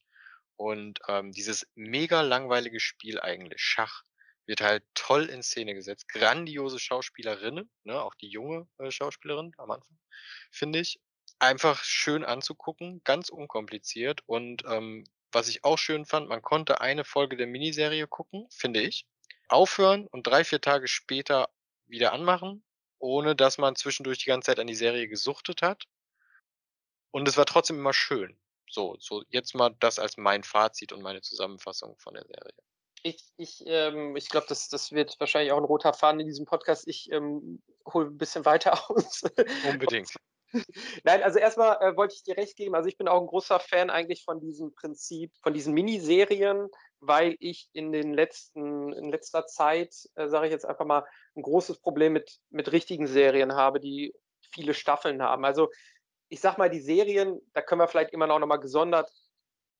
Und, 0.61 0.99
ähm, 1.07 1.31
dieses 1.31 1.67
mega 1.73 2.21
langweilige 2.21 2.79
Spiel 2.79 3.19
eigentlich, 3.19 3.63
Schach, 3.63 4.03
wird 4.45 4.61
halt 4.61 4.83
toll 4.93 5.25
in 5.25 5.41
Szene 5.41 5.73
gesetzt. 5.73 6.07
Grandiose 6.07 6.77
Schauspielerinnen, 6.77 7.71
ne, 7.83 7.99
auch 7.99 8.13
die 8.13 8.29
junge, 8.29 8.67
äh, 8.77 8.91
Schauspielerin 8.91 9.53
am 9.57 9.71
Anfang, 9.71 9.97
finde 10.51 10.77
ich. 10.79 10.99
Einfach 11.39 11.83
schön 11.83 12.23
anzugucken, 12.23 13.01
ganz 13.03 13.29
unkompliziert 13.29 14.21
und, 14.27 14.63
ähm, 14.67 15.03
was 15.31 15.47
ich 15.47 15.63
auch 15.63 15.79
schön 15.79 16.05
fand, 16.05 16.29
man 16.29 16.43
konnte 16.43 16.79
eine 16.79 17.05
Folge 17.05 17.37
der 17.37 17.47
Miniserie 17.47 18.05
gucken, 18.05 18.47
finde 18.51 18.81
ich, 18.81 19.07
aufhören 19.47 20.05
und 20.07 20.27
3, 20.27 20.43
4 20.43 20.61
Tage 20.61 20.87
später 20.87 21.49
wieder 21.87 22.13
anmachen, 22.13 22.63
ohne 22.99 23.35
dass 23.35 23.57
man 23.57 23.75
zwischendurch 23.75 24.19
die 24.19 24.25
ganze 24.27 24.47
Zeit 24.47 24.59
an 24.59 24.67
die 24.67 24.75
Serie 24.75 25.07
gesuchtet 25.07 25.63
hat. 25.63 25.85
Und 27.09 27.27
es 27.27 27.37
war 27.37 27.45
trotzdem 27.47 27.79
immer 27.79 27.93
schön. 27.93 28.37
So, 28.71 28.95
so 28.99 29.23
jetzt 29.29 29.53
mal 29.53 29.75
das 29.79 29.99
als 29.99 30.17
mein 30.17 30.43
Fazit 30.43 30.93
und 30.93 31.01
meine 31.01 31.21
Zusammenfassung 31.21 31.97
von 31.97 32.13
der 32.13 32.25
Serie. 32.25 32.53
Ich, 33.03 33.21
ich, 33.35 33.63
ähm, 33.65 34.15
ich 34.15 34.29
glaube, 34.29 34.45
das, 34.47 34.69
das 34.69 34.91
wird 34.91 35.19
wahrscheinlich 35.19 35.51
auch 35.51 35.57
ein 35.57 35.65
roter 35.65 35.93
Faden 35.93 36.21
in 36.21 36.27
diesem 36.27 36.45
Podcast. 36.45 36.87
Ich 36.87 37.11
ähm, 37.11 37.61
hole 37.91 38.07
ein 38.07 38.17
bisschen 38.17 38.45
weiter 38.45 38.73
aus. 38.89 39.23
Unbedingt. 39.69 40.13
Nein, 41.03 41.23
also 41.23 41.39
erstmal 41.39 41.77
äh, 41.81 41.97
wollte 41.97 42.15
ich 42.15 42.23
dir 42.23 42.37
recht 42.37 42.55
geben. 42.55 42.75
Also 42.75 42.87
ich 42.87 42.97
bin 42.97 43.07
auch 43.07 43.19
ein 43.19 43.27
großer 43.27 43.59
Fan 43.59 43.89
eigentlich 43.89 44.23
von 44.23 44.39
diesem 44.39 44.73
Prinzip, 44.73 45.33
von 45.41 45.53
diesen 45.53 45.73
Miniserien, 45.73 46.69
weil 46.99 47.35
ich 47.39 47.69
in 47.73 47.91
den 47.91 48.13
letzten, 48.13 48.93
in 48.93 49.09
letzter 49.09 49.47
Zeit, 49.47 49.93
äh, 50.15 50.27
sage 50.27 50.47
ich 50.47 50.51
jetzt 50.51 50.65
einfach 50.65 50.85
mal, 50.85 51.05
ein 51.35 51.41
großes 51.41 51.79
Problem 51.79 52.13
mit, 52.13 52.37
mit 52.49 52.71
richtigen 52.71 53.07
Serien 53.07 53.55
habe, 53.55 53.79
die 53.79 54.13
viele 54.53 54.73
Staffeln 54.73 55.21
haben. 55.21 55.45
Also 55.45 55.69
ich 56.31 56.39
sag 56.39 56.57
mal, 56.57 56.69
die 56.69 56.79
Serien, 56.79 57.41
da 57.53 57.61
können 57.61 57.81
wir 57.81 57.89
vielleicht 57.89 58.13
immer 58.13 58.25
noch 58.25 58.39
mal 58.39 58.57
gesondert 58.57 59.11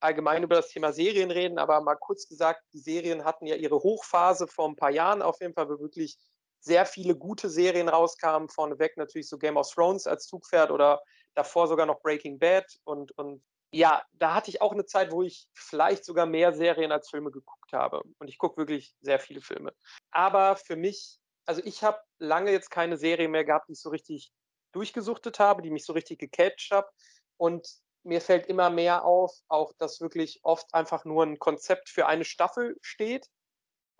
allgemein 0.02 0.44
über 0.44 0.56
das 0.56 0.70
Thema 0.70 0.92
Serien 0.92 1.32
reden, 1.32 1.60
aber 1.60 1.80
mal 1.80 1.96
kurz 1.96 2.28
gesagt, 2.28 2.62
die 2.74 2.80
Serien 2.80 3.24
hatten 3.24 3.46
ja 3.46 3.56
ihre 3.56 3.78
Hochphase 3.78 4.48
vor 4.48 4.68
ein 4.68 4.76
paar 4.76 4.90
Jahren 4.90 5.22
auf 5.22 5.40
jeden 5.40 5.54
Fall, 5.54 5.70
wo 5.70 5.80
wirklich 5.80 6.18
sehr 6.60 6.86
viele 6.86 7.16
gute 7.16 7.50
Serien 7.50 7.88
rauskamen. 7.88 8.50
Vorneweg 8.50 8.98
natürlich 8.98 9.30
so 9.30 9.38
Game 9.38 9.58
of 9.58 9.72
Thrones 9.72 10.08
als 10.08 10.28
Zugpferd 10.28 10.72
oder 10.72 11.02
davor 11.36 11.68
sogar 11.68 11.86
noch 11.86 12.02
Breaking 12.02 12.38
Bad. 12.38 12.66
Und, 12.84 13.18
und 13.18 13.44
ja, 13.72 14.04
da 14.14 14.34
hatte 14.34 14.50
ich 14.50 14.62
auch 14.62 14.74
eine 14.74 14.86
Zeit, 14.86 15.12
wo 15.12 15.24
ich 15.24 15.48
vielleicht 15.54 16.04
sogar 16.04 16.26
mehr 16.26 16.54
Serien 16.54 16.92
als 16.92 17.10
Filme 17.10 17.32
geguckt 17.32 17.72
habe. 17.72 18.02
Und 18.20 18.28
ich 18.28 18.38
gucke 18.38 18.58
wirklich 18.58 18.94
sehr 19.00 19.20
viele 19.20 19.42
Filme. 19.42 19.74
Aber 20.12 20.56
für 20.58 20.76
mich, 20.76 21.20
also 21.46 21.62
ich 21.64 21.84
habe 21.84 22.00
lange 22.20 22.52
jetzt 22.52 22.70
keine 22.70 22.98
Serie 22.98 23.30
mehr 23.30 23.46
gehabt, 23.46 23.70
die 23.70 23.74
ich 23.74 23.82
so 23.82 23.90
richtig 23.90 24.34
durchgesuchtet 24.71 25.39
habe, 25.39 25.62
die 25.62 25.71
mich 25.71 25.86
so 25.86 25.93
richtig 25.93 26.19
gecatcht 26.19 26.71
habe. 26.71 26.89
Und 27.38 27.67
mir 28.03 28.21
fällt 28.21 28.47
immer 28.47 28.69
mehr 28.69 29.05
auf, 29.05 29.31
auch 29.47 29.73
dass 29.77 30.01
wirklich 30.01 30.39
oft 30.43 30.73
einfach 30.73 31.05
nur 31.05 31.23
ein 31.23 31.39
Konzept 31.39 31.89
für 31.89 32.07
eine 32.07 32.25
Staffel 32.25 32.77
steht 32.81 33.27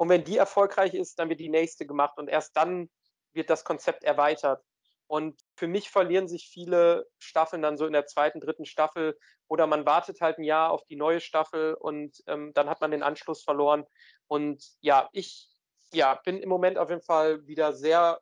und 0.02 0.10
wenn 0.10 0.24
die 0.24 0.38
erfolgreich 0.38 0.96
ist, 0.96 1.20
dann 1.20 1.30
wird 1.30 1.40
die 1.40 1.48
nächste 1.48 1.86
gemacht 1.86 2.18
und 2.18 2.28
erst 2.28 2.58
dann 2.58 2.90
wird 3.34 3.52
das 3.52 3.64
Konzept 3.64 4.04
erweitert. 4.04 4.64
Und 5.06 5.40
für 5.56 5.68
mich 5.68 5.92
verlieren 5.92 6.28
sich 6.28 6.50
viele 6.52 7.06
Staffeln 7.20 7.62
dann 7.62 7.78
so 7.78 7.86
in 7.86 7.94
der 7.94 8.08
zweiten, 8.08 8.40
dritten 8.40 8.66
Staffel 8.66 9.16
oder 9.48 9.68
man 9.68 9.86
wartet 9.86 10.20
halt 10.20 10.40
ein 10.40 10.44
Jahr 10.44 10.72
auf 10.72 10.84
die 10.86 10.96
neue 10.96 11.22
Staffel 11.22 11.76
und 11.76 12.18
ähm, 12.26 12.52
dann 12.56 12.68
hat 12.68 12.82
man 12.82 12.90
den 12.90 13.04
Anschluss 13.04 13.44
verloren. 13.44 13.86
Und 14.26 14.66
ja, 14.80 15.08
ich 15.12 15.52
ja, 15.94 16.16
bin 16.16 16.40
im 16.40 16.50
Moment 16.50 16.80
auf 16.80 16.90
jeden 16.90 17.04
Fall 17.04 17.46
wieder 17.46 17.72
sehr, 17.72 18.20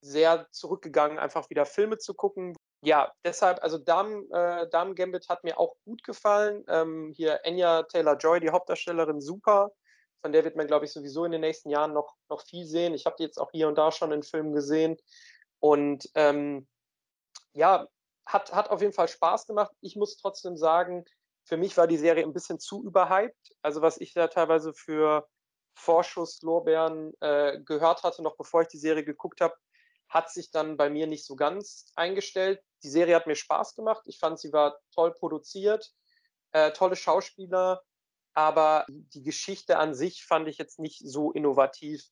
sehr 0.00 0.46
zurückgegangen, 0.50 1.18
einfach 1.18 1.50
wieder 1.50 1.66
Filme 1.66 1.98
zu 1.98 2.14
gucken. 2.14 2.56
Ja, 2.82 3.12
deshalb, 3.24 3.62
also 3.62 3.76
Dame, 3.76 4.24
äh, 4.32 4.68
Dame 4.70 4.94
Gambit 4.94 5.28
hat 5.28 5.44
mir 5.44 5.58
auch 5.58 5.76
gut 5.84 6.02
gefallen. 6.02 6.64
Ähm, 6.68 7.12
hier 7.14 7.40
Anya 7.44 7.82
Taylor-Joy, 7.82 8.40
die 8.40 8.50
Hauptdarstellerin, 8.50 9.20
super 9.20 9.70
von 10.20 10.32
der 10.32 10.44
wird 10.44 10.56
man, 10.56 10.66
glaube 10.66 10.84
ich, 10.84 10.92
sowieso 10.92 11.24
in 11.24 11.32
den 11.32 11.40
nächsten 11.40 11.70
Jahren 11.70 11.92
noch, 11.92 12.14
noch 12.28 12.42
viel 12.42 12.66
sehen. 12.66 12.94
Ich 12.94 13.06
habe 13.06 13.16
die 13.18 13.24
jetzt 13.24 13.38
auch 13.38 13.50
hier 13.52 13.68
und 13.68 13.78
da 13.78 13.90
schon 13.90 14.12
in 14.12 14.22
Filmen 14.22 14.52
gesehen. 14.52 14.96
Und 15.60 16.08
ähm, 16.14 16.68
ja, 17.52 17.86
hat, 18.26 18.52
hat 18.52 18.70
auf 18.70 18.80
jeden 18.80 18.92
Fall 18.92 19.08
Spaß 19.08 19.46
gemacht. 19.46 19.72
Ich 19.80 19.96
muss 19.96 20.16
trotzdem 20.16 20.56
sagen, 20.56 21.04
für 21.44 21.56
mich 21.56 21.76
war 21.76 21.86
die 21.86 21.96
Serie 21.96 22.24
ein 22.24 22.32
bisschen 22.32 22.60
zu 22.60 22.84
überhyped. 22.84 23.56
Also 23.62 23.82
was 23.82 23.98
ich 23.98 24.12
da 24.12 24.28
teilweise 24.28 24.74
für 24.74 25.26
Vorschusslorbeeren 25.74 27.12
äh, 27.20 27.58
gehört 27.60 28.02
hatte, 28.02 28.22
noch 28.22 28.36
bevor 28.36 28.62
ich 28.62 28.68
die 28.68 28.78
Serie 28.78 29.04
geguckt 29.04 29.40
habe, 29.40 29.54
hat 30.10 30.30
sich 30.30 30.50
dann 30.50 30.76
bei 30.76 30.90
mir 30.90 31.06
nicht 31.06 31.24
so 31.24 31.36
ganz 31.36 31.92
eingestellt. 31.96 32.62
Die 32.82 32.90
Serie 32.90 33.16
hat 33.16 33.26
mir 33.26 33.36
Spaß 33.36 33.74
gemacht. 33.74 34.02
Ich 34.06 34.18
fand, 34.18 34.38
sie 34.38 34.52
war 34.52 34.78
toll 34.94 35.12
produziert, 35.14 35.90
äh, 36.52 36.72
tolle 36.72 36.96
Schauspieler 36.96 37.82
aber 38.34 38.86
die 38.88 39.22
Geschichte 39.22 39.78
an 39.78 39.94
sich 39.94 40.24
fand 40.24 40.48
ich 40.48 40.58
jetzt 40.58 40.78
nicht 40.78 41.00
so 41.04 41.32
innovativ. 41.32 42.04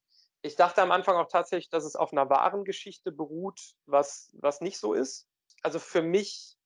Ich 0.42 0.56
dachte 0.56 0.82
am 0.82 0.92
Anfang 0.92 1.16
auch 1.16 1.28
tatsächlich, 1.28 1.70
dass 1.70 1.84
es 1.84 1.96
auf 1.96 2.12
einer 2.12 2.28
wahren 2.28 2.64
Geschichte 2.64 3.12
beruht, 3.12 3.60
was, 3.86 4.30
was 4.40 4.60
nicht 4.60 4.78
so 4.78 4.92
ist. 4.92 5.28
Also 5.62 5.78
für 5.78 6.02
mich 6.02 6.56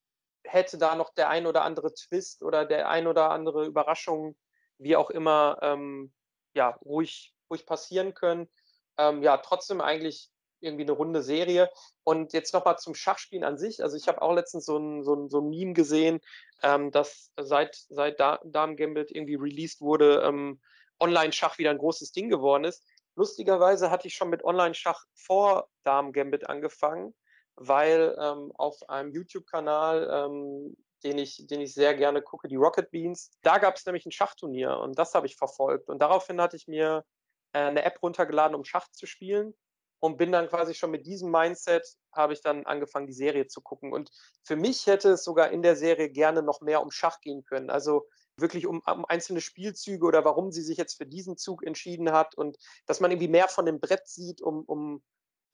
hätte 0.45 0.79
da 0.79 0.95
noch 0.95 1.15
der 1.15 1.29
ein 1.29 1.47
oder 1.47 1.63
andere 1.63 1.95
Twist 1.95 2.43
oder 2.43 2.67
der 2.67 2.89
ein 2.89 3.07
oder 3.07 3.31
andere 3.31 3.65
Überraschung, 3.65 4.37
wie 4.79 4.97
auch 4.97 5.11
immer, 5.11 5.59
ähm, 5.63 6.13
ja, 6.55 6.71
ruhig, 6.85 7.35
ruhig 7.51 7.65
passieren 7.65 8.15
können. 8.15 8.51
Ähm, 8.99 9.23
ja, 9.23 9.39
trotzdem 9.39 9.81
eigentlich 9.81 10.32
irgendwie 10.63 10.85
eine 10.85 10.93
runde 10.93 11.23
Serie. 11.23 11.71
Und 12.05 12.33
jetzt 12.33 12.55
nochmal 12.55 12.79
zum 12.79 12.95
Schachspielen 12.95 13.45
an 13.45 13.59
sich. 13.59 13.83
Also 13.83 13.97
ich 13.97 14.09
habe 14.09 14.23
auch 14.23 14.33
letztens 14.33 14.65
so 14.65 14.79
ein, 14.79 15.03
so 15.05 15.15
ein, 15.15 15.29
so 15.29 15.41
ein 15.41 15.49
Meme 15.49 15.73
gesehen, 15.73 16.21
ähm, 16.63 16.91
dass 16.91 17.33
seit, 17.41 17.77
seit 17.89 18.21
Damen 18.21 18.77
Gambit 18.77 19.11
irgendwie 19.11 19.37
released 19.37 19.81
wurde, 19.81 20.23
ähm, 20.25 20.61
Online-Schach 21.01 21.59
wieder 21.59 21.71
ein 21.71 21.79
großes 21.79 22.13
Ding 22.13 22.31
geworden 22.31 22.65
ist. 22.65 22.85
Lustigerweise 23.15 23.91
hatte 23.91 24.09
ich 24.09 24.15
schon 24.15 24.31
mit 24.31 24.45
Online-Schach 24.45 25.05
vor 25.15 25.69
Damen 25.85 26.13
Gambit 26.13 26.49
angefangen, 26.49 27.15
weil 27.57 28.17
ähm, 28.19 28.53
auf 28.55 28.89
einem 28.89 29.13
YouTube-Kanal, 29.13 30.09
ähm, 30.11 30.77
den, 31.05 31.19
ich, 31.19 31.47
den 31.47 31.61
ich 31.61 31.75
sehr 31.75 31.95
gerne 31.95 32.23
gucke, 32.23 32.49
die 32.49 32.57
Rocket 32.57 32.91
Beans, 32.91 33.33
da 33.43 33.59
gab 33.59 33.77
es 33.77 33.85
nämlich 33.85 34.07
ein 34.07 34.13
Schachturnier 34.13 34.79
und 34.79 34.99
das 34.99 35.15
habe 35.15 35.27
ich 35.27 35.37
verfolgt. 35.37 35.89
Und 35.89 36.01
daraufhin 36.01 36.41
hatte 36.41 36.57
ich 36.57 36.69
mir 36.69 37.05
äh, 37.53 37.59
eine 37.59 37.85
App 37.85 38.03
runtergeladen, 38.03 38.55
um 38.55 38.65
Schach 38.65 38.89
zu 38.93 39.07
spielen 39.07 39.55
und 40.03 40.17
bin 40.17 40.33
dann 40.33 40.49
quasi 40.49 40.75
schon 40.75 40.91
mit 40.91 41.07
diesem 41.07 41.31
Mindset, 41.31 41.87
habe 42.13 42.33
ich 42.33 42.43
dann 42.43 42.67
angefangen, 42.67 43.07
die 43.07 43.13
Serie 43.13 43.47
zu 43.47 43.61
gucken. 43.61 43.93
Und 43.93 44.11
für 44.43 44.57
mich 44.57 44.87
hätte 44.89 45.11
es 45.11 45.23
sogar 45.23 45.51
in 45.51 45.63
der 45.63 45.77
Serie 45.77 46.11
gerne 46.11 46.43
noch 46.43 46.61
mehr 46.61 46.83
um 46.83 46.91
Schach 46.91 47.21
gehen 47.21 47.45
können. 47.45 47.71
Also 47.71 48.09
wirklich 48.37 48.67
um, 48.67 48.83
um, 48.85 49.05
einzelne 49.05 49.41
Spielzüge 49.41 50.05
oder 50.05 50.25
warum 50.25 50.51
sie 50.51 50.63
sich 50.63 50.77
jetzt 50.77 50.97
für 50.97 51.07
diesen 51.07 51.37
Zug 51.37 51.65
entschieden 51.65 52.11
hat 52.11 52.35
und 52.35 52.57
dass 52.87 52.99
man 52.99 53.13
irgendwie 53.13 53.29
mehr 53.29 53.47
von 53.47 53.65
dem 53.65 53.79
Brett 53.79 54.09
sieht, 54.09 54.43
um, 54.43 54.65
um 54.65 55.05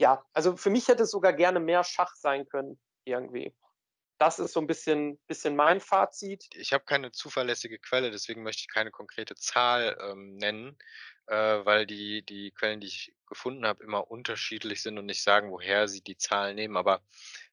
ja, 0.00 0.24
also 0.32 0.56
für 0.56 0.70
mich 0.70 0.88
hätte 0.88 1.02
es 1.02 1.10
sogar 1.10 1.34
gerne 1.34 1.60
mehr 1.60 1.84
Schach 1.84 2.14
sein 2.16 2.46
können, 2.48 2.80
irgendwie. 3.04 3.54
Das 4.18 4.38
ist 4.38 4.54
so 4.54 4.60
ein 4.60 4.66
bisschen, 4.66 5.20
bisschen 5.26 5.56
mein 5.56 5.80
Fazit. 5.80 6.46
Ich 6.54 6.72
habe 6.72 6.84
keine 6.84 7.12
zuverlässige 7.12 7.78
Quelle, 7.78 8.10
deswegen 8.10 8.44
möchte 8.44 8.62
ich 8.62 8.72
keine 8.72 8.90
konkrete 8.90 9.34
Zahl 9.34 9.98
ähm, 10.00 10.36
nennen 10.36 10.78
äh, 11.28 11.64
weil 11.64 11.86
die, 11.86 12.22
die 12.22 12.50
Quellen, 12.52 12.80
die 12.80 12.86
ich 12.88 13.14
gefunden 13.26 13.66
habe, 13.66 13.84
immer 13.84 14.10
unterschiedlich 14.10 14.82
sind 14.82 14.98
und 14.98 15.06
nicht 15.06 15.22
sagen, 15.22 15.50
woher 15.50 15.88
sie 15.88 16.00
die 16.00 16.16
Zahlen 16.16 16.56
nehmen. 16.56 16.76
Aber 16.76 17.02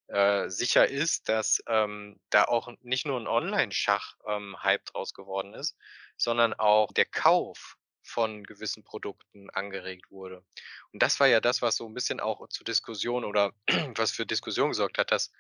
äh, 0.08 0.50
sicher 0.50 0.88
ist, 0.88 1.30
dass 1.30 1.64
ähm, 1.68 2.20
da 2.30 2.46
auch 2.46 2.70
nicht 2.82 3.06
nur 3.06 3.20
ein 3.20 3.28
Online-Schach-Hype 3.28 4.82
ähm, 4.82 4.86
draus 4.86 5.14
geworden 5.14 5.54
ist, 5.54 5.76
sondern 6.18 6.54
auch 6.54 6.92
der 6.94 7.06
Kauf 7.06 7.78
von 8.04 8.44
gewissen 8.44 8.84
Produkten 8.84 9.50
angeregt 9.50 10.12
wurde. 10.12 10.46
Und 10.94 11.02
das 11.02 11.20
war 11.20 11.28
ja 11.28 11.42
das, 11.42 11.64
was 11.64 11.76
so 11.76 11.88
ein 11.88 11.94
bisschen 11.96 12.20
auch 12.20 12.48
zu 12.50 12.64
Diskussion 12.64 13.26
oder 13.26 13.52
was 13.96 14.12
für 14.12 14.26
Diskussion 14.28 14.70
gesorgt 14.70 15.00
hat, 15.00 15.12
dass 15.12 15.32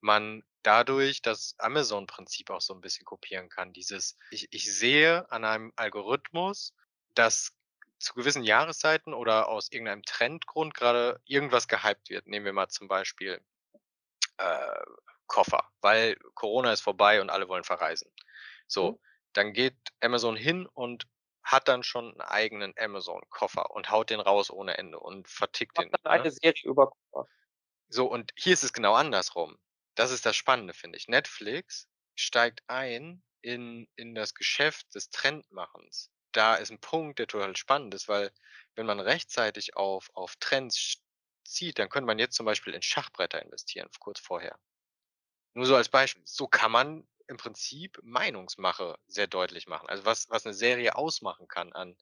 man 0.00 0.44
dadurch 0.62 1.22
das 1.22 1.54
Amazon-Prinzip 1.58 2.50
auch 2.50 2.60
so 2.60 2.74
ein 2.74 2.82
bisschen 2.82 3.06
kopieren 3.06 3.48
kann. 3.48 3.72
Dieses, 3.72 4.18
ich, 4.30 4.48
ich 4.50 4.72
sehe 4.72 5.30
an 5.32 5.44
einem 5.44 5.72
Algorithmus, 5.76 6.74
dass 7.14 7.52
zu 8.02 8.14
gewissen 8.14 8.42
Jahreszeiten 8.42 9.14
oder 9.14 9.48
aus 9.48 9.70
irgendeinem 9.70 10.02
Trendgrund 10.02 10.74
gerade 10.74 11.20
irgendwas 11.24 11.68
gehypt 11.68 12.10
wird. 12.10 12.26
Nehmen 12.26 12.46
wir 12.46 12.52
mal 12.52 12.68
zum 12.68 12.88
Beispiel 12.88 13.40
äh, 14.38 14.82
Koffer, 15.26 15.70
weil 15.80 16.16
Corona 16.34 16.72
ist 16.72 16.80
vorbei 16.80 17.20
und 17.20 17.30
alle 17.30 17.48
wollen 17.48 17.64
verreisen. 17.64 18.10
So, 18.66 18.92
mhm. 18.92 18.98
dann 19.32 19.52
geht 19.52 19.76
Amazon 20.00 20.36
hin 20.36 20.66
und 20.66 21.06
hat 21.42 21.68
dann 21.68 21.82
schon 21.82 22.12
einen 22.12 22.20
eigenen 22.20 22.74
Amazon-Koffer 22.78 23.70
und 23.70 23.90
haut 23.90 24.10
den 24.10 24.20
raus 24.20 24.50
ohne 24.50 24.78
Ende 24.78 25.00
und 25.00 25.28
vertickt 25.28 25.78
den. 25.78 25.90
Dann 25.90 26.12
eine 26.12 26.24
ne? 26.24 26.30
Serie 26.30 26.62
über 26.64 26.90
Koffer. 26.90 27.28
So, 27.88 28.06
und 28.06 28.32
hier 28.36 28.54
ist 28.54 28.62
es 28.62 28.72
genau 28.72 28.94
andersrum. 28.94 29.58
Das 29.94 30.10
ist 30.10 30.24
das 30.24 30.36
Spannende, 30.36 30.72
finde 30.72 30.98
ich. 30.98 31.08
Netflix 31.08 31.88
steigt 32.14 32.62
ein 32.66 33.22
in, 33.42 33.88
in 33.96 34.14
das 34.14 34.34
Geschäft 34.34 34.94
des 34.94 35.10
Trendmachens 35.10 36.10
da 36.32 36.54
ist 36.54 36.70
ein 36.70 36.80
Punkt, 36.80 37.18
der 37.18 37.26
total 37.26 37.56
spannend 37.56 37.94
ist, 37.94 38.08
weil 38.08 38.32
wenn 38.74 38.86
man 38.86 39.00
rechtzeitig 39.00 39.76
auf, 39.76 40.10
auf 40.14 40.36
Trends 40.36 41.02
zieht, 41.44 41.78
dann 41.78 41.88
könnte 41.88 42.06
man 42.06 42.18
jetzt 42.18 42.36
zum 42.36 42.46
Beispiel 42.46 42.74
in 42.74 42.82
Schachbretter 42.82 43.42
investieren, 43.42 43.88
kurz 43.98 44.20
vorher. 44.20 44.58
Nur 45.54 45.66
so 45.66 45.76
als 45.76 45.88
Beispiel. 45.88 46.22
So 46.24 46.46
kann 46.46 46.72
man 46.72 47.06
im 47.28 47.36
Prinzip 47.36 47.98
Meinungsmache 48.02 48.98
sehr 49.06 49.26
deutlich 49.26 49.66
machen. 49.66 49.88
Also 49.88 50.04
was, 50.04 50.28
was 50.30 50.44
eine 50.44 50.54
Serie 50.54 50.96
ausmachen 50.96 51.48
kann 51.48 51.72
an, 51.72 51.96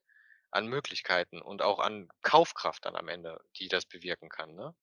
an 0.50 0.66
Möglichkeiten 0.66 1.42
und 1.42 1.62
auch 1.62 1.78
an 1.78 2.08
Kaufkraft 2.22 2.84
dann 2.84 2.96
am 2.96 3.08
Ende, 3.08 3.40
die 3.56 3.68
das 3.68 3.86
bewirken 3.86 4.28
kann. 4.28 4.54
Ne? 4.54 4.74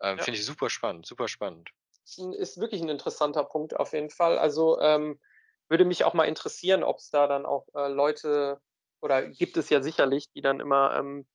Ähm, 0.00 0.18
ja. 0.18 0.24
Finde 0.24 0.38
ich 0.38 0.46
super 0.46 0.70
spannend, 0.70 1.06
super 1.06 1.28
spannend. 1.28 1.70
Ist 2.04 2.58
wirklich 2.58 2.82
ein 2.82 2.88
interessanter 2.88 3.44
Punkt 3.44 3.76
auf 3.76 3.92
jeden 3.92 4.10
Fall. 4.10 4.38
Also 4.38 4.80
ähm, 4.80 5.20
würde 5.68 5.84
mich 5.84 6.04
auch 6.04 6.14
mal 6.14 6.24
interessieren, 6.24 6.82
ob 6.82 6.98
es 6.98 7.10
da 7.10 7.26
dann 7.26 7.46
auch 7.46 7.66
äh, 7.74 7.88
Leute 7.88 8.60
oder 9.02 9.26
gibt 9.26 9.56
es 9.56 9.68
ja 9.70 9.82
sicherlich, 9.82 10.30
die 10.34 10.40
dann 10.40 10.60
immer 10.60 10.96
ähm, 10.96 11.26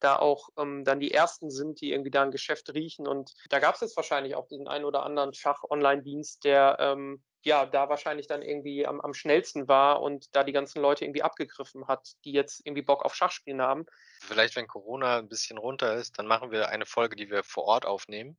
da 0.00 0.16
auch 0.16 0.48
ähm, 0.56 0.84
dann 0.84 1.00
die 1.00 1.12
ersten 1.12 1.50
sind, 1.50 1.80
die 1.80 1.92
irgendwie 1.92 2.10
da 2.10 2.22
ein 2.22 2.30
Geschäft 2.30 2.72
riechen. 2.72 3.06
Und 3.06 3.32
da 3.50 3.58
gab 3.58 3.74
es 3.74 3.80
jetzt 3.80 3.96
wahrscheinlich 3.96 4.34
auch 4.34 4.46
den 4.46 4.68
einen 4.68 4.84
oder 4.84 5.02
anderen 5.02 5.34
Schach-Online-Dienst, 5.34 6.44
der 6.44 6.76
ähm, 6.80 7.22
ja, 7.42 7.66
da 7.66 7.88
wahrscheinlich 7.88 8.26
dann 8.26 8.42
irgendwie 8.42 8.86
am, 8.86 9.00
am 9.00 9.14
schnellsten 9.14 9.68
war 9.68 10.02
und 10.02 10.26
da 10.34 10.44
die 10.44 10.52
ganzen 10.52 10.82
Leute 10.82 11.04
irgendwie 11.04 11.22
abgegriffen 11.22 11.86
hat, 11.86 12.14
die 12.24 12.32
jetzt 12.32 12.60
irgendwie 12.64 12.82
Bock 12.82 13.04
auf 13.04 13.14
Schachspielen 13.14 13.62
haben. 13.62 13.86
Vielleicht, 14.20 14.56
wenn 14.56 14.66
Corona 14.66 15.18
ein 15.18 15.28
bisschen 15.28 15.58
runter 15.58 15.94
ist, 15.94 16.18
dann 16.18 16.26
machen 16.26 16.50
wir 16.50 16.68
eine 16.68 16.86
Folge, 16.86 17.16
die 17.16 17.30
wir 17.30 17.44
vor 17.44 17.64
Ort 17.64 17.86
aufnehmen. 17.86 18.36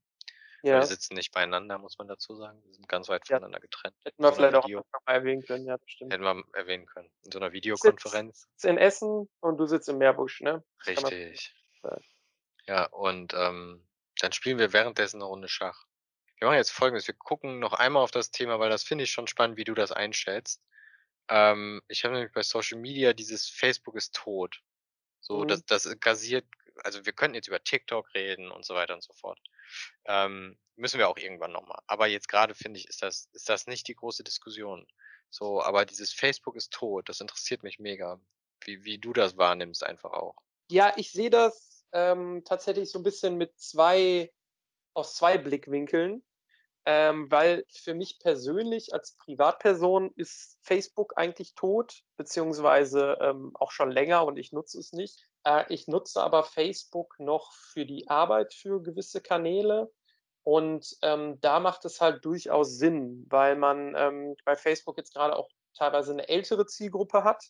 Ja. 0.61 0.79
Wir 0.79 0.85
sitzen 0.85 1.13
nicht 1.15 1.31
beieinander, 1.31 1.77
muss 1.77 1.97
man 1.97 2.07
dazu 2.07 2.35
sagen. 2.35 2.61
Wir 2.65 2.73
sind 2.73 2.87
ganz 2.87 3.07
weit 3.07 3.25
voneinander 3.25 3.59
ja. 3.59 3.61
getrennt. 3.61 3.95
Hätten 4.03 4.21
wir 4.21 4.29
so 4.29 4.35
vielleicht 4.35 4.65
Video. 4.65 4.79
auch 4.79 5.05
mal 5.05 5.13
erwähnen 5.13 5.43
können, 5.43 5.65
ja, 5.65 5.77
bestimmt. 5.77 6.11
Hätten 6.11 6.23
wir 6.23 6.43
erwähnen 6.53 6.85
können. 6.85 7.09
In 7.23 7.31
so 7.31 7.39
einer 7.39 7.53
Videokonferenz. 7.53 8.37
Ich 8.37 8.61
sitze 8.61 8.69
in 8.69 8.77
Essen 8.77 9.29
und 9.39 9.57
du 9.57 9.65
sitzt 9.65 9.87
im 9.89 9.97
Meerbusch, 9.97 10.41
ne? 10.41 10.63
Richtig. 10.85 11.55
Ja, 12.65 12.85
und 12.85 13.33
ähm, 13.33 13.87
dann 14.19 14.31
spielen 14.31 14.59
wir 14.59 14.73
währenddessen 14.73 15.17
eine 15.17 15.25
Runde 15.25 15.47
Schach. 15.47 15.85
Wir 16.37 16.47
machen 16.47 16.57
jetzt 16.57 16.71
folgendes. 16.71 17.07
Wir 17.07 17.15
gucken 17.15 17.59
noch 17.59 17.73
einmal 17.73 18.03
auf 18.03 18.11
das 18.11 18.31
Thema, 18.31 18.59
weil 18.59 18.69
das 18.69 18.83
finde 18.83 19.05
ich 19.05 19.11
schon 19.11 19.27
spannend, 19.27 19.57
wie 19.57 19.63
du 19.63 19.73
das 19.73 19.91
einschätzt. 19.91 20.61
Ähm, 21.29 21.81
ich 21.87 22.03
habe 22.03 22.15
nämlich 22.15 22.33
bei 22.33 22.43
Social 22.43 22.79
Media 22.79 23.13
dieses 23.13 23.49
Facebook 23.49 23.95
ist 23.95 24.15
tot. 24.15 24.61
So, 25.19 25.43
mhm. 25.43 25.47
das, 25.47 25.65
das 25.65 25.99
gasiert, 25.99 26.45
also 26.83 27.05
wir 27.05 27.13
könnten 27.13 27.35
jetzt 27.35 27.47
über 27.47 27.63
TikTok 27.63 28.13
reden 28.13 28.51
und 28.51 28.65
so 28.65 28.75
weiter 28.75 28.93
und 28.93 29.03
so 29.03 29.13
fort. 29.13 29.39
Ähm, 30.05 30.57
müssen 30.75 30.99
wir 30.99 31.09
auch 31.09 31.17
irgendwann 31.17 31.51
nochmal. 31.51 31.79
Aber 31.87 32.07
jetzt 32.07 32.27
gerade 32.27 32.55
finde 32.55 32.79
ich, 32.79 32.87
ist 32.87 33.01
das, 33.01 33.29
ist 33.33 33.49
das 33.49 33.67
nicht 33.67 33.87
die 33.87 33.95
große 33.95 34.23
Diskussion. 34.23 34.87
So, 35.29 35.61
aber 35.61 35.85
dieses 35.85 36.11
Facebook 36.11 36.55
ist 36.55 36.71
tot, 36.71 37.09
das 37.09 37.21
interessiert 37.21 37.63
mich 37.63 37.79
mega. 37.79 38.19
Wie, 38.61 38.83
wie 38.83 38.97
du 38.97 39.13
das 39.13 39.37
wahrnimmst 39.37 39.83
einfach 39.83 40.11
auch. 40.11 40.35
Ja, 40.69 40.93
ich 40.97 41.11
sehe 41.11 41.29
das 41.29 41.85
ähm, 41.93 42.43
tatsächlich 42.45 42.91
so 42.91 42.99
ein 42.99 43.03
bisschen 43.03 43.37
mit 43.37 43.57
zwei, 43.57 44.31
aus 44.93 45.15
zwei 45.15 45.37
Blickwinkeln 45.37 46.23
ähm, 46.91 47.29
weil 47.29 47.65
für 47.69 47.93
mich 47.93 48.17
persönlich 48.17 48.95
als 48.95 49.15
Privatperson 49.17 50.11
ist 50.15 50.57
Facebook 50.63 51.13
eigentlich 51.17 51.53
tot, 51.53 52.01
beziehungsweise 52.17 53.15
ähm, 53.21 53.51
auch 53.53 53.69
schon 53.69 53.91
länger 53.91 54.25
und 54.25 54.37
ich 54.37 54.51
nutze 54.53 54.79
es 54.79 54.91
nicht. 54.91 55.28
Äh, 55.43 55.65
ich 55.73 55.87
nutze 55.87 56.21
aber 56.21 56.43
Facebook 56.43 57.19
noch 57.19 57.53
für 57.53 57.85
die 57.85 58.09
Arbeit 58.09 58.53
für 58.53 58.81
gewisse 58.81 59.21
Kanäle. 59.21 59.91
Und 60.43 60.97
ähm, 61.01 61.39
da 61.41 61.59
macht 61.59 61.85
es 61.85 62.01
halt 62.01 62.25
durchaus 62.25 62.77
Sinn, 62.77 63.25
weil 63.29 63.55
man 63.55 63.93
ähm, 63.95 64.35
bei 64.45 64.55
Facebook 64.55 64.97
jetzt 64.97 65.13
gerade 65.13 65.35
auch 65.35 65.49
teilweise 65.75 66.11
eine 66.11 66.27
ältere 66.27 66.65
Zielgruppe 66.65 67.23
hat. 67.23 67.43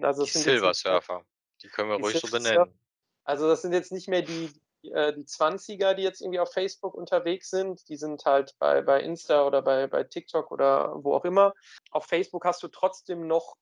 Also 0.00 0.24
die 0.24 0.30
Silver 0.30 0.74
Surfer, 0.74 1.24
die 1.62 1.68
können 1.68 1.88
wir 1.88 1.96
die 1.96 2.02
ruhig 2.02 2.20
so 2.20 2.28
benennen. 2.28 2.78
Also 3.24 3.48
das 3.48 3.62
sind 3.62 3.72
jetzt 3.72 3.92
nicht 3.92 4.08
mehr 4.08 4.22
die, 4.22 4.50
äh, 4.82 5.12
die 5.14 5.24
20er, 5.24 5.94
die 5.94 6.02
jetzt 6.02 6.20
irgendwie 6.20 6.40
auf 6.40 6.52
Facebook 6.52 6.94
unterwegs 6.94 7.50
sind, 7.50 7.88
die 7.88 7.96
sind 7.96 8.24
halt 8.24 8.54
bei, 8.58 8.82
bei 8.82 9.00
Insta 9.00 9.46
oder 9.46 9.62
bei, 9.62 9.86
bei 9.86 10.04
TikTok 10.04 10.50
oder 10.50 11.02
wo 11.02 11.14
auch 11.14 11.24
immer. 11.24 11.54
Auf 11.90 12.06
Facebook 12.06 12.44
hast 12.44 12.62
du 12.62 12.68
trotzdem 12.68 13.26
noch 13.26 13.56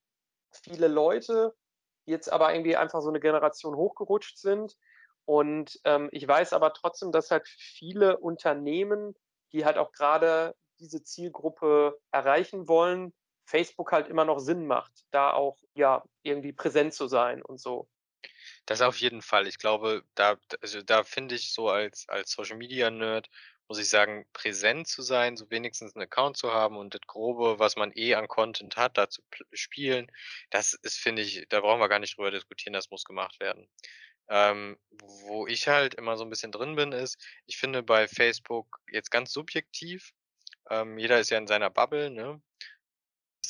viele 0.51 0.87
Leute, 0.87 1.55
jetzt 2.05 2.31
aber 2.31 2.53
irgendwie 2.53 2.75
einfach 2.75 3.01
so 3.01 3.09
eine 3.09 3.19
Generation 3.19 3.75
hochgerutscht 3.75 4.37
sind. 4.37 4.75
Und 5.25 5.79
ähm, 5.85 6.09
ich 6.11 6.27
weiß 6.27 6.53
aber 6.53 6.73
trotzdem, 6.73 7.11
dass 7.11 7.31
halt 7.31 7.47
viele 7.47 8.17
Unternehmen, 8.17 9.15
die 9.53 9.65
halt 9.65 9.77
auch 9.77 9.91
gerade 9.91 10.55
diese 10.79 11.03
Zielgruppe 11.03 11.97
erreichen 12.11 12.67
wollen, 12.67 13.13
Facebook 13.45 13.91
halt 13.91 14.07
immer 14.07 14.25
noch 14.25 14.39
Sinn 14.39 14.67
macht, 14.67 14.91
da 15.11 15.31
auch 15.31 15.57
ja 15.75 16.03
irgendwie 16.23 16.53
präsent 16.53 16.93
zu 16.93 17.07
sein 17.07 17.41
und 17.41 17.59
so. 17.59 17.87
Das 18.65 18.81
auf 18.81 18.97
jeden 18.97 19.21
Fall. 19.21 19.47
Ich 19.47 19.57
glaube, 19.59 20.03
da 20.15 20.37
also, 20.61 20.81
da 20.81 21.03
finde 21.03 21.35
ich 21.35 21.53
so 21.53 21.69
als 21.69 22.07
als 22.07 22.31
Social-Media-Nerd, 22.31 23.29
muss 23.67 23.79
ich 23.79 23.89
sagen, 23.89 24.25
präsent 24.33 24.87
zu 24.87 25.01
sein, 25.01 25.37
so 25.37 25.49
wenigstens 25.51 25.95
'n 25.95 26.01
Account 26.03 26.37
zu 26.37 26.51
haben 26.53 26.77
und 26.77 26.93
das 26.93 27.01
Grobe, 27.07 27.59
was 27.59 27.75
man 27.77 27.91
eh 27.95 28.15
an 28.15 28.27
Content 28.27 28.77
hat, 28.77 28.97
da 28.97 29.09
zu 29.09 29.21
spielen, 29.53 30.07
das 30.51 30.73
ist, 30.73 30.97
finde 30.99 31.21
ich 31.23 31.45
da 31.49 31.61
brauchen 31.61 31.79
wir 31.81 31.89
gar 31.89 31.99
nicht 31.99 32.17
drüber 32.17 32.31
diskutieren, 32.31 32.73
das 32.73 32.89
muss 32.91 33.03
gemacht 33.05 33.39
werden. 33.39 33.67
Ähm, 34.29 34.77
wo 34.91 35.47
ich 35.47 35.67
halt 35.67 35.95
immer 35.95 36.17
so 36.17 36.23
ein 36.25 36.29
bisschen 36.29 36.51
drin 36.51 36.75
bin, 36.75 36.91
ist, 36.93 37.17
ich 37.47 37.57
finde 37.57 37.83
bei 37.83 38.07
Facebook 38.07 38.79
jetzt 38.91 39.11
ganz 39.11 39.33
subjektiv, 39.33 40.11
ähm, 40.69 40.97
jeder 40.99 41.19
ist 41.19 41.29
ja 41.31 41.37
in 41.39 41.47
seiner 41.47 41.69
Bubble, 41.71 42.09
ne? 42.11 42.41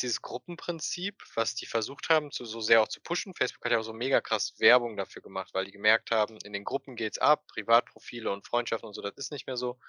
Dieses 0.02 0.22
Gruppenprinzip, 0.22 1.24
was 1.36 1.56
die 1.56 1.66
versucht 1.66 2.10
haben, 2.10 2.32
zu, 2.32 2.46
so 2.46 2.62
sehr 2.62 2.82
auch 2.82 2.88
zu 2.88 3.02
pushen. 3.02 3.34
Facebook 3.34 3.64
hat 3.64 3.72
ja 3.72 3.80
auch 3.80 3.84
so 3.84 3.94
mega 3.94 4.22
krass 4.22 4.54
Werbung 4.60 4.98
dafür 4.98 5.22
gemacht, 5.22 5.54
weil 5.54 5.66
die 5.66 5.72
gemerkt 5.72 6.12
haben, 6.12 6.38
in 6.44 6.54
den 6.54 6.64
Gruppen 6.64 6.96
geht's 6.96 7.18
ab, 7.18 7.46
Privatprofile 7.48 8.32
und 8.32 8.46
Freundschaften 8.46 8.88
und 8.88 8.94
so, 8.94 9.02
das 9.02 9.14
ist 9.16 9.32
nicht 9.32 9.48
mehr 9.48 9.58
so. 9.58 9.80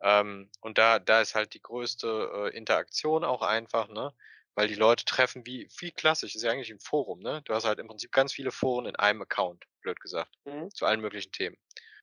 Ähm, 0.00 0.50
und 0.60 0.78
da, 0.78 0.98
da 0.98 1.20
ist 1.20 1.34
halt 1.34 1.54
die 1.54 1.62
größte 1.62 2.50
äh, 2.52 2.56
Interaktion 2.56 3.24
auch 3.24 3.42
einfach, 3.42 3.88
ne? 3.88 4.14
Weil 4.54 4.68
die 4.68 4.74
Leute 4.74 5.04
treffen 5.06 5.46
wie, 5.46 5.68
wie 5.78 5.92
klassisch, 5.92 6.34
ist 6.34 6.42
ja 6.42 6.50
eigentlich 6.50 6.70
ein 6.70 6.80
Forum, 6.80 7.20
ne? 7.20 7.42
Du 7.44 7.54
hast 7.54 7.64
halt 7.64 7.78
im 7.78 7.88
Prinzip 7.88 8.12
ganz 8.12 8.32
viele 8.32 8.50
Foren 8.50 8.86
in 8.86 8.96
einem 8.96 9.22
Account, 9.22 9.64
blöd 9.80 10.00
gesagt, 10.00 10.34
mhm. 10.44 10.70
zu 10.74 10.86
allen 10.86 11.00
möglichen 11.00 11.32
Themen. 11.32 11.56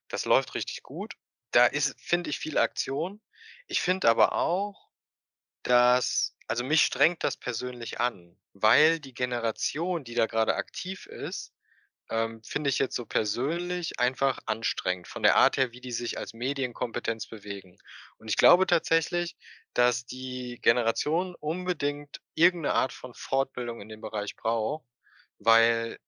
Das 0.08 0.24
läuft 0.24 0.54
richtig 0.54 0.82
gut. 0.82 1.14
Da 1.52 1.66
ist, 1.66 2.00
finde 2.00 2.30
ich, 2.30 2.38
viel 2.38 2.58
Aktion. 2.58 3.20
Ich 3.66 3.80
finde 3.80 4.08
aber 4.08 4.32
auch, 4.32 4.88
dass 5.62 6.36
also 6.50 6.64
mich 6.64 6.82
strengt 6.82 7.22
das 7.22 7.36
persönlich 7.36 8.00
an, 8.00 8.36
weil 8.54 8.98
die 8.98 9.14
Generation, 9.14 10.02
die 10.02 10.14
da 10.14 10.26
gerade 10.26 10.56
aktiv 10.56 11.06
ist, 11.06 11.52
ähm, 12.10 12.42
finde 12.42 12.70
ich 12.70 12.80
jetzt 12.80 12.96
so 12.96 13.06
persönlich 13.06 14.00
einfach 14.00 14.40
anstrengend 14.46 15.06
von 15.06 15.22
der 15.22 15.36
Art 15.36 15.58
her, 15.58 15.70
wie 15.70 15.80
die 15.80 15.92
sich 15.92 16.18
als 16.18 16.34
Medienkompetenz 16.34 17.28
bewegen. 17.28 17.78
Und 18.18 18.28
ich 18.28 18.36
glaube 18.36 18.66
tatsächlich, 18.66 19.36
dass 19.74 20.06
die 20.06 20.58
Generation 20.60 21.36
unbedingt 21.36 22.20
irgendeine 22.34 22.74
Art 22.74 22.92
von 22.92 23.14
Fortbildung 23.14 23.80
in 23.80 23.88
dem 23.88 24.00
Bereich 24.00 24.34
braucht, 24.34 24.84
weil 25.38 26.00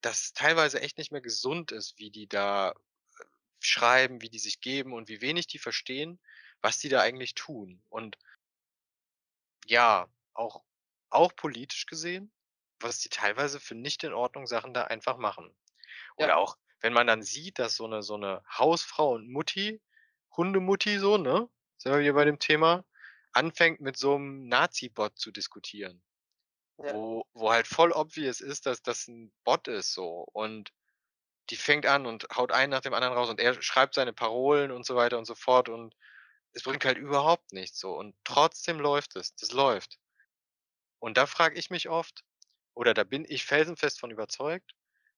das 0.00 0.32
teilweise 0.32 0.80
echt 0.80 0.98
nicht 0.98 1.12
mehr 1.12 1.20
gesund 1.20 1.70
ist, 1.70 2.00
wie 2.00 2.10
die 2.10 2.26
da 2.26 2.70
äh, 2.70 3.24
schreiben, 3.60 4.22
wie 4.22 4.28
die 4.28 4.40
sich 4.40 4.60
geben 4.60 4.92
und 4.92 5.08
wie 5.08 5.20
wenig 5.20 5.46
die 5.46 5.60
verstehen, 5.60 6.18
was 6.62 6.78
die 6.78 6.88
da 6.88 7.00
eigentlich 7.00 7.34
tun. 7.34 7.80
Und 7.90 8.18
ja, 9.66 10.08
auch 10.34 10.62
auch 11.10 11.36
politisch 11.36 11.86
gesehen, 11.86 12.32
was 12.80 12.98
die 13.00 13.08
teilweise 13.10 13.60
für 13.60 13.74
nicht 13.74 14.04
in 14.04 14.14
Ordnung 14.14 14.46
Sachen 14.46 14.74
da 14.74 14.84
einfach 14.84 15.18
machen. 15.18 15.54
Oder 16.16 16.36
Ja. 16.36 16.38
auch, 16.38 16.58
wenn 16.80 16.92
man 16.94 17.06
dann 17.08 17.22
sieht, 17.22 17.58
dass 17.60 17.76
so 17.76 17.86
'ne 17.88 18.02
so 18.02 18.16
'ne 18.18 18.42
Hausfrau 18.58 19.12
und 19.14 19.30
Mutti, 19.30 19.82
Hundemutti 20.36 20.98
so, 21.00 21.18
ne, 21.18 21.48
sind 21.78 21.92
wir 21.92 22.00
wieder 22.00 22.14
bei 22.14 22.24
dem 22.26 22.38
Thema, 22.40 22.84
anfängt 23.32 23.80
mit 23.82 23.96
so 23.98 24.18
'nem 24.18 24.48
Nazi-Bot 24.48 25.18
zu 25.18 25.32
diskutieren. 25.32 26.02
Ja. 26.78 26.92
Wo 26.92 27.24
wo 27.34 27.52
halt 27.52 27.66
voll 27.68 27.92
obvious 27.92 28.40
ist, 28.42 28.66
dass 28.66 28.82
das 28.82 29.08
'n 29.08 29.32
Bot 29.44 29.68
ist 29.68 29.92
so. 29.94 30.26
Und 30.32 30.72
die 31.50 31.56
fängt 31.56 31.86
an 31.86 32.06
und 32.06 32.26
haut 32.36 32.52
einen 32.52 32.70
nach 32.72 32.80
dem 32.82 32.94
anderen 32.94 33.14
raus 33.16 33.30
und 33.30 33.40
er 33.40 33.60
schreibt 33.62 33.94
seine 33.94 34.12
Parolen 34.14 34.72
und 34.72 34.86
so 34.86 34.96
weiter 34.96 35.18
und 35.18 35.26
so 35.26 35.34
fort 35.36 35.68
und 35.70 35.96
es 36.52 36.62
bringt 36.62 36.84
halt 36.84 36.98
überhaupt 36.98 37.52
nichts 37.52 37.78
so 37.78 37.96
und 37.96 38.14
trotzdem 38.24 38.80
läuft 38.80 39.16
es. 39.16 39.34
Das 39.36 39.52
läuft. 39.52 39.98
Und 40.98 41.16
da 41.16 41.26
frage 41.26 41.58
ich 41.58 41.70
mich 41.70 41.88
oft 41.88 42.24
oder 42.74 42.94
da 42.94 43.04
bin 43.04 43.24
ich 43.28 43.44
felsenfest 43.44 44.00
von 44.00 44.10
überzeugt, 44.10 44.74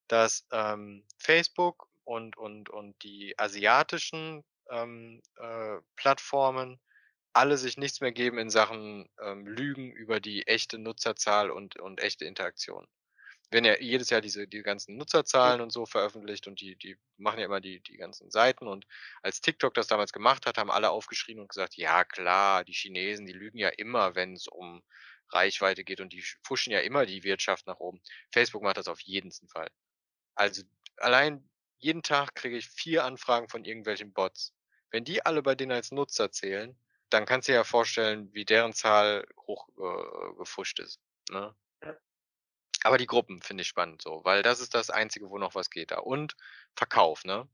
dass, 0.09 0.47
ähm, 0.53 1.05
Facebook 1.19 1.89
und 2.05 2.37
und 2.37 2.71
und 2.71 3.03
die 3.03 3.39
asiatischen, 3.39 4.45
ähm, 4.71 5.23
äh, 5.37 5.79
Plattformen 5.97 6.81
alle 7.33 7.59
sich 7.59 7.77
nichts 7.79 8.01
mehr 8.01 8.13
geben 8.13 8.39
in 8.39 8.51
Sachen, 8.51 9.09
ähm, 9.21 9.47
Lügen 9.47 9.93
über 9.93 10.21
die 10.21 10.47
echte 10.47 10.79
Nutzerzahl 10.79 11.51
und 11.51 11.79
und 11.81 12.01
echte 12.01 12.25
Interaktion 12.27 12.87
werden 13.51 13.65
ja 13.67 13.79
jedes 13.81 14.11
Jahr 14.11 14.21
diese 14.21 14.47
die 14.49 14.63
ganzen 14.63 14.97
Nutzerzahlen 14.97 15.61
und 15.61 15.71
so 15.71 15.87
veröffentlicht 15.87 16.47
und 16.49 16.61
die 16.61 16.77
die 16.77 16.97
machen 17.17 17.39
ja 17.41 17.47
immer 17.47 17.61
die 17.61 17.81
die 17.81 17.97
ganzen 17.97 18.31
Seiten 18.31 18.67
und 18.69 18.87
als 19.23 19.41
TikTok 19.41 19.75
das 19.75 19.87
damals 19.87 20.13
gemacht 20.13 20.47
hat, 20.47 20.59
haben 20.59 20.71
alle 20.71 20.91
aufgeschrien 20.91 21.41
und 21.41 21.49
gesagt: 21.49 21.77
„Ja 21.77 22.05
klar, 22.05 22.65
die 22.65 22.73
Chinesen, 22.73 23.27
die 23.27 23.33
lügen 23.33 23.59
ja 23.59 23.69
immer, 23.71 24.15
wenn 24.15 24.35
es 24.35 24.49
um 24.49 24.83
Reichweite 25.31 25.85
geht 25.85 26.01
und 26.01 26.13
die 26.13 26.25
pushen 26.43 26.73
ja 26.73 26.81
immer 26.81 27.07
die 27.07 27.25
Wirtschaft 27.25 27.67
nach 27.67 27.79
oben.“ 27.81 28.01
Facebook 28.33 28.63
macht 28.63 28.77
das 28.79 28.89
auf 28.89 29.01
jeden 29.01 29.31
Fall. 29.49 29.69
Also, 30.37 30.63
allein 30.99 31.49
jeden 31.79 32.03
Tag 32.03 32.35
kriege 32.37 32.57
ich 32.57 32.69
vier 32.69 33.05
Anfragen 33.05 33.49
von 33.49 33.65
irgendwelchen 33.65 34.13
Bots. 34.13 34.55
Wenn 34.91 35.05
die 35.05 35.25
alle 35.27 35.43
bei 35.43 35.55
denen 35.57 35.73
als 35.73 35.91
Nutzer 35.91 36.31
zählen, 36.31 36.79
dann 37.11 37.27
kannst 37.27 37.49
du 37.49 37.53
dir 37.53 37.57
ja 37.59 37.65
vorstellen, 37.65 38.33
wie 38.33 38.45
deren 38.45 38.73
Zahl 38.73 39.27
hoch 39.47 39.69
äh, 39.79 40.83
ist, 40.83 41.01
ne? 41.31 41.55
Aber 42.85 42.99
die 42.99 43.07
Gruppen 43.07 43.41
finde 43.43 43.63
ich 43.63 43.69
spannend 43.69 44.03
so, 44.03 44.21
weil 44.25 44.43
das 44.43 44.61
ist 44.61 44.75
das 44.75 44.91
Einzige, 44.91 45.31
wo 45.31 45.39
noch 45.39 45.55
was 45.55 45.71
geht 45.71 45.91
da. 45.91 45.99
Und 45.99 46.37
Verkauf, 46.77 47.25
ne? 47.25 47.49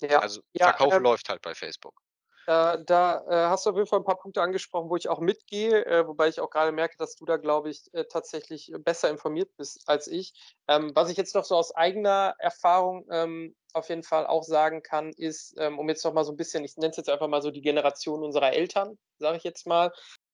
Ja. 0.00 0.20
Also 0.20 0.42
Ja, 0.52 0.66
Verkauf 0.68 0.94
ähm 0.94 1.02
läuft 1.02 1.28
halt 1.28 1.42
bei 1.42 1.54
Facebook. 1.54 2.00
Äh, 2.46 2.84
da, 2.84 3.24
äh, 3.26 3.48
hast 3.48 3.64
du 3.64 3.70
auf 3.70 3.76
jeden 3.76 3.88
Fall 3.88 4.00
ein 4.00 4.04
paar 4.04 4.18
Punkte 4.18 4.42
angesprochen, 4.42 4.90
wo 4.90 4.96
ich 4.96 5.08
auch 5.08 5.20
mitgehe, 5.20 5.84
äh, 5.86 6.06
wobei 6.06 6.28
ich 6.28 6.40
auch 6.40 6.50
gerade 6.50 6.72
merke, 6.72 6.96
dass 6.98 7.16
du 7.16 7.24
da, 7.24 7.38
glaube 7.38 7.70
ich, 7.70 7.88
äh, 7.94 8.04
tatsächlich 8.04 8.70
besser 8.80 9.08
informiert 9.08 9.50
bist 9.56 9.82
als 9.88 10.06
ich. 10.08 10.34
Ähm, 10.68 10.92
was 10.94 11.08
ich 11.10 11.16
jetzt 11.16 11.34
noch 11.34 11.44
so 11.44 11.56
aus 11.56 11.74
eigener 11.74 12.34
Erfahrung 12.38 13.06
ähm, 13.10 13.56
auf 13.72 13.88
jeden 13.88 14.02
Fall 14.02 14.26
auch 14.26 14.42
sagen 14.42 14.82
kann, 14.82 15.12
ist, 15.16 15.54
ähm, 15.58 15.78
um 15.78 15.88
jetzt 15.88 16.04
noch 16.04 16.12
mal 16.12 16.24
so 16.24 16.32
ein 16.32 16.36
bisschen 16.36 16.64
ich 16.64 16.76
nenne 16.76 16.90
es 16.90 16.98
jetzt 16.98 17.08
einfach 17.08 17.28
mal 17.28 17.40
so 17.42 17.50
die 17.50 17.62
Generation 17.62 18.22
unserer 18.22 18.52
Eltern, 18.52 18.98
sage 19.18 19.38
ich 19.38 19.44
jetzt 19.44 19.66
mal. 19.66 19.90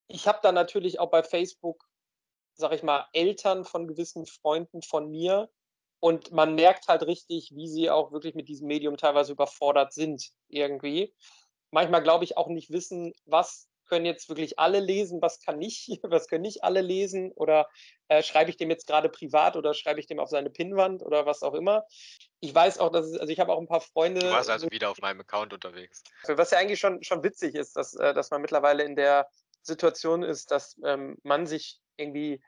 ich 0.08 0.26
habe 0.28 0.40
da 0.42 0.52
natürlich 0.52 0.98
auch 1.00 1.10
bei 1.10 1.22
Facebook, 1.22 1.86
sage 2.55 2.76
ich 2.76 2.82
mal, 2.82 3.07
Eltern 3.12 3.64
von 3.64 3.86
gewissen 3.86 4.26
Freunden 4.26 4.82
von 4.82 5.11
mir 5.11 5.51
und 6.01 6.32
man 6.32 6.55
merkt 6.55 6.88
halt 6.88 7.03
richtig, 7.03 7.53
wie 7.55 7.68
sie 7.68 7.90
auch 7.90 8.12
wirklich 8.12 8.34
mit 8.34 8.48
diesem 8.48 8.66
Medium 8.66 8.96
teilweise 8.96 9.32
überfordert 9.32 9.92
sind 9.92 10.30
irgendwie. 10.48 11.14
Manchmal 11.70 12.03
glaube 12.03 12.24
ich 12.24 12.36
auch 12.36 12.48
nicht 12.48 12.70
wissen, 12.70 13.12
was 13.26 13.70
können 13.90 14.07
jetzt 14.07 14.28
wirklich 14.28 14.59
alle 14.59 14.80
lesen, 14.80 15.20
was 15.20 15.40
kann 15.40 15.59
nicht, 15.59 15.88
was 16.03 16.28
können 16.28 16.42
nicht 16.42 16.64
alle 16.64 16.80
lesen 16.80 17.32
oder 17.32 17.68
äh, 18.09 18.22
schreibe 18.22 18.48
ich 18.48 18.57
dem 18.57 18.70
jetzt 18.70 18.86
gerade 18.86 19.11
privat 19.11 19.57
oder 19.57 19.74
schreibe 19.74 20.01
ich 20.01 20.07
dem 20.07 20.20
auf 20.20 20.30
seine 20.30 20.48
Pinnwand 20.48 21.03
oder 21.03 21.26
was 21.26 21.42
auch 21.42 21.55
immer. 21.55 21.84
Ich 22.38 22.55
weiß 22.55 22.78
auch, 22.78 22.90
dass 22.90 23.07
es, 23.07 23.18
also 23.18 23.30
ich 23.30 23.40
habe 23.40 23.53
auch 23.53 23.61
ein 23.61 23.66
paar 23.66 23.82
Freunde. 23.82 24.20
Du 24.20 24.30
warst 24.30 24.48
also 24.48 24.70
wieder 24.70 24.90
auf 24.90 25.01
meinem 25.01 25.20
Account 25.20 25.53
unterwegs. 25.53 26.03
Was 26.26 26.53
ja 26.53 26.59
eigentlich 26.59 26.80
schon, 26.80 27.03
schon 27.03 27.22
witzig 27.22 27.55
ist, 27.55 27.76
dass, 27.76 27.94
äh, 27.94 28.14
dass 28.14 28.30
man 28.30 28.40
mittlerweile 28.40 28.84
in 28.84 28.96
der 28.96 29.28
Situation 29.62 30.22
ist, 30.22 30.51
dass 30.51 30.78
ähm, 30.84 31.18
man 31.22 31.46
sich 31.46 31.80
irgendwie 31.97 32.43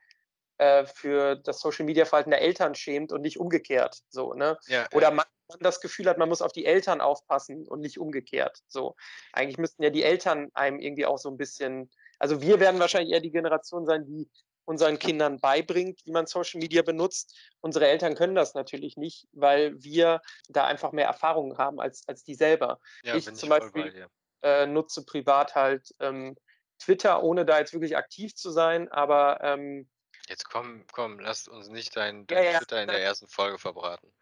äh, 0.58 0.86
für 0.86 1.36
das 1.36 1.60
Social 1.60 1.84
Media 1.84 2.04
Verhalten 2.04 2.30
der 2.30 2.40
Eltern 2.40 2.74
schämt 2.74 3.12
und 3.12 3.22
nicht 3.22 3.38
umgekehrt. 3.38 4.02
So, 4.10 4.34
ne? 4.34 4.58
Ja, 4.66 4.86
Oder 4.92 5.10
man, 5.10 5.24
man, 5.48 5.58
das 5.60 5.80
Gefühl 5.80 6.08
hat, 6.08 6.18
man 6.18 6.28
muss 6.28 6.42
auf 6.42 6.52
die 6.52 6.66
Eltern 6.66 7.00
aufpassen 7.00 7.66
und 7.66 7.80
nicht 7.80 7.98
umgekehrt. 7.98 8.60
So. 8.68 8.94
Eigentlich 9.32 9.58
müssten 9.58 9.82
ja 9.82 9.90
die 9.90 10.04
Eltern 10.04 10.50
einem 10.54 10.78
irgendwie 10.78 11.06
auch 11.06 11.18
so 11.18 11.30
ein 11.30 11.36
bisschen, 11.36 11.90
also 12.18 12.42
wir 12.42 12.60
werden 12.60 12.80
wahrscheinlich 12.80 13.12
eher 13.12 13.20
die 13.20 13.32
Generation 13.32 13.86
sein, 13.86 14.06
die 14.06 14.30
unseren 14.64 14.98
Kindern 14.98 15.40
beibringt, 15.40 16.00
wie 16.04 16.12
man 16.12 16.26
Social 16.26 16.60
Media 16.60 16.82
benutzt. 16.82 17.36
Unsere 17.60 17.88
Eltern 17.88 18.14
können 18.14 18.34
das 18.34 18.54
natürlich 18.54 18.96
nicht, 18.96 19.26
weil 19.32 19.74
wir 19.82 20.20
da 20.48 20.66
einfach 20.66 20.92
mehr 20.92 21.06
Erfahrungen 21.06 21.58
haben 21.58 21.80
als, 21.80 22.06
als 22.06 22.22
die 22.22 22.34
selber. 22.34 22.78
Ja, 23.02 23.16
ich 23.16 23.32
zum 23.34 23.48
Beispiel 23.48 24.06
äh, 24.42 24.66
nutze 24.66 25.04
privat 25.04 25.54
halt 25.54 25.94
ähm, 25.98 26.36
Twitter, 26.82 27.22
ohne 27.22 27.44
da 27.44 27.58
jetzt 27.58 27.72
wirklich 27.72 27.96
aktiv 27.96 28.34
zu 28.34 28.50
sein, 28.50 28.90
aber 28.90 29.40
ähm, 29.42 29.88
Jetzt 30.28 30.48
komm, 30.48 30.84
komm, 30.92 31.18
lass 31.18 31.48
uns 31.48 31.68
nicht 31.68 31.96
dein, 31.96 32.26
dein 32.26 32.44
ja, 32.44 32.58
Twitter 32.58 32.80
in 32.80 32.88
der 32.88 33.02
ersten 33.02 33.26
Folge 33.26 33.58
verbraten. 33.58 34.12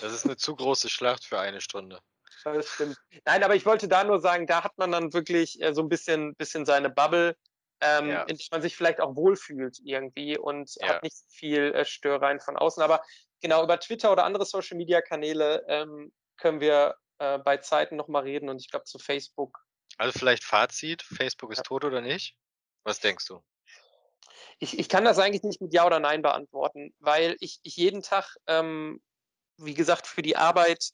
Das 0.00 0.12
ist 0.12 0.24
eine 0.24 0.36
zu 0.36 0.56
große 0.56 0.88
Schlacht 0.88 1.24
für 1.24 1.38
eine 1.38 1.60
Stunde. 1.60 2.00
Das 2.42 2.68
stimmt. 2.68 2.98
Nein, 3.24 3.42
aber 3.42 3.54
ich 3.54 3.64
wollte 3.64 3.88
da 3.88 4.04
nur 4.04 4.20
sagen, 4.20 4.46
da 4.46 4.64
hat 4.64 4.76
man 4.76 4.92
dann 4.92 5.12
wirklich 5.12 5.62
äh, 5.62 5.72
so 5.72 5.82
ein 5.82 5.88
bisschen, 5.88 6.34
bisschen 6.34 6.66
seine 6.66 6.90
Bubble, 6.90 7.36
ähm, 7.80 8.10
ja. 8.10 8.22
in 8.24 8.36
der 8.36 8.46
man 8.50 8.62
sich 8.62 8.76
vielleicht 8.76 9.00
auch 9.00 9.16
wohlfühlt 9.16 9.78
irgendwie 9.82 10.36
und 10.36 10.70
hat 10.82 11.02
nicht 11.02 11.16
viel 11.30 11.72
äh, 11.72 11.84
Störereien 11.84 12.40
von 12.40 12.56
außen. 12.56 12.82
Aber 12.82 13.02
genau 13.40 13.62
über 13.62 13.78
Twitter 13.80 14.12
oder 14.12 14.24
andere 14.24 14.44
Social 14.44 14.76
Media 14.76 15.00
Kanäle 15.00 15.64
ähm, 15.68 16.12
können 16.36 16.60
wir 16.60 16.96
äh, 17.18 17.38
bei 17.38 17.56
Zeiten 17.58 17.96
nochmal 17.96 18.24
reden 18.24 18.48
und 18.48 18.60
ich 18.60 18.70
glaube 18.70 18.84
zu 18.84 18.98
Facebook. 18.98 19.64
Also 19.98 20.18
vielleicht 20.18 20.44
Fazit, 20.44 21.02
Facebook 21.02 21.52
ist 21.52 21.58
ja. 21.58 21.62
tot 21.62 21.84
oder 21.84 22.00
nicht? 22.00 22.36
Was 22.84 23.00
denkst 23.00 23.26
du? 23.26 23.42
Ich, 24.58 24.78
ich 24.78 24.88
kann 24.88 25.04
das 25.04 25.18
eigentlich 25.18 25.42
nicht 25.42 25.60
mit 25.60 25.72
Ja 25.72 25.86
oder 25.86 26.00
Nein 26.00 26.22
beantworten, 26.22 26.94
weil 26.98 27.36
ich, 27.40 27.60
ich 27.62 27.76
jeden 27.76 28.02
Tag, 28.02 28.36
ähm, 28.46 29.02
wie 29.56 29.74
gesagt, 29.74 30.06
für 30.06 30.22
die 30.22 30.36
Arbeit 30.36 30.90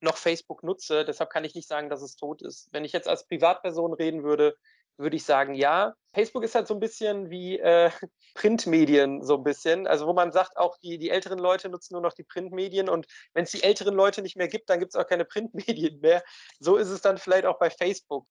noch 0.00 0.16
Facebook 0.16 0.62
nutze. 0.62 1.04
Deshalb 1.04 1.30
kann 1.30 1.44
ich 1.44 1.54
nicht 1.54 1.68
sagen, 1.68 1.90
dass 1.90 2.02
es 2.02 2.16
tot 2.16 2.42
ist. 2.42 2.68
Wenn 2.72 2.84
ich 2.84 2.92
jetzt 2.92 3.08
als 3.08 3.26
Privatperson 3.26 3.92
reden 3.92 4.22
würde, 4.22 4.56
würde 4.96 5.16
ich 5.16 5.24
sagen, 5.24 5.54
ja. 5.54 5.94
Facebook 6.12 6.42
ist 6.42 6.54
halt 6.54 6.66
so 6.66 6.74
ein 6.74 6.80
bisschen 6.80 7.30
wie 7.30 7.58
äh, 7.58 7.90
Printmedien, 8.34 9.22
so 9.22 9.36
ein 9.36 9.44
bisschen. 9.44 9.86
Also 9.86 10.06
wo 10.06 10.12
man 10.12 10.32
sagt, 10.32 10.56
auch 10.56 10.76
die, 10.78 10.98
die 10.98 11.10
älteren 11.10 11.38
Leute 11.38 11.68
nutzen 11.68 11.94
nur 11.94 12.02
noch 12.02 12.12
die 12.12 12.24
Printmedien 12.24 12.88
und 12.88 13.06
wenn 13.32 13.44
es 13.44 13.52
die 13.52 13.62
älteren 13.62 13.94
Leute 13.94 14.22
nicht 14.22 14.36
mehr 14.36 14.48
gibt, 14.48 14.68
dann 14.68 14.80
gibt 14.80 14.94
es 14.94 15.00
auch 15.00 15.06
keine 15.06 15.24
Printmedien 15.24 16.00
mehr. 16.00 16.22
So 16.58 16.76
ist 16.76 16.88
es 16.88 17.00
dann 17.00 17.18
vielleicht 17.18 17.46
auch 17.46 17.58
bei 17.58 17.70
Facebook. 17.70 18.26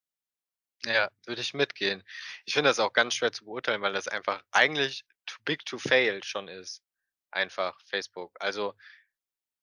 Ja, 0.88 1.10
würde 1.26 1.42
ich 1.42 1.54
mitgehen. 1.54 2.02
Ich 2.46 2.54
finde 2.54 2.70
das 2.70 2.80
auch 2.80 2.94
ganz 2.94 3.14
schwer 3.14 3.34
zu 3.34 3.44
beurteilen, 3.44 3.82
weil 3.82 3.92
das 3.92 4.08
einfach 4.08 4.42
eigentlich 4.52 5.04
too 5.26 5.42
big 5.44 5.66
to 5.66 5.78
fail 5.78 6.24
schon 6.24 6.48
ist. 6.48 6.82
Einfach 7.30 7.78
Facebook. 7.90 8.38
Also 8.40 8.74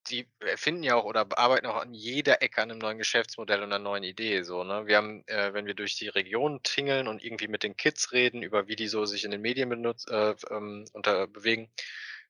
die 0.08 0.28
erfinden 0.40 0.82
ja 0.82 0.96
auch 0.96 1.04
oder 1.04 1.26
arbeiten 1.38 1.64
auch 1.64 1.76
an 1.76 1.94
jeder 1.94 2.42
Ecke 2.42 2.60
an 2.60 2.70
einem 2.70 2.80
neuen 2.80 2.98
Geschäftsmodell 2.98 3.62
und 3.62 3.72
einer 3.72 3.78
neuen 3.78 4.04
Idee. 4.04 4.42
So, 4.42 4.64
ne? 4.64 4.86
Wir 4.86 4.98
haben, 4.98 5.26
äh, 5.28 5.54
wenn 5.54 5.64
wir 5.64 5.72
durch 5.72 5.96
die 5.96 6.08
Region 6.08 6.62
tingeln 6.62 7.08
und 7.08 7.24
irgendwie 7.24 7.48
mit 7.48 7.62
den 7.62 7.74
Kids 7.74 8.12
reden, 8.12 8.42
über 8.42 8.68
wie 8.68 8.76
die 8.76 8.88
so 8.88 9.06
sich 9.06 9.24
in 9.24 9.30
den 9.30 9.40
Medien 9.40 9.70
benutzt, 9.70 10.10
äh, 10.10 10.34
ähm, 10.50 10.84
unter 10.92 11.26
bewegen, 11.26 11.72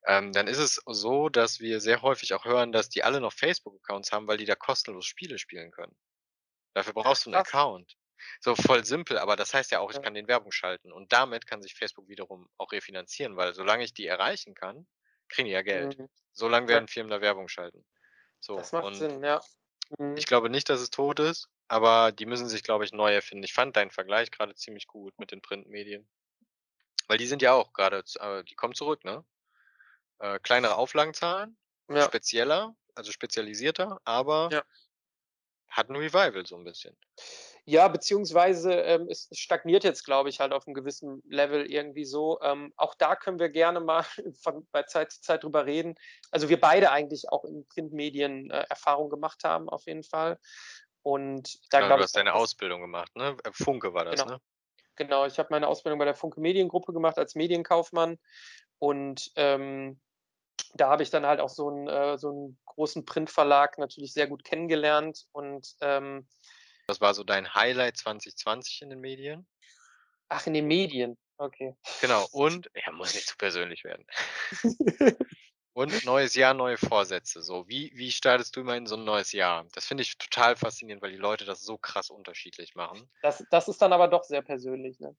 ähm, 0.07 0.33
dann 0.33 0.47
ist 0.47 0.59
es 0.59 0.81
so, 0.87 1.29
dass 1.29 1.59
wir 1.59 1.81
sehr 1.81 2.03
häufig 2.03 2.35
auch 2.35 2.45
hören, 2.45 2.71
dass 2.71 2.91
die 2.91 3.03
alle 3.03 3.21
noch 3.21 3.33
Facebook-Accounts 3.33 4.13
haben, 4.13 4.29
weil 4.29 4.39
die 4.39 4.45
da 4.45 4.55
kostenlos 4.55 5.07
Spiele 5.07 5.39
spielen 5.39 5.73
können. 5.73 5.97
Dafür 6.75 6.93
brauchst 6.93 7.27
du 7.27 7.31
einen 7.31 7.41
Account. 7.41 7.97
So 8.41 8.55
voll 8.55 8.85
simpel, 8.85 9.19
aber 9.19 9.37
das 9.37 9.55
heißt 9.55 9.71
ja 9.71 9.81
auch, 9.81 9.91
ich 9.91 10.01
kann 10.01 10.15
den 10.15 10.29
Werbung 10.29 10.53
schalten 10.53 10.93
und 10.93 11.13
damit 11.13 11.47
kann 11.47 11.63
sich 11.63 11.75
Facebook 11.75 12.09
wiederum 12.09 12.49
auch 12.59 12.73
refinanzieren, 12.73 13.37
weil 13.37 13.55
solange 13.55 13.85
ich 13.85 13.95
die 13.95 14.07
erreichen 14.07 14.55
kann, 14.55 14.87
kriegen 15.29 15.47
die 15.47 15.53
ja 15.53 15.63
Geld. 15.63 15.99
Mhm. 15.99 16.09
Solange 16.33 16.69
werden 16.69 16.89
Firmen 16.89 17.11
da 17.11 17.21
Werbung 17.21 17.49
schalten. 17.49 17.85
So, 18.41 18.57
Das 18.57 18.73
macht 18.73 18.85
und 18.85 18.95
Sinn, 18.95 19.23
ja. 19.25 19.41
Mhm. 19.99 20.17
ich 20.17 20.27
glaube 20.27 20.51
nicht, 20.51 20.69
dass 20.69 20.81
es 20.81 20.91
tot 20.91 21.21
ist, 21.21 21.49
aber 21.69 22.13
die 22.13 22.27
müssen 22.27 22.49
sich, 22.49 22.63
glaube 22.63 22.85
ich, 22.85 22.93
neu 22.93 23.13
erfinden. 23.13 23.45
Ich 23.45 23.55
fand 23.55 23.77
deinen 23.77 23.91
Vergleich 23.91 24.31
gerade 24.31 24.55
ziemlich 24.55 24.87
gut 24.87 25.19
mit 25.19 25.31
den 25.31 25.41
Printmedien. 25.43 26.09
Weil 27.07 27.19
die 27.19 27.27
sind 27.27 27.43
ja 27.43 27.53
auch 27.53 27.73
gerade, 27.73 28.03
äh, 28.21 28.45
die 28.45 28.55
kommen 28.55 28.75
zurück, 28.75 29.05
ne? 29.05 29.25
Äh, 30.19 30.39
kleinere 30.41 30.77
Auflagenzahlen, 30.77 31.57
Ja, 31.91 32.03
spezieller, 32.03 32.75
also 32.95 33.13
spezialisierter, 33.13 34.01
aber 34.05 34.49
ja. 34.53 34.65
hat 35.69 35.91
ein 35.91 35.97
Revival 35.97 36.47
so 36.47 36.57
ein 36.57 36.65
bisschen. 36.65 36.97
Ja, 37.67 37.89
beziehungsweise 37.89 38.73
ähm, 38.73 39.09
es 39.09 39.29
stagniert 39.33 39.85
jetzt, 39.85 40.05
glaube 40.05 40.29
ich, 40.29 40.39
halt 40.41 40.53
auf 40.53 40.67
einem 40.67 40.75
gewissen 40.75 41.23
Level 41.27 41.65
irgendwie 41.65 42.05
so. 42.05 42.39
Ähm, 42.43 42.75
auch 42.77 42.95
da 42.95 43.17
können 43.17 43.39
wir 43.39 43.49
gerne 43.49 43.81
mal 43.81 44.05
von, 44.43 44.67
bei 44.71 44.83
Zeit 44.83 45.13
zu 45.13 45.23
Zeit 45.23 45.45
drüber 45.45 45.65
reden. 45.65 45.95
Also 46.31 46.51
wir 46.51 46.61
beide 46.61 46.91
eigentlich 46.91 47.31
auch 47.31 47.45
in 47.45 47.67
Printmedien 47.67 48.51
äh, 48.51 48.65
Erfahrung 48.69 49.09
gemacht 49.09 49.45
haben, 49.45 49.71
auf 49.71 49.87
jeden 49.87 50.03
Fall. 50.03 50.39
Und 51.03 51.59
da 51.71 51.81
genau, 51.81 51.97
du 51.97 52.03
hast 52.03 52.17
deine 52.17 52.35
Ausbildung 52.35 52.83
gemacht, 52.83 53.15
ne? 53.17 53.37
Äh, 53.45 53.51
Funke 53.53 53.95
war 53.95 54.05
das, 54.05 54.21
genau. 54.21 54.35
ne? 54.35 54.41
Genau, 54.97 55.27
ich 55.27 55.39
habe 55.39 55.49
meine 55.51 55.67
Ausbildung 55.67 55.99
bei 55.99 56.05
der 56.05 56.15
Funke 56.15 56.41
Mediengruppe 56.41 56.93
gemacht 56.93 57.19
als 57.19 57.35
Medienkaufmann 57.35 58.19
und 58.79 59.33
ähm, 59.37 60.01
da 60.75 60.89
habe 60.89 61.03
ich 61.03 61.11
dann 61.11 61.27
halt 61.27 61.41
auch 61.41 61.49
so 61.49 61.69
einen, 61.69 61.89
äh, 61.89 62.17
so 62.19 62.31
einen 62.31 62.59
großen 62.67 63.05
Printverlag 63.05 63.79
natürlich 63.79 64.13
sehr 64.13 64.27
gut 64.27 64.45
kennengelernt 64.45 65.27
und 65.33 65.75
ähm, 65.81 66.27
was 66.87 67.01
war 67.01 67.15
so 67.15 67.25
dein 67.25 67.55
Highlight 67.55 67.97
2020 67.97 68.83
in 68.83 68.91
den 68.91 69.01
Medien? 69.01 69.47
Ach, 70.29 70.47
in 70.47 70.55
den 70.55 70.67
Medien. 70.67 71.17
Okay. 71.37 71.75
Genau. 72.01 72.27
Und, 72.33 72.71
ja, 72.75 72.93
muss 72.93 73.15
nicht 73.15 73.27
zu 73.27 73.37
persönlich 73.37 73.85
werden. 73.85 74.07
Und 75.77 76.05
neues 76.05 76.37
Jahr, 76.37 76.55
neue 76.55 76.77
Vorsätze. 76.77 77.43
So, 77.43 77.67
wie, 77.67 77.91
wie 77.97 78.13
startest 78.13 78.55
du 78.55 78.61
immer 78.61 78.77
in 78.77 78.87
so 78.87 78.95
ein 78.95 79.03
neues 79.03 79.33
Jahr? 79.33 79.67
Das 79.73 79.85
finde 79.87 80.05
ich 80.05 80.17
total 80.19 80.55
faszinierend, 80.55 81.03
weil 81.03 81.11
die 81.11 81.19
Leute 81.19 81.45
das 81.45 81.63
so 81.63 81.77
krass 81.77 82.11
unterschiedlich 82.11 82.77
machen. 82.77 83.11
Das, 83.23 83.45
das 83.51 83.67
ist 83.67 83.83
dann 83.83 83.93
aber 83.93 84.07
doch 84.07 84.23
sehr 84.23 84.43
persönlich, 84.43 85.01
ne? 85.01 85.17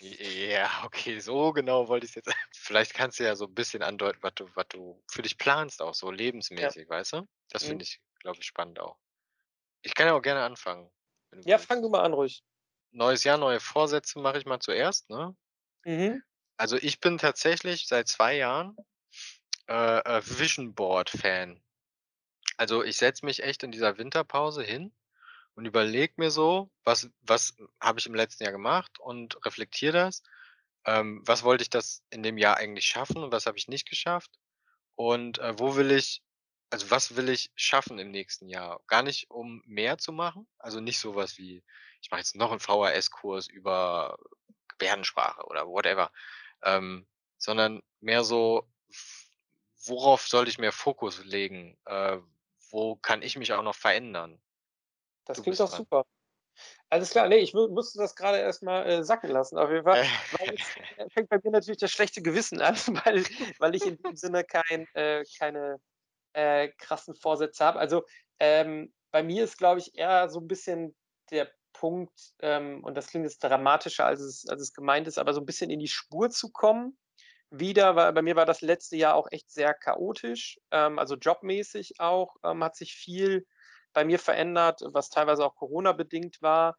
Ja, 0.00 0.82
okay, 0.84 1.18
so 1.18 1.54
genau 1.54 1.88
wollte 1.88 2.04
ich 2.04 2.10
es 2.10 2.16
jetzt. 2.16 2.28
Vielleicht 2.54 2.92
kannst 2.92 3.20
du 3.20 3.24
ja 3.24 3.34
so 3.34 3.46
ein 3.46 3.54
bisschen 3.54 3.82
andeuten, 3.82 4.18
was 4.20 4.34
du, 4.34 4.50
was 4.54 4.66
du 4.68 5.02
für 5.10 5.22
dich 5.22 5.38
planst, 5.38 5.80
auch 5.80 5.94
so 5.94 6.10
lebensmäßig, 6.10 6.82
ja. 6.82 6.88
weißt 6.90 7.14
du? 7.14 7.26
Das 7.48 7.64
mhm. 7.64 7.68
finde 7.68 7.84
ich, 7.84 8.00
glaube 8.18 8.38
ich, 8.38 8.44
spannend 8.44 8.80
auch. 8.80 8.98
Ich 9.82 9.94
kann 9.94 10.06
ja 10.06 10.14
auch 10.14 10.22
gerne 10.22 10.42
anfangen, 10.42 10.90
Ja, 11.44 11.58
fang 11.58 11.82
du 11.82 11.88
mal 11.90 12.02
an 12.04 12.12
ruhig. 12.14 12.42
Neues 12.92 13.24
Jahr, 13.24 13.36
neue 13.36 13.58
Vorsätze 13.58 14.20
mache 14.20 14.38
ich 14.38 14.46
mal 14.46 14.60
zuerst, 14.60 15.10
ne? 15.10 15.34
Mhm. 15.86 16.20
Also, 16.58 16.76
ich 16.76 17.00
bin 17.00 17.18
tatsächlich 17.18 17.86
seit 17.88 18.06
zwei 18.08 18.36
Jahren, 18.36 18.76
äh, 19.68 20.00
äh, 20.00 20.22
Vision 20.24 20.74
Board 20.74 21.10
Fan. 21.10 21.62
Also, 22.58 22.84
ich 22.84 22.96
setze 22.98 23.26
mich 23.26 23.42
echt 23.42 23.62
in 23.64 23.72
dieser 23.72 23.98
Winterpause 23.98 24.62
hin 24.64 24.92
und 25.54 25.66
überlege 25.66 26.14
mir 26.18 26.30
so, 26.30 26.70
was 26.84 27.10
was 27.22 27.56
habe 27.80 28.00
ich 28.00 28.06
im 28.06 28.14
letzten 28.16 28.44
Jahr 28.44 28.52
gemacht 28.52 29.00
und 29.00 29.44
reflektiere 29.46 29.92
das. 29.94 30.22
Ähm, 30.86 31.22
was 31.26 31.44
wollte 31.44 31.62
ich 31.62 31.70
das 31.70 32.04
in 32.10 32.22
dem 32.24 32.38
Jahr 32.38 32.56
eigentlich 32.58 32.86
schaffen 32.86 33.18
und 33.24 33.32
was 33.32 33.46
habe 33.46 33.58
ich 33.58 33.68
nicht 33.68 33.88
geschafft? 33.88 34.32
Und, 34.96 35.38
äh, 35.40 35.58
wo 35.58 35.76
will 35.76 35.90
ich 35.92 36.22
also 36.70 36.90
was 36.90 37.16
will 37.16 37.28
ich 37.28 37.50
schaffen 37.56 37.98
im 37.98 38.10
nächsten 38.10 38.48
Jahr? 38.48 38.80
Gar 38.86 39.02
nicht, 39.02 39.30
um 39.30 39.62
mehr 39.66 39.98
zu 39.98 40.12
machen, 40.12 40.46
also 40.58 40.80
nicht 40.80 40.98
sowas 41.00 41.36
wie, 41.38 41.64
ich 42.00 42.10
mache 42.10 42.20
jetzt 42.20 42.36
noch 42.36 42.50
einen 42.52 42.60
VHS-Kurs 42.60 43.48
über 43.48 44.18
Gebärdensprache 44.68 45.44
oder 45.46 45.66
whatever, 45.66 46.12
ähm, 46.62 47.06
sondern 47.38 47.82
mehr 48.00 48.24
so, 48.24 48.68
worauf 49.84 50.26
sollte 50.26 50.50
ich 50.50 50.58
mehr 50.58 50.72
Fokus 50.72 51.24
legen? 51.24 51.76
Äh, 51.86 52.18
wo 52.70 52.96
kann 52.96 53.22
ich 53.22 53.36
mich 53.36 53.52
auch 53.52 53.62
noch 53.62 53.74
verändern? 53.74 54.40
Das 55.24 55.38
Du 55.38 55.42
klingt 55.42 55.58
doch 55.58 55.68
dran. 55.68 55.78
super. 55.78 56.04
Alles 56.90 57.10
klar, 57.10 57.28
nee, 57.28 57.38
ich 57.38 57.54
musste 57.54 57.98
das 57.98 58.14
gerade 58.16 58.38
erstmal 58.38 58.86
äh, 58.86 59.04
sacken 59.04 59.30
lassen, 59.30 59.58
auf 59.58 59.70
jeden 59.70 59.84
Fall. 59.84 60.04
Weil 60.38 60.54
es 60.54 60.76
äh, 60.96 61.08
fängt 61.10 61.28
bei 61.30 61.38
mir 61.42 61.50
natürlich 61.52 61.78
das 61.78 61.90
schlechte 61.92 62.22
Gewissen 62.22 62.60
an, 62.60 62.74
weil, 63.04 63.24
weil 63.58 63.74
ich 63.74 63.86
in 63.86 63.96
dem 63.96 64.16
Sinne 64.16 64.44
kein, 64.44 64.86
äh, 64.94 65.24
keine 65.38 65.80
äh, 66.32 66.68
krassen 66.78 67.14
Vorsätze 67.14 67.64
habe. 67.64 67.78
Also 67.78 68.04
ähm, 68.38 68.92
bei 69.10 69.22
mir 69.22 69.44
ist, 69.44 69.58
glaube 69.58 69.80
ich, 69.80 69.94
eher 69.94 70.28
so 70.28 70.40
ein 70.40 70.48
bisschen 70.48 70.96
der 71.30 71.50
Punkt, 71.72 72.34
ähm, 72.40 72.82
und 72.84 72.96
das 72.96 73.08
klingt 73.08 73.24
jetzt 73.24 73.42
dramatischer, 73.42 74.04
als 74.06 74.20
es, 74.20 74.46
als 74.48 74.60
es 74.62 74.72
gemeint 74.72 75.08
ist, 75.08 75.18
aber 75.18 75.32
so 75.32 75.40
ein 75.40 75.46
bisschen 75.46 75.70
in 75.70 75.78
die 75.78 75.88
Spur 75.88 76.30
zu 76.30 76.50
kommen 76.50 76.98
wieder, 77.50 77.96
weil 77.96 78.12
bei 78.12 78.22
mir 78.22 78.36
war 78.36 78.46
das 78.46 78.60
letzte 78.60 78.96
Jahr 78.96 79.14
auch 79.14 79.28
echt 79.30 79.50
sehr 79.50 79.74
chaotisch, 79.74 80.58
ähm, 80.70 80.98
also 80.98 81.16
jobmäßig 81.16 81.94
auch, 81.98 82.36
ähm, 82.44 82.62
hat 82.62 82.76
sich 82.76 82.94
viel 82.94 83.46
bei 83.92 84.04
mir 84.04 84.18
verändert, 84.18 84.82
was 84.92 85.10
teilweise 85.10 85.44
auch 85.44 85.56
Corona-bedingt 85.56 86.42
war. 86.42 86.76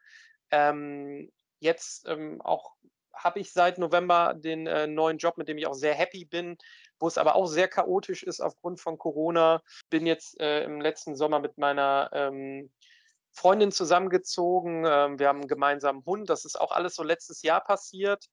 Ähm, 0.50 1.32
jetzt 1.60 2.08
ähm, 2.08 2.42
auch 2.42 2.76
habe 3.14 3.40
ich 3.40 3.52
seit 3.52 3.78
November 3.78 4.34
den 4.34 4.66
äh, 4.68 4.88
neuen 4.88 5.18
Job, 5.18 5.38
mit 5.38 5.48
dem 5.48 5.58
ich 5.58 5.68
auch 5.68 5.74
sehr 5.74 5.94
happy 5.94 6.26
bin, 6.26 6.58
wo 7.02 7.08
es 7.08 7.18
aber 7.18 7.36
auch 7.36 7.48
sehr 7.48 7.68
chaotisch 7.68 8.24
ist 8.24 8.40
aufgrund 8.40 8.80
von 8.80 8.98
Corona. 8.98 9.62
Bin 9.90 10.06
jetzt 10.06 10.40
äh, 10.40 10.64
im 10.64 10.80
letzten 10.80 11.16
Sommer 11.16 11.40
mit 11.40 11.58
meiner 11.58 12.10
ähm, 12.14 12.72
Freundin 13.32 13.72
zusammengezogen. 13.72 14.86
Ähm, 14.86 15.20
wir 15.20 15.28
haben 15.28 15.40
einen 15.40 15.48
gemeinsamen 15.48 16.06
Hund. 16.06 16.30
Das 16.30 16.46
ist 16.46 16.60
auch 16.60 16.72
alles 16.72 16.96
so 16.96 17.04
letztes 17.04 17.42
Jahr 17.42 17.62
passiert. 17.62 18.28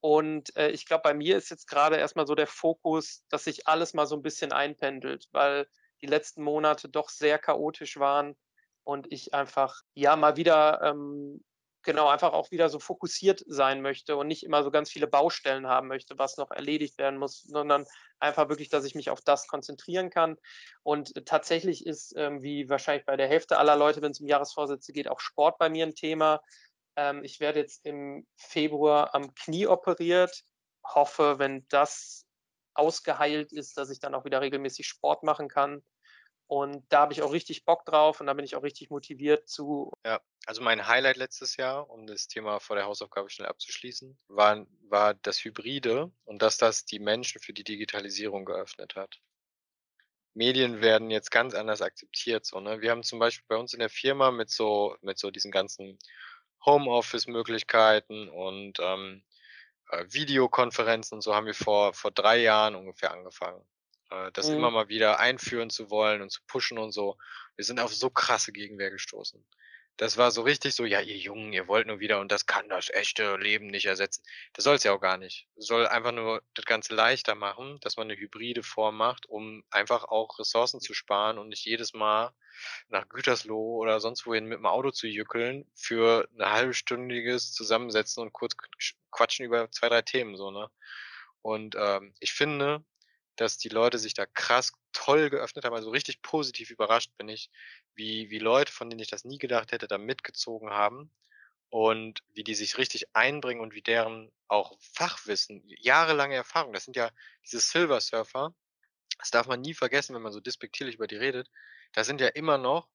Und 0.00 0.56
äh, 0.56 0.70
ich 0.70 0.86
glaube, 0.86 1.02
bei 1.02 1.14
mir 1.14 1.36
ist 1.36 1.50
jetzt 1.50 1.68
gerade 1.68 1.96
erstmal 1.96 2.26
so 2.26 2.34
der 2.34 2.46
Fokus, 2.46 3.24
dass 3.28 3.44
sich 3.44 3.66
alles 3.68 3.94
mal 3.94 4.06
so 4.06 4.16
ein 4.16 4.22
bisschen 4.22 4.52
einpendelt, 4.52 5.28
weil 5.32 5.66
die 6.00 6.06
letzten 6.06 6.42
Monate 6.42 6.88
doch 6.88 7.08
sehr 7.08 7.38
chaotisch 7.38 7.98
waren 7.98 8.36
und 8.84 9.12
ich 9.12 9.34
einfach 9.34 9.82
ja 9.94 10.16
mal 10.16 10.36
wieder 10.36 10.80
ähm, 10.82 11.44
genau 11.82 12.08
einfach 12.08 12.32
auch 12.32 12.50
wieder 12.50 12.68
so 12.68 12.78
fokussiert 12.78 13.42
sein 13.46 13.82
möchte 13.82 14.16
und 14.16 14.28
nicht 14.28 14.44
immer 14.44 14.62
so 14.62 14.70
ganz 14.70 14.90
viele 14.90 15.06
Baustellen 15.06 15.66
haben 15.66 15.88
möchte, 15.88 16.18
was 16.18 16.36
noch 16.36 16.50
erledigt 16.50 16.98
werden 16.98 17.18
muss, 17.18 17.42
sondern 17.42 17.86
einfach 18.18 18.48
wirklich, 18.48 18.68
dass 18.68 18.84
ich 18.84 18.94
mich 18.94 19.10
auf 19.10 19.20
das 19.20 19.46
konzentrieren 19.46 20.10
kann. 20.10 20.36
Und 20.82 21.26
tatsächlich 21.26 21.86
ist, 21.86 22.14
ähm, 22.16 22.42
wie 22.42 22.68
wahrscheinlich 22.68 23.04
bei 23.04 23.16
der 23.16 23.28
Hälfte 23.28 23.58
aller 23.58 23.76
Leute, 23.76 24.02
wenn 24.02 24.12
es 24.12 24.20
um 24.20 24.26
Jahresvorsätze 24.26 24.92
geht, 24.92 25.08
auch 25.08 25.20
Sport 25.20 25.58
bei 25.58 25.68
mir 25.68 25.86
ein 25.86 25.94
Thema. 25.94 26.40
Ähm, 26.96 27.24
ich 27.24 27.40
werde 27.40 27.60
jetzt 27.60 27.84
im 27.84 28.26
Februar 28.36 29.14
am 29.14 29.34
Knie 29.34 29.66
operiert. 29.66 30.42
Hoffe, 30.84 31.38
wenn 31.38 31.66
das 31.68 32.26
ausgeheilt 32.74 33.52
ist, 33.52 33.76
dass 33.76 33.90
ich 33.90 34.00
dann 34.00 34.14
auch 34.14 34.24
wieder 34.24 34.40
regelmäßig 34.40 34.86
Sport 34.86 35.22
machen 35.22 35.48
kann. 35.48 35.82
Und 36.52 36.84
da 36.90 37.00
habe 37.00 37.14
ich 37.14 37.22
auch 37.22 37.32
richtig 37.32 37.64
Bock 37.64 37.86
drauf 37.86 38.20
und 38.20 38.26
da 38.26 38.34
bin 38.34 38.44
ich 38.44 38.56
auch 38.56 38.62
richtig 38.62 38.90
motiviert 38.90 39.48
zu. 39.48 39.90
Ja, 40.04 40.20
also 40.44 40.60
mein 40.60 40.86
Highlight 40.86 41.16
letztes 41.16 41.56
Jahr, 41.56 41.88
um 41.88 42.06
das 42.06 42.28
Thema 42.28 42.60
vor 42.60 42.76
der 42.76 42.84
Hausaufgabe 42.84 43.30
schnell 43.30 43.48
abzuschließen, 43.48 44.18
war, 44.28 44.66
war 44.82 45.14
das 45.14 45.42
Hybride 45.42 46.12
und 46.24 46.42
dass 46.42 46.58
das 46.58 46.84
die 46.84 46.98
Menschen 46.98 47.40
für 47.40 47.54
die 47.54 47.64
Digitalisierung 47.64 48.44
geöffnet 48.44 48.96
hat. 48.96 49.18
Medien 50.34 50.82
werden 50.82 51.10
jetzt 51.10 51.30
ganz 51.30 51.54
anders 51.54 51.80
akzeptiert. 51.80 52.44
So, 52.44 52.60
ne? 52.60 52.82
Wir 52.82 52.90
haben 52.90 53.02
zum 53.02 53.18
Beispiel 53.18 53.46
bei 53.48 53.56
uns 53.56 53.72
in 53.72 53.80
der 53.80 53.88
Firma 53.88 54.30
mit 54.30 54.50
so, 54.50 54.94
mit 55.00 55.18
so 55.18 55.30
diesen 55.30 55.52
ganzen 55.52 55.98
Homeoffice-Möglichkeiten 56.66 58.28
und 58.28 58.78
ähm, 58.78 59.24
äh, 59.88 60.04
Videokonferenzen 60.06 61.16
und 61.16 61.22
so 61.22 61.34
haben 61.34 61.46
wir 61.46 61.54
vor, 61.54 61.94
vor 61.94 62.10
drei 62.10 62.42
Jahren 62.42 62.74
ungefähr 62.74 63.10
angefangen 63.10 63.66
äh, 64.12 64.32
das 64.32 64.48
mhm. 64.48 64.56
immer 64.56 64.70
mal 64.70 64.88
wieder 64.88 65.18
einführen 65.18 65.70
zu 65.70 65.90
wollen 65.90 66.22
und 66.22 66.30
zu 66.30 66.40
pushen 66.46 66.78
und 66.78 66.92
so. 66.92 67.16
Wir 67.56 67.64
sind 67.64 67.80
auf 67.80 67.94
so 67.94 68.10
krasse 68.10 68.52
Gegenwehr 68.52 68.90
gestoßen. 68.90 69.44
Das 69.98 70.16
war 70.16 70.30
so 70.30 70.40
richtig 70.42 70.74
so, 70.74 70.86
ja, 70.86 71.00
ihr 71.00 71.18
Jungen, 71.18 71.52
ihr 71.52 71.68
wollt 71.68 71.86
nur 71.86 72.00
wieder 72.00 72.18
und 72.20 72.32
das 72.32 72.46
kann 72.46 72.68
das 72.70 72.88
echte 72.88 73.36
Leben 73.36 73.66
nicht 73.66 73.84
ersetzen. 73.84 74.22
Das 74.54 74.64
soll 74.64 74.76
es 74.76 74.84
ja 74.84 74.92
auch 74.92 75.00
gar 75.00 75.18
nicht. 75.18 75.46
Es 75.56 75.66
soll 75.66 75.86
einfach 75.86 76.12
nur 76.12 76.42
das 76.54 76.64
Ganze 76.64 76.94
leichter 76.94 77.34
machen, 77.34 77.78
dass 77.82 77.98
man 77.98 78.10
eine 78.10 78.18
hybride 78.18 78.62
Form 78.62 78.96
macht, 78.96 79.26
um 79.26 79.62
einfach 79.70 80.04
auch 80.04 80.38
Ressourcen 80.38 80.80
zu 80.80 80.94
sparen 80.94 81.38
und 81.38 81.50
nicht 81.50 81.66
jedes 81.66 81.92
Mal 81.92 82.32
nach 82.88 83.06
Gütersloh 83.08 83.76
oder 83.76 84.00
sonst 84.00 84.26
wohin 84.26 84.46
mit 84.46 84.58
dem 84.58 84.66
Auto 84.66 84.90
zu 84.92 85.06
jückeln 85.06 85.70
für 85.74 86.26
ein 86.38 86.50
halbstündiges 86.50 87.52
Zusammensetzen 87.52 88.22
und 88.22 88.32
kurz 88.32 88.56
quatschen 89.10 89.44
über 89.44 89.70
zwei, 89.70 89.90
drei 89.90 90.02
Themen, 90.02 90.36
so, 90.36 90.50
ne? 90.50 90.70
Und 91.42 91.74
ähm, 91.76 92.14
ich 92.20 92.32
finde, 92.32 92.82
dass 93.36 93.58
die 93.58 93.68
Leute 93.68 93.98
sich 93.98 94.14
da 94.14 94.26
krass 94.26 94.72
toll 94.92 95.30
geöffnet 95.30 95.64
haben. 95.64 95.74
Also 95.74 95.90
richtig 95.90 96.22
positiv 96.22 96.70
überrascht 96.70 97.10
bin 97.16 97.28
ich, 97.28 97.50
wie, 97.94 98.30
wie 98.30 98.38
Leute, 98.38 98.72
von 98.72 98.90
denen 98.90 99.00
ich 99.00 99.10
das 99.10 99.24
nie 99.24 99.38
gedacht 99.38 99.72
hätte, 99.72 99.88
da 99.88 99.98
mitgezogen 99.98 100.70
haben 100.70 101.10
und 101.70 102.20
wie 102.34 102.44
die 102.44 102.54
sich 102.54 102.76
richtig 102.76 103.14
einbringen 103.14 103.62
und 103.62 103.74
wie 103.74 103.82
deren 103.82 104.30
auch 104.48 104.76
Fachwissen, 104.80 105.62
jahrelange 105.66 106.34
Erfahrung, 106.34 106.74
das 106.74 106.84
sind 106.84 106.96
ja 106.96 107.10
diese 107.44 107.60
Silver 107.60 108.00
Surfer, 108.00 108.54
das 109.18 109.30
darf 109.30 109.46
man 109.46 109.62
nie 109.62 109.72
vergessen, 109.72 110.14
wenn 110.14 110.22
man 110.22 110.32
so 110.32 110.40
despektierlich 110.40 110.96
über 110.96 111.06
die 111.06 111.16
redet, 111.16 111.48
das 111.92 112.06
sind 112.06 112.20
ja 112.20 112.28
immer 112.28 112.58
noch 112.58 112.88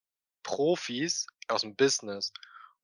Profis 0.43 1.25
aus 1.47 1.61
dem 1.61 1.75
Business 1.75 2.31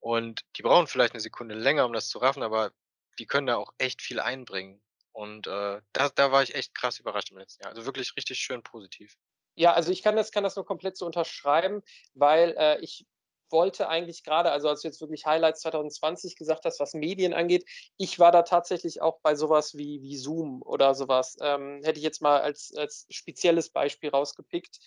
und 0.00 0.44
die 0.56 0.62
brauchen 0.62 0.88
vielleicht 0.88 1.14
eine 1.14 1.20
Sekunde 1.20 1.54
länger, 1.54 1.86
um 1.86 1.92
das 1.92 2.08
zu 2.08 2.18
raffen, 2.18 2.42
aber 2.42 2.72
die 3.20 3.26
können 3.26 3.46
da 3.46 3.56
auch 3.56 3.72
echt 3.78 4.02
viel 4.02 4.18
einbringen. 4.18 4.82
Und 5.14 5.46
äh, 5.46 5.80
da, 5.92 6.08
da 6.14 6.32
war 6.32 6.42
ich 6.42 6.54
echt 6.54 6.74
krass 6.74 6.98
überrascht 6.98 7.30
im 7.30 7.38
letzten 7.38 7.62
Jahr. 7.62 7.70
Also 7.70 7.86
wirklich 7.86 8.16
richtig 8.16 8.38
schön 8.38 8.62
positiv. 8.62 9.16
Ja, 9.54 9.72
also 9.72 9.92
ich 9.92 10.02
kann 10.02 10.16
das, 10.16 10.32
kann 10.32 10.42
das 10.42 10.56
nur 10.56 10.66
komplett 10.66 10.96
so 10.96 11.06
unterschreiben, 11.06 11.82
weil 12.14 12.54
äh, 12.58 12.80
ich 12.80 13.06
wollte 13.50 13.88
eigentlich 13.88 14.24
gerade, 14.24 14.50
also 14.50 14.68
als 14.68 14.82
du 14.82 14.88
jetzt 14.88 15.00
wirklich 15.00 15.26
Highlights 15.26 15.60
2020 15.60 16.34
gesagt 16.34 16.64
hast, 16.64 16.80
was 16.80 16.94
Medien 16.94 17.32
angeht, 17.32 17.64
ich 17.96 18.18
war 18.18 18.32
da 18.32 18.42
tatsächlich 18.42 19.00
auch 19.00 19.20
bei 19.22 19.36
sowas 19.36 19.76
wie, 19.76 20.02
wie 20.02 20.16
Zoom 20.16 20.60
oder 20.62 20.96
sowas. 20.96 21.36
Ähm, 21.40 21.80
hätte 21.84 21.98
ich 22.00 22.04
jetzt 22.04 22.20
mal 22.20 22.40
als, 22.40 22.74
als 22.76 23.06
spezielles 23.10 23.70
Beispiel 23.70 24.10
rausgepickt. 24.10 24.80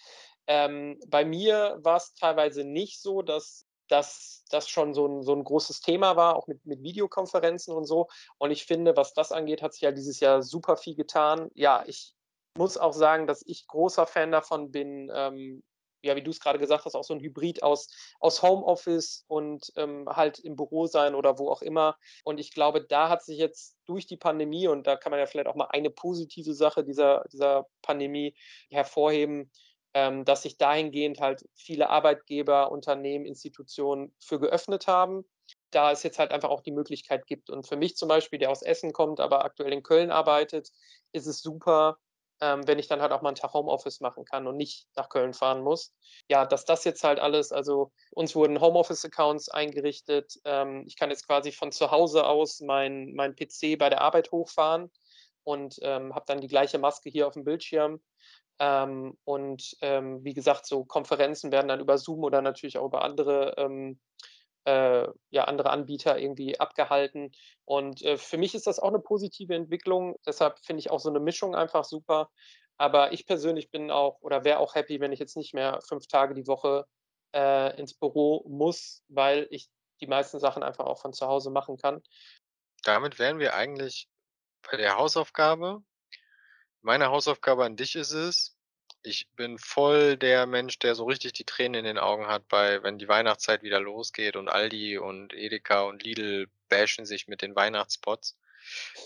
Ähm, 0.48 1.00
bei 1.08 1.24
mir 1.24 1.80
war 1.82 1.96
es 1.96 2.14
teilweise 2.16 2.66
nicht 2.66 3.02
so, 3.02 3.22
dass 3.22 3.67
dass 3.88 4.44
das 4.50 4.70
schon 4.70 4.94
so 4.94 5.08
ein, 5.08 5.24
so 5.24 5.34
ein 5.34 5.44
großes 5.44 5.82
Thema 5.82 6.16
war, 6.16 6.36
auch 6.36 6.48
mit, 6.48 6.66
mit 6.66 6.82
Videokonferenzen 6.82 7.74
und 7.74 7.86
so. 7.86 8.08
Und 8.38 8.52
ich 8.52 8.66
finde, 8.66 8.96
was 8.96 9.14
das 9.14 9.32
angeht, 9.32 9.62
hat 9.62 9.74
sich 9.74 9.82
ja 9.82 9.92
dieses 9.92 10.20
Jahr 10.20 10.42
super 10.42 10.78
viel 10.78 10.96
getan. 10.96 11.50
Ja, 11.54 11.84
ich 11.86 12.14
muss 12.58 12.78
auch 12.78 12.94
sagen, 12.94 13.28
dass 13.28 13.44
ich 13.46 13.68
großer 13.68 14.08
Fan 14.08 14.32
davon 14.32 14.72
bin, 14.72 15.12
ähm, 15.14 15.64
ja, 16.02 16.16
wie 16.16 16.22
du 16.22 16.32
es 16.32 16.40
gerade 16.40 16.60
gesagt 16.60 16.86
hast, 16.86 16.96
auch 16.96 17.04
so 17.04 17.14
ein 17.14 17.20
Hybrid 17.20 17.64
aus, 17.64 17.90
aus 18.20 18.42
Homeoffice 18.42 19.26
und 19.28 19.72
ähm, 19.76 20.08
halt 20.08 20.40
im 20.40 20.56
Büro 20.56 20.86
sein 20.86 21.16
oder 21.16 21.40
wo 21.40 21.50
auch 21.50 21.62
immer. 21.62 21.98
Und 22.24 22.40
ich 22.40 22.54
glaube, 22.54 22.84
da 22.84 23.10
hat 23.10 23.24
sich 23.24 23.38
jetzt 23.38 23.78
durch 23.86 24.06
die 24.06 24.18
Pandemie, 24.18 24.68
und 24.68 24.86
da 24.86 24.96
kann 24.96 25.12
man 25.12 25.20
ja 25.20 25.26
vielleicht 25.26 25.48
auch 25.48 25.56
mal 25.56 25.70
eine 25.72 25.90
positive 25.90 26.54
Sache 26.54 26.84
dieser, 26.84 27.26
dieser 27.32 27.68
Pandemie 27.82 28.36
hervorheben, 28.70 29.52
ähm, 29.94 30.26
dass 30.26 30.44
sich 30.44 30.58
dahingehend 30.58 31.20
halt 31.20 31.46
viele 31.56 31.90
Arbeitgeber, 31.90 32.72
Unternehmen, 32.72 33.26
Institutionen 33.26 34.14
für 34.20 34.40
geöffnet 34.40 34.88
haben. 34.88 35.26
Da 35.72 35.92
es 35.92 36.04
jetzt 36.04 36.20
halt 36.20 36.32
einfach 36.32 36.50
auch 36.50 36.62
die 36.62 36.72
Möglichkeit 36.72 37.26
gibt. 37.28 37.50
Und 37.50 37.68
für 37.68 37.78
mich 37.78 37.96
zum 37.98 38.08
Beispiel, 38.08 38.40
der 38.40 38.52
aus 38.52 38.62
Essen 38.62 38.94
kommt, 38.94 39.20
aber 39.20 39.44
aktuell 39.46 39.74
in 39.74 39.84
Köln 39.84 40.12
arbeitet, 40.12 40.70
ist 41.14 41.28
es 41.28 41.42
super, 41.42 41.98
ähm, 42.42 42.68
wenn 42.68 42.80
ich 42.80 42.88
dann 42.88 43.02
halt 43.02 43.12
auch 43.12 43.22
mal 43.22 43.30
einen 43.30 43.36
Tag 43.36 43.54
Homeoffice 43.54 44.00
machen 44.00 44.26
kann 44.26 44.48
und 44.48 44.58
nicht 44.58 44.88
nach 44.96 45.10
Köln 45.10 45.34
fahren 45.34 45.62
muss. 45.62 45.94
Ja, 46.30 46.46
dass 46.46 46.66
das 46.66 46.84
jetzt 46.84 47.04
halt 47.04 47.20
alles, 47.20 47.52
also 47.52 47.92
uns 48.12 48.36
wurden 48.36 48.62
Homeoffice-Accounts 48.62 49.50
eingerichtet. 49.50 50.34
Ähm, 50.46 50.84
ich 50.88 50.96
kann 50.98 51.10
jetzt 51.10 51.26
quasi 51.26 51.52
von 51.52 51.72
zu 51.72 51.92
Hause 51.92 52.26
aus 52.26 52.60
mein, 52.62 53.14
mein 53.14 53.36
PC 53.36 53.78
bei 53.78 53.90
der 53.90 54.02
Arbeit 54.02 54.32
hochfahren 54.32 54.92
und 55.44 55.78
ähm, 55.82 56.14
habe 56.14 56.26
dann 56.28 56.42
die 56.42 56.48
gleiche 56.48 56.78
Maske 56.78 57.10
hier 57.10 57.28
auf 57.28 57.34
dem 57.34 57.44
Bildschirm 57.44 58.02
ähm, 58.60 59.18
und 59.24 59.78
ähm, 59.82 60.24
wie 60.24 60.34
gesagt, 60.34 60.66
so 60.66 60.84
Konferenzen 60.84 61.52
werden 61.52 61.68
dann 61.68 61.80
über 61.80 61.98
Zoom 61.98 62.24
oder 62.24 62.42
natürlich 62.42 62.78
auch 62.78 62.86
über 62.86 63.04
andere, 63.04 63.56
ähm, 63.58 64.00
äh, 64.66 65.08
ja, 65.30 65.44
andere 65.46 65.70
Anbieter 65.70 66.18
irgendwie 66.18 66.60
abgehalten. 66.60 67.32
Und 67.66 68.02
äh, 68.02 68.18
für 68.18 68.38
mich 68.38 68.56
ist 68.56 68.68
das 68.68 68.80
auch 68.80 68.90
eine 68.90 69.00
positive 69.00 69.54
Entwicklung. 69.54 70.16
Deshalb 70.26 70.60
finde 70.66 70.80
ich 70.80 70.92
auch 70.92 71.00
so 71.00 71.10
eine 71.10 71.20
Mischung 71.20 71.56
einfach 71.56 71.84
super. 71.84 72.30
Aber 72.78 73.12
ich 73.12 73.26
persönlich 73.26 73.72
bin 73.72 73.92
auch 73.92 74.22
oder 74.22 74.44
wäre 74.44 74.60
auch 74.60 74.76
happy, 74.76 75.00
wenn 75.00 75.12
ich 75.12 75.20
jetzt 75.20 75.38
nicht 75.38 75.54
mehr 75.54 75.80
fünf 75.88 76.08
Tage 76.08 76.34
die 76.34 76.48
Woche 76.48 76.86
äh, 77.34 77.78
ins 77.80 77.94
Büro 77.94 78.44
muss, 78.48 79.04
weil 79.08 79.48
ich 79.50 79.68
die 80.00 80.08
meisten 80.08 80.40
Sachen 80.40 80.64
einfach 80.64 80.86
auch 80.86 81.02
von 81.02 81.14
zu 81.14 81.28
Hause 81.28 81.50
machen 81.50 81.78
kann. 81.78 82.04
Damit 82.84 83.20
wären 83.20 83.40
wir 83.40 83.56
eigentlich 83.56 84.08
bei 84.70 84.78
der 84.78 84.98
Hausaufgabe. 84.98 85.82
Meine 86.84 87.08
Hausaufgabe 87.10 87.66
an 87.66 87.76
dich 87.76 87.96
ist 87.96 88.12
es, 88.12 88.56
ich 89.02 89.28
bin 89.36 89.58
voll 89.58 90.16
der 90.18 90.46
Mensch, 90.46 90.78
der 90.80 90.94
so 90.96 91.06
richtig 91.06 91.34
die 91.34 91.44
Tränen 91.46 91.80
in 91.80 91.86
den 91.86 91.98
Augen 91.98 92.28
hat 92.28 92.48
bei 92.48 92.84
wenn 92.84 92.98
die 93.00 93.08
Weihnachtszeit 93.08 93.64
wieder 93.64 93.80
losgeht 93.80 94.36
und 94.36 94.48
Aldi 94.50 94.98
und 94.98 95.34
Edeka 95.34 95.82
und 95.84 96.04
Lidl 96.04 96.48
bashen 96.70 97.06
sich 97.06 97.28
mit 97.28 97.42
den 97.42 97.56
Weihnachtsspots. 97.56 98.38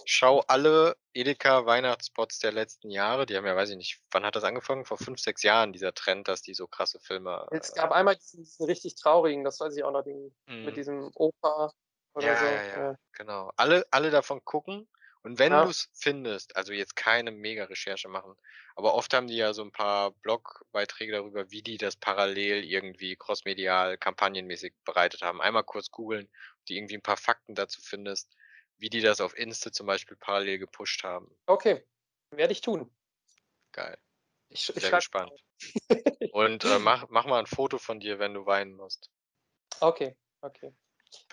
Schau 0.06 0.40
alle 0.48 0.98
Edeka 1.14 1.66
Weihnachtsspots 1.66 2.40
der 2.40 2.52
letzten 2.52 2.90
Jahre, 2.90 3.26
die 3.26 3.38
haben 3.38 3.46
ja, 3.46 3.56
weiß 3.56 3.70
ich 3.72 3.78
nicht, 3.78 4.02
wann 4.12 4.26
hat 4.26 4.36
das 4.36 4.44
angefangen? 4.44 4.86
Vor 4.86 4.98
fünf, 4.98 5.20
sechs 5.20 5.44
Jahren, 5.44 5.72
dieser 5.74 5.94
Trend, 5.94 6.28
dass 6.28 6.42
die 6.42 6.54
so 6.54 6.68
krasse 6.68 7.00
Filme. 7.00 7.48
Es 7.54 7.74
gab 7.74 7.92
äh 7.92 7.92
einmal 7.92 8.16
diesen, 8.16 8.44
diesen 8.44 8.66
richtig 8.66 8.96
traurigen, 8.96 9.44
das 9.44 9.60
weiß 9.60 9.76
ich 9.76 9.84
auch 9.84 9.92
noch, 9.92 10.04
den, 10.04 10.34
mit 10.64 10.76
Mhm. 10.76 10.78
diesem 10.78 11.12
Opa 11.16 11.74
oder 12.14 12.36
Ja, 12.36 12.36
so. 12.36 12.62
ja, 12.62 12.64
ja, 12.64 12.92
Ja. 12.92 12.96
genau. 13.14 13.52
Alle 13.56 13.86
alle 13.92 14.12
davon 14.12 14.44
gucken 14.46 14.88
Und 15.26 15.38
wenn 15.38 15.60
Ja. 15.60 15.62
du's 15.62 15.90
findest, 15.94 16.56
also 16.56 16.74
jetzt 16.74 16.96
keine 16.96 17.30
Mega-Recherche 17.32 18.08
machen, 18.10 18.36
aber 18.76 18.96
oft 18.96 19.14
haben 19.14 19.28
die 19.28 19.36
ja 19.38 19.54
so 19.54 19.62
'n 19.64 19.72
paar 19.72 20.12
Blogbeiträge 20.14 21.12
darüber, 21.12 21.52
wie 21.52 21.62
die 21.62 21.78
das 21.78 21.96
parallel 21.96 22.64
irgendwie 22.64 23.16
crossmedial 23.16 23.98
kampagnenmäßig 24.00 24.74
bereitet 24.84 25.22
haben. 25.22 25.40
Einmal 25.42 25.64
kurz 25.64 25.92
googeln, 25.92 26.26
ob 26.60 26.66
du 26.66 26.74
irgendwie 26.74 26.96
'n 26.96 27.04
paar 27.04 27.18
Fakten 27.18 27.54
dazu 27.54 27.82
findest, 27.82 28.36
wie 28.78 28.90
die 28.90 29.02
das 29.02 29.22
auf 29.22 29.38
Insta 29.38 29.72
zum 29.72 29.86
Beispiel 29.86 30.18
parallel 30.18 30.58
gepusht 30.58 31.04
haben. 31.04 31.36
Okay, 31.50 31.84
werde 32.32 32.52
ich 32.54 32.62
tun. 32.62 32.92
Geil. 33.76 33.98
Ich 34.50 34.72
ich 34.76 34.84
Sehr 34.84 34.94
gespannt. 34.94 35.32
Und, 36.32 36.66
äh, 36.66 36.80
mach 36.80 37.10
mach 37.10 37.26
mal 37.26 37.40
'n 37.42 37.48
Foto 37.48 37.78
von 37.80 38.00
dir, 38.02 38.20
wenn 38.20 38.34
du 38.36 38.46
weinen 38.46 38.74
musst. 38.76 39.10
Okay, 39.82 40.16
okay. 40.44 40.74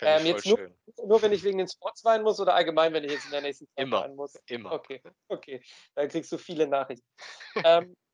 Ähm, 0.02 0.26
jetzt 0.26 0.46
nur 0.46 0.58
schön. 0.58 0.78
nur 1.04 1.22
wenn 1.22 1.32
ich 1.32 1.44
wegen 1.44 1.58
den 1.58 1.68
Spots 1.68 2.04
weinen 2.04 2.24
muss 2.24 2.40
oder 2.40 2.54
allgemein, 2.54 2.92
wenn 2.94 3.04
ich 3.04 3.10
jetzt 3.10 3.26
in 3.26 3.30
der 3.32 3.42
nächsten 3.42 3.66
Zeit 3.76 3.84
Immer, 3.84 4.08
weinen 4.08 4.16
muss? 4.16 4.40
immer. 4.46 4.78
Okay, 4.80 5.02
okay. 5.28 5.62
Dann 5.94 6.08
kriegst 6.08 6.32
du 6.32 6.38
viele 6.38 6.66
Nachrichten. 6.66 7.06
Ähm, 7.62 7.96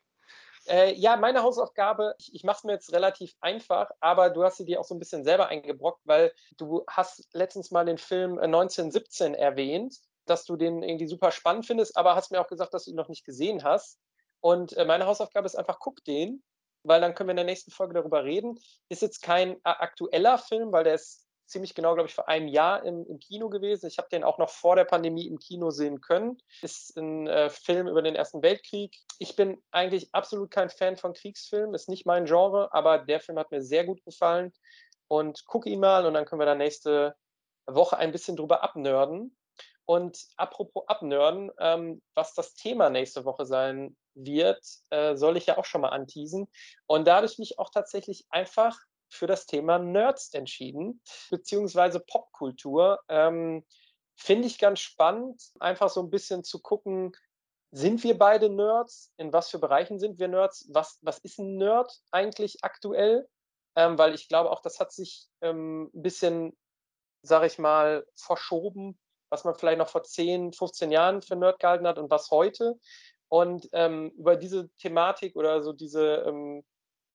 äh, 0.67 0.95
ja, 0.95 1.17
meine 1.17 1.43
Hausaufgabe, 1.43 2.15
ich 2.19 2.35
ich 2.35 2.45
mache 2.45 2.59
es 2.59 2.65
mir 2.65 2.73
jetzt 2.73 2.93
relativ 2.93 3.35
einfach, 3.41 3.91
aber 4.01 4.31
du 4.31 4.45
hast 4.45 4.59
sie 4.59 4.65
dir 4.65 4.81
auch 4.81 4.85
so 4.85 4.95
'n 4.95 4.99
bisschen 4.99 5.25
selber 5.25 5.49
eingebrockt, 5.49 6.01
weil 6.05 6.33
du 6.59 6.85
hast 6.89 7.29
letztens 7.35 7.71
mal 7.71 7.85
den 7.85 7.99
Film, 7.99 8.39
äh, 8.39 8.49
„1917“ 8.49 9.35
erwähnt, 9.35 9.97
dass 10.27 10.45
du 10.47 10.57
den 10.57 10.83
irgendwie 10.83 11.07
super 11.09 11.33
spannend 11.33 11.67
findest, 11.67 11.97
aber 11.97 12.15
hast 12.17 12.31
mir 12.33 12.41
auch 12.41 12.49
gesagt, 12.49 12.75
dass 12.75 12.85
du 12.85 12.91
ihn 12.91 12.97
noch 12.97 13.09
nicht 13.09 13.25
gesehen 13.25 13.63
hast. 13.65 13.99
Und, 14.41 14.73
äh, 14.75 14.85
meine 14.85 15.07
Hausaufgabe 15.07 15.47
ist 15.47 15.57
einfach, 15.57 15.79
guck 15.81 16.05
den, 16.05 16.43
weil 16.83 17.01
dann 17.01 17.15
können 17.15 17.29
wir 17.29 17.33
in 17.33 17.37
der 17.39 17.45
nächsten 17.47 17.71
Folge 17.71 17.95
darüber 17.95 18.25
reden. 18.25 18.59
Ist 18.89 19.03
jetzt 19.03 19.23
kein 19.23 19.59
a 19.65 19.73
aktueller 19.81 20.39
Film, 20.39 20.73
weil 20.73 20.85
der 20.85 20.95
ist 20.95 21.24
ziemlich 21.47 21.75
genau, 21.75 21.95
glaube 21.95 22.09
ich, 22.09 22.15
vor 22.15 22.29
einem 22.29 22.49
Jahr 22.49 22.85
im 22.85 23.07
im 23.07 23.19
Kino 23.19 23.49
gewesen. 23.49 23.87
Ich 23.87 23.99
habe 23.99 24.09
den 24.11 24.25
auch 24.25 24.39
noch 24.39 24.51
vor 24.51 24.77
der 24.77 24.85
Pandemie 24.85 25.27
im 25.27 25.39
Kino 25.39 25.71
sehen 25.71 26.01
können. 26.01 26.39
Ist 26.63 26.97
'n, 26.97 27.27
äh, 27.27 27.51
Film 27.51 27.89
über 27.89 28.03
den 28.03 28.15
Ersten 28.17 28.43
Weltkrieg. 28.43 28.97
Ich 29.19 29.37
bin 29.37 29.63
eigentlich 29.71 30.09
absolut 30.15 30.51
kein 30.51 30.71
Fan 30.71 30.97
von 30.97 31.13
Kriegsfilmen, 31.15 31.75
ist 31.75 31.89
nicht 31.89 32.07
mein 32.07 32.25
Genre, 32.27 32.73
aber 32.73 32.99
der 32.99 33.21
Film 33.21 33.39
hat 33.39 33.51
mir 33.51 33.63
sehr 33.63 33.85
gut 33.85 34.03
gefallen. 34.05 34.53
Und 35.09 35.45
guck 35.47 35.67
ihn 35.67 35.81
mal 35.81 36.07
und 36.07 36.15
dann 36.15 36.25
können 36.25 36.41
wir 36.41 36.47
da 36.47 36.55
nächste 36.55 37.17
Woche 37.67 37.97
ein 37.99 38.13
bisschen 38.13 38.37
drüber 38.37 38.63
abnörden. 38.63 39.37
Und 39.87 40.19
apropos 40.37 40.85
abnörden, 40.89 41.51
ähm, 41.59 42.03
was 42.15 42.35
das 42.35 42.55
Thema 42.55 42.89
nächste 42.91 43.25
Woche 43.27 43.45
sein 43.45 43.97
wird, 44.15 44.65
äh, 44.91 45.15
soll 45.17 45.37
ich 45.37 45.47
ja 45.47 45.59
auch 45.59 45.65
schon 45.67 45.83
mal 45.83 45.91
anteasen. 45.91 46.49
Und 46.87 47.07
da 47.07 47.17
habe 47.17 47.27
ich 47.27 47.39
mich 47.39 47.59
auch 47.59 47.71
tatsächlich 47.71 48.25
einfach 48.31 48.79
für 49.15 49.27
das 49.29 49.47
Thema 49.47 49.79
Nerds 49.79 50.35
entschieden, 50.35 51.01
beziehungsweise 51.31 52.01
Popkultur. 52.01 53.01
Ähm, 53.09 53.65
finde 54.17 54.47
ich 54.49 54.59
ganz 54.59 54.81
spannend, 54.81 55.43
einfach 55.61 55.91
so 55.91 56.01
'n 56.03 56.11
bisschen 56.11 56.45
zu 56.45 56.61
gucken, 56.61 57.13
sind 57.73 58.05
wir 58.05 58.19
beide 58.19 58.51
Nerds? 58.51 59.13
In 59.19 59.33
was 59.33 59.51
für 59.51 59.59
Bereichen 59.61 59.99
sind 60.01 60.19
wir 60.21 60.29
Nerds? 60.29 60.69
Was 60.73 60.99
was 61.03 61.19
ist 61.21 61.39
'n 61.41 61.57
Nerd 61.59 61.93
eigentlich 62.13 62.59
aktuell? 62.65 63.29
Ähm, 63.77 63.99
weil 63.99 64.15
ich 64.15 64.29
glaube 64.29 64.51
auch, 64.53 64.61
das 64.63 64.81
hat 64.81 64.93
sich, 64.93 65.29
ähm, 65.43 65.91
'n 65.95 66.03
bisschen, 66.03 66.57
sage 67.23 67.47
ich 67.49 67.59
mal, 67.59 68.07
verschoben, 68.17 68.99
was 69.31 69.45
man 69.45 69.55
vielleicht 69.57 69.79
noch 69.79 69.89
vor 69.91 70.05
10, 70.05 70.53
15 70.55 70.93
Jahren 70.93 71.23
für 71.23 71.37
Nerd 71.37 71.61
gehalten 71.61 71.87
hat 71.89 71.99
und 71.99 72.11
was 72.11 72.31
heute. 72.33 72.79
Und, 73.29 73.69
ähm, 73.73 74.11
über 74.19 74.37
diese 74.37 74.71
Thematik 74.79 75.37
oder 75.37 75.63
so 75.63 75.73
diese, 75.75 76.25
ähm, 76.29 76.65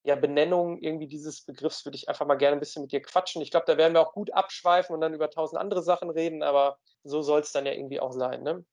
ja, 0.04 0.16
Benennung 0.16 0.78
irgendwie 0.80 1.08
dieses 1.08 1.44
Begriffs 1.46 1.86
würde 1.86 1.98
ich 1.98 2.10
einfach 2.10 2.26
mal 2.26 2.36
gerne 2.36 2.58
'n 2.58 2.60
bisschen 2.60 2.84
mit 2.84 2.92
dir 2.92 3.02
quatschen. 3.02 3.42
Ich 3.42 3.52
glaube, 3.52 3.66
da 3.68 3.78
werden 3.78 3.94
wir 3.94 4.02
auch 4.02 4.14
gut 4.14 4.32
abschweifen 4.34 4.94
und 4.96 5.02
dann 5.02 5.14
über 5.14 5.30
1.000 5.30 5.60
andere 5.62 5.84
Sachen 5.84 6.10
reden, 6.10 6.44
aber 6.44 6.80
so 7.04 7.22
soll's 7.22 7.52
dann 7.52 7.66
ja 7.66 7.74
irgendwie 7.74 8.00
auch 8.00 8.12
sein, 8.14 8.44
ne? 8.44 8.66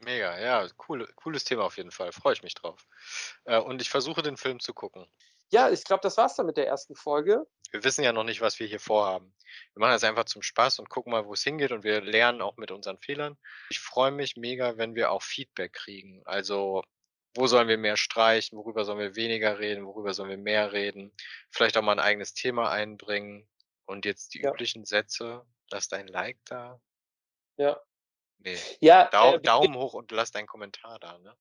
Mega, 0.00 0.38
ja, 0.38 0.68
cool 0.88 1.06
cooles 1.16 1.44
Thema 1.44 1.64
auf 1.64 1.76
jeden 1.76 1.90
Fall, 1.92 2.12
freue 2.12 2.32
ich 2.34 2.42
mich 2.42 2.54
drauf. 2.54 2.86
Äh, 3.44 3.58
und 3.58 3.80
ich 3.80 3.88
versuche, 3.90 4.22
den 4.22 4.36
Film 4.36 4.58
zu 4.60 4.74
gucken. 4.74 5.06
Ja, 5.52 5.70
ich 5.70 5.84
glaube, 5.84 6.00
das 6.02 6.16
war's 6.16 6.34
dann 6.36 6.46
mit 6.46 6.56
der 6.56 6.66
ersten 6.66 6.94
Folge. 6.96 7.46
Wir 7.70 7.84
wissen 7.84 8.04
ja 8.04 8.12
noch 8.12 8.24
nicht, 8.24 8.40
was 8.40 8.58
wir 8.60 8.66
hier 8.66 8.80
vorhaben. 8.80 9.34
Wir 9.74 9.80
machen 9.80 9.92
das 9.92 10.04
einfach 10.04 10.24
zum 10.24 10.42
Spaß 10.42 10.78
und 10.78 10.88
gucken 10.90 11.10
mal, 11.12 11.26
wo's 11.26 11.42
hingeht 11.42 11.72
und 11.72 11.84
wir 11.84 12.00
lernen 12.02 12.42
auch 12.42 12.56
mit 12.58 12.70
unseren 12.70 12.98
Fehlern. 12.98 13.38
Ich 13.68 13.78
freue 13.80 14.10
mich 14.10 14.36
mega, 14.36 14.76
wenn 14.76 14.94
wir 14.94 15.10
auch 15.10 15.22
Feedback 15.22 15.72
kriegen. 15.72 16.22
Also, 16.26 16.82
wo 17.34 17.46
sollen 17.46 17.68
wir 17.68 17.78
mehr 17.78 17.96
streichen, 17.96 18.58
worüber 18.58 18.84
sollen 18.84 18.98
wir 18.98 19.16
weniger 19.16 19.58
reden, 19.58 19.86
worüber 19.86 20.14
sollen 20.14 20.30
wir 20.30 20.38
mehr 20.38 20.72
reden? 20.72 21.12
Vielleicht 21.50 21.76
auch 21.76 21.82
mal 21.82 21.92
'n 21.94 22.00
eigenes 22.00 22.34
Thema 22.34 22.70
einbringen. 22.70 23.48
Und 23.86 24.04
jetzt 24.06 24.34
die 24.34 24.40
Ja. 24.40 24.52
üblichen 24.52 24.84
Sätze: 24.84 25.44
„Lass 25.70 25.88
dein 25.88 26.08
Like 26.08 26.38
da.“ 26.46 26.80
Ja. 27.58 27.82
Ne, 28.40 28.66
Ja, 28.80 29.10
Dau 29.10 29.38
äh, 29.40 29.40
Daumen 29.42 29.74
hoch 29.76 29.94
und 29.94 30.10
lass 30.12 30.32
deinen 30.32 30.46
Kommentar 30.46 30.98
da, 30.98 31.18
ne? 31.18 31.36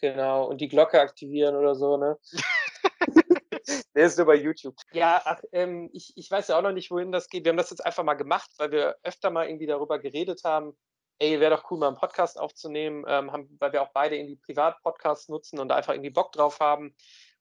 Genau, 0.00 0.44
und 0.46 0.60
die 0.60 0.68
Glocke 0.68 1.00
aktivieren 1.00 1.56
oder 1.56 1.74
so, 1.74 1.96
ne? 1.96 2.18
Ne, 3.94 4.02
ist 4.02 4.16
nur 4.18 4.26
bei 4.26 4.34
YouTube. 4.36 4.76
Ja, 4.92 5.22
ach, 5.24 5.40
ähm, 5.52 5.90
ich 5.92 6.12
ich 6.16 6.30
weiß 6.30 6.48
ja 6.48 6.58
auch 6.58 6.62
noch 6.62 6.72
nicht, 6.72 6.90
wohin 6.90 7.12
das 7.12 7.28
geht. 7.28 7.44
Wir 7.44 7.50
haben 7.50 7.56
das 7.56 7.70
jetzt 7.70 7.84
einfach 7.84 8.04
mal 8.04 8.14
gemacht, 8.14 8.50
weil 8.58 8.70
wir 8.70 8.96
öfter 9.02 9.30
mal 9.30 9.48
irgendwie 9.48 9.66
darüber 9.66 9.98
geredet 9.98 10.42
haben: 10.44 10.76
„Ey, 11.20 11.40
wäre 11.40 11.56
doch 11.56 11.70
cool, 11.70 11.78
mal 11.78 11.88
'n 11.88 11.94
Podcast 11.96 12.38
aufzunehmen“, 12.38 13.04
ähm, 13.08 13.32
haben 13.32 13.56
weil 13.58 13.72
wir 13.72 13.82
auch 13.82 13.90
beide 13.94 14.16
irgendwie 14.16 14.36
privat 14.36 14.82
Podcasts 14.82 15.28
nutzen 15.30 15.58
und 15.58 15.72
einfach 15.72 15.94
irgendwie 15.94 16.10
Bock 16.10 16.32
drauf 16.32 16.60
haben. 16.60 16.94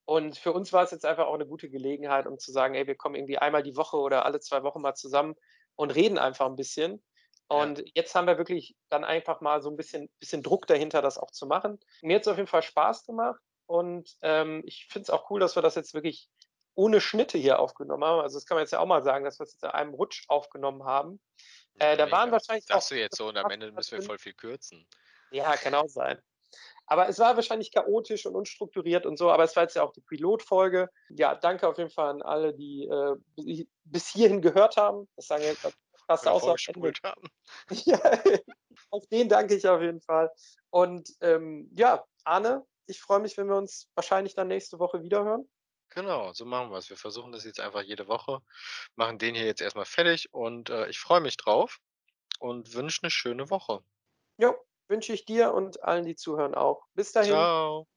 Und 0.06 0.38
für 0.38 0.54
uns 0.54 0.72
war's 0.72 0.92
jetzt 0.92 1.06
einfach 1.06 1.26
auch 1.28 1.38
'ne 1.38 1.46
gute 1.48 1.70
Gelegenheit, 1.70 2.26
um 2.28 2.38
zu 2.40 2.52
sagen: 2.54 2.76
„Ey, 2.76 2.88
wir 2.88 2.96
kommen 2.96 3.16
irgendwie 3.16 3.38
einmal 3.38 3.64
die 3.64 3.76
Woche 3.76 3.98
oder 3.98 4.26
alle 4.26 4.40
2 4.40 4.64
Wochen 4.64 4.82
mal 4.82 4.96
zusammen 4.96 5.36
und 5.76 5.92
reden 5.94 6.18
einfach 6.18 6.46
'n 6.48 6.56
bisschen.“ 6.56 7.04
Ja. 7.52 7.76
Und 7.76 7.84
jetzt 7.96 8.16
haben 8.16 8.28
wir 8.28 8.38
wirklich 8.38 8.76
dann 8.90 9.04
einfach 9.04 9.42
mal 9.42 9.62
so 9.62 9.70
'n 9.70 9.76
bisschen 9.76 10.10
bisschen 10.20 10.42
Druck 10.44 10.68
dahinter, 10.68 11.02
das 11.02 11.18
auch 11.18 11.32
zu 11.32 11.46
machen. 11.46 11.80
Mir 12.04 12.16
hat's 12.18 12.28
auf 12.28 12.38
jeden 12.38 12.48
Fall 12.48 12.62
Spaß 12.64 13.06
gemacht 13.06 13.42
und, 13.68 14.16
ähm, 14.22 14.64
ich 14.66 14.88
finde 14.90 15.04
es 15.04 15.10
auch 15.10 15.30
cool, 15.30 15.40
dass 15.40 15.56
wir 15.56 15.62
das 15.62 15.76
jetzt 15.76 15.94
wirklich 15.94 16.30
ohne 16.76 17.00
Schnitte 17.02 17.38
hier 17.38 17.60
aufgenommen 17.60 18.04
haben. 18.04 18.22
Also, 18.22 18.38
das 18.38 18.46
kann 18.46 18.56
man 18.56 18.64
jetzt 18.64 18.72
ja 18.72 18.80
auch 18.80 18.86
mal 18.86 19.04
sagen, 19.04 19.24
dass 19.26 19.40
wir's 19.40 19.54
jetzt 19.54 19.64
in 19.64 19.70
einem 19.70 19.94
Rutsch 19.94 20.26
aufgenommen 20.28 20.84
haben. 20.84 21.22
Äh, 21.80 21.98
da 21.98 22.10
waren 22.12 22.32
wahrscheinlich 22.32 22.66
auch 22.72 22.76
Sagst 22.76 22.92
du 22.92 22.96
jetzt 22.96 23.18
so 23.18 23.28
und 23.28 23.38
am 23.38 23.50
Ende 23.50 23.72
müssen 23.72 23.98
wir 23.98 24.02
voll 24.02 24.18
viel 24.18 24.34
kürzen. 24.34 24.88
Ja, 25.32 25.56
kann 25.58 25.76
auch 25.76 25.88
sein. 25.88 26.22
Aber 26.88 27.10
es 27.10 27.20
war 27.20 27.36
wahrscheinlich 27.36 27.72
chaotisch 27.72 28.26
und 28.26 28.36
unstrukturiert 28.36 29.06
und 29.06 29.18
so, 29.18 29.32
aber 29.32 29.44
es 29.44 29.56
war 29.56 29.64
jetzt 29.64 29.76
ja 29.76 29.84
auch 29.84 29.92
die 29.92 30.02
Pilotfolge. 30.02 30.90
Ja, 31.10 31.36
danke 31.36 31.68
auf 31.68 31.78
jeden 31.78 31.90
Fall 31.90 32.10
an 32.10 32.22
alle, 32.22 32.54
die, 32.54 32.86
äh, 32.86 33.16
bi 33.36 33.68
bis 33.84 34.08
hierhin 34.10 34.42
gehört 34.42 34.78
haben. 34.78 35.08
Das 35.16 35.28
sagen 35.28 35.44
jetzt 35.44 35.68
fast 36.08 36.24
vorgespult 36.24 37.00
haben. 37.04 37.28
Ja, 37.86 38.00
auf 38.92 39.06
den 39.08 39.30
danke 39.30 39.56
ich 39.56 39.68
auf 39.68 39.82
jeden 39.82 40.02
Fall. 40.02 40.32
Und, 40.70 41.10
ähm, 41.22 41.70
ja, 41.76 42.06
Arne, 42.24 42.66
ich 42.86 43.02
freue 43.02 43.20
mich, 43.20 43.38
wenn 43.38 43.48
wir 43.48 43.56
uns 43.56 43.90
wahrscheinlich 43.96 44.36
dann 44.36 44.48
nächste 44.48 44.80
Woche 44.80 45.02
wiederhören. 45.02 45.50
Genau, 45.98 46.34
so 46.34 46.44
machen 46.44 46.72
wir's. 46.72 46.90
Wir 46.90 46.98
versuchen 46.98 47.32
das 47.32 47.46
jetzt 47.46 47.62
einfach 47.62 47.82
jede 47.82 48.08
Woche, 48.10 48.42
machen 48.96 49.18
den 49.18 49.34
hier 49.34 49.46
jetzt 49.46 49.62
erst 49.62 49.78
mal 49.78 49.86
fertig 49.86 50.34
und, 50.34 50.70
äh, 50.70 50.90
ich 50.90 51.00
freue 51.00 51.22
mich 51.22 51.38
drauf 51.38 51.80
und 52.40 52.74
wünsche 52.74 53.06
'ne 53.06 53.12
schöne 53.12 53.50
Woche. 53.50 53.84
Jo, 54.40 54.54
wünsche 54.90 55.14
ich 55.14 55.24
dir 55.26 55.54
und 55.54 55.84
allen, 55.84 56.06
die 56.06 56.16
zuhören 56.16 56.56
auch. 56.56 56.88
Bis 56.94 57.12
dahin. 57.14 57.50
Tschau. 57.64 57.88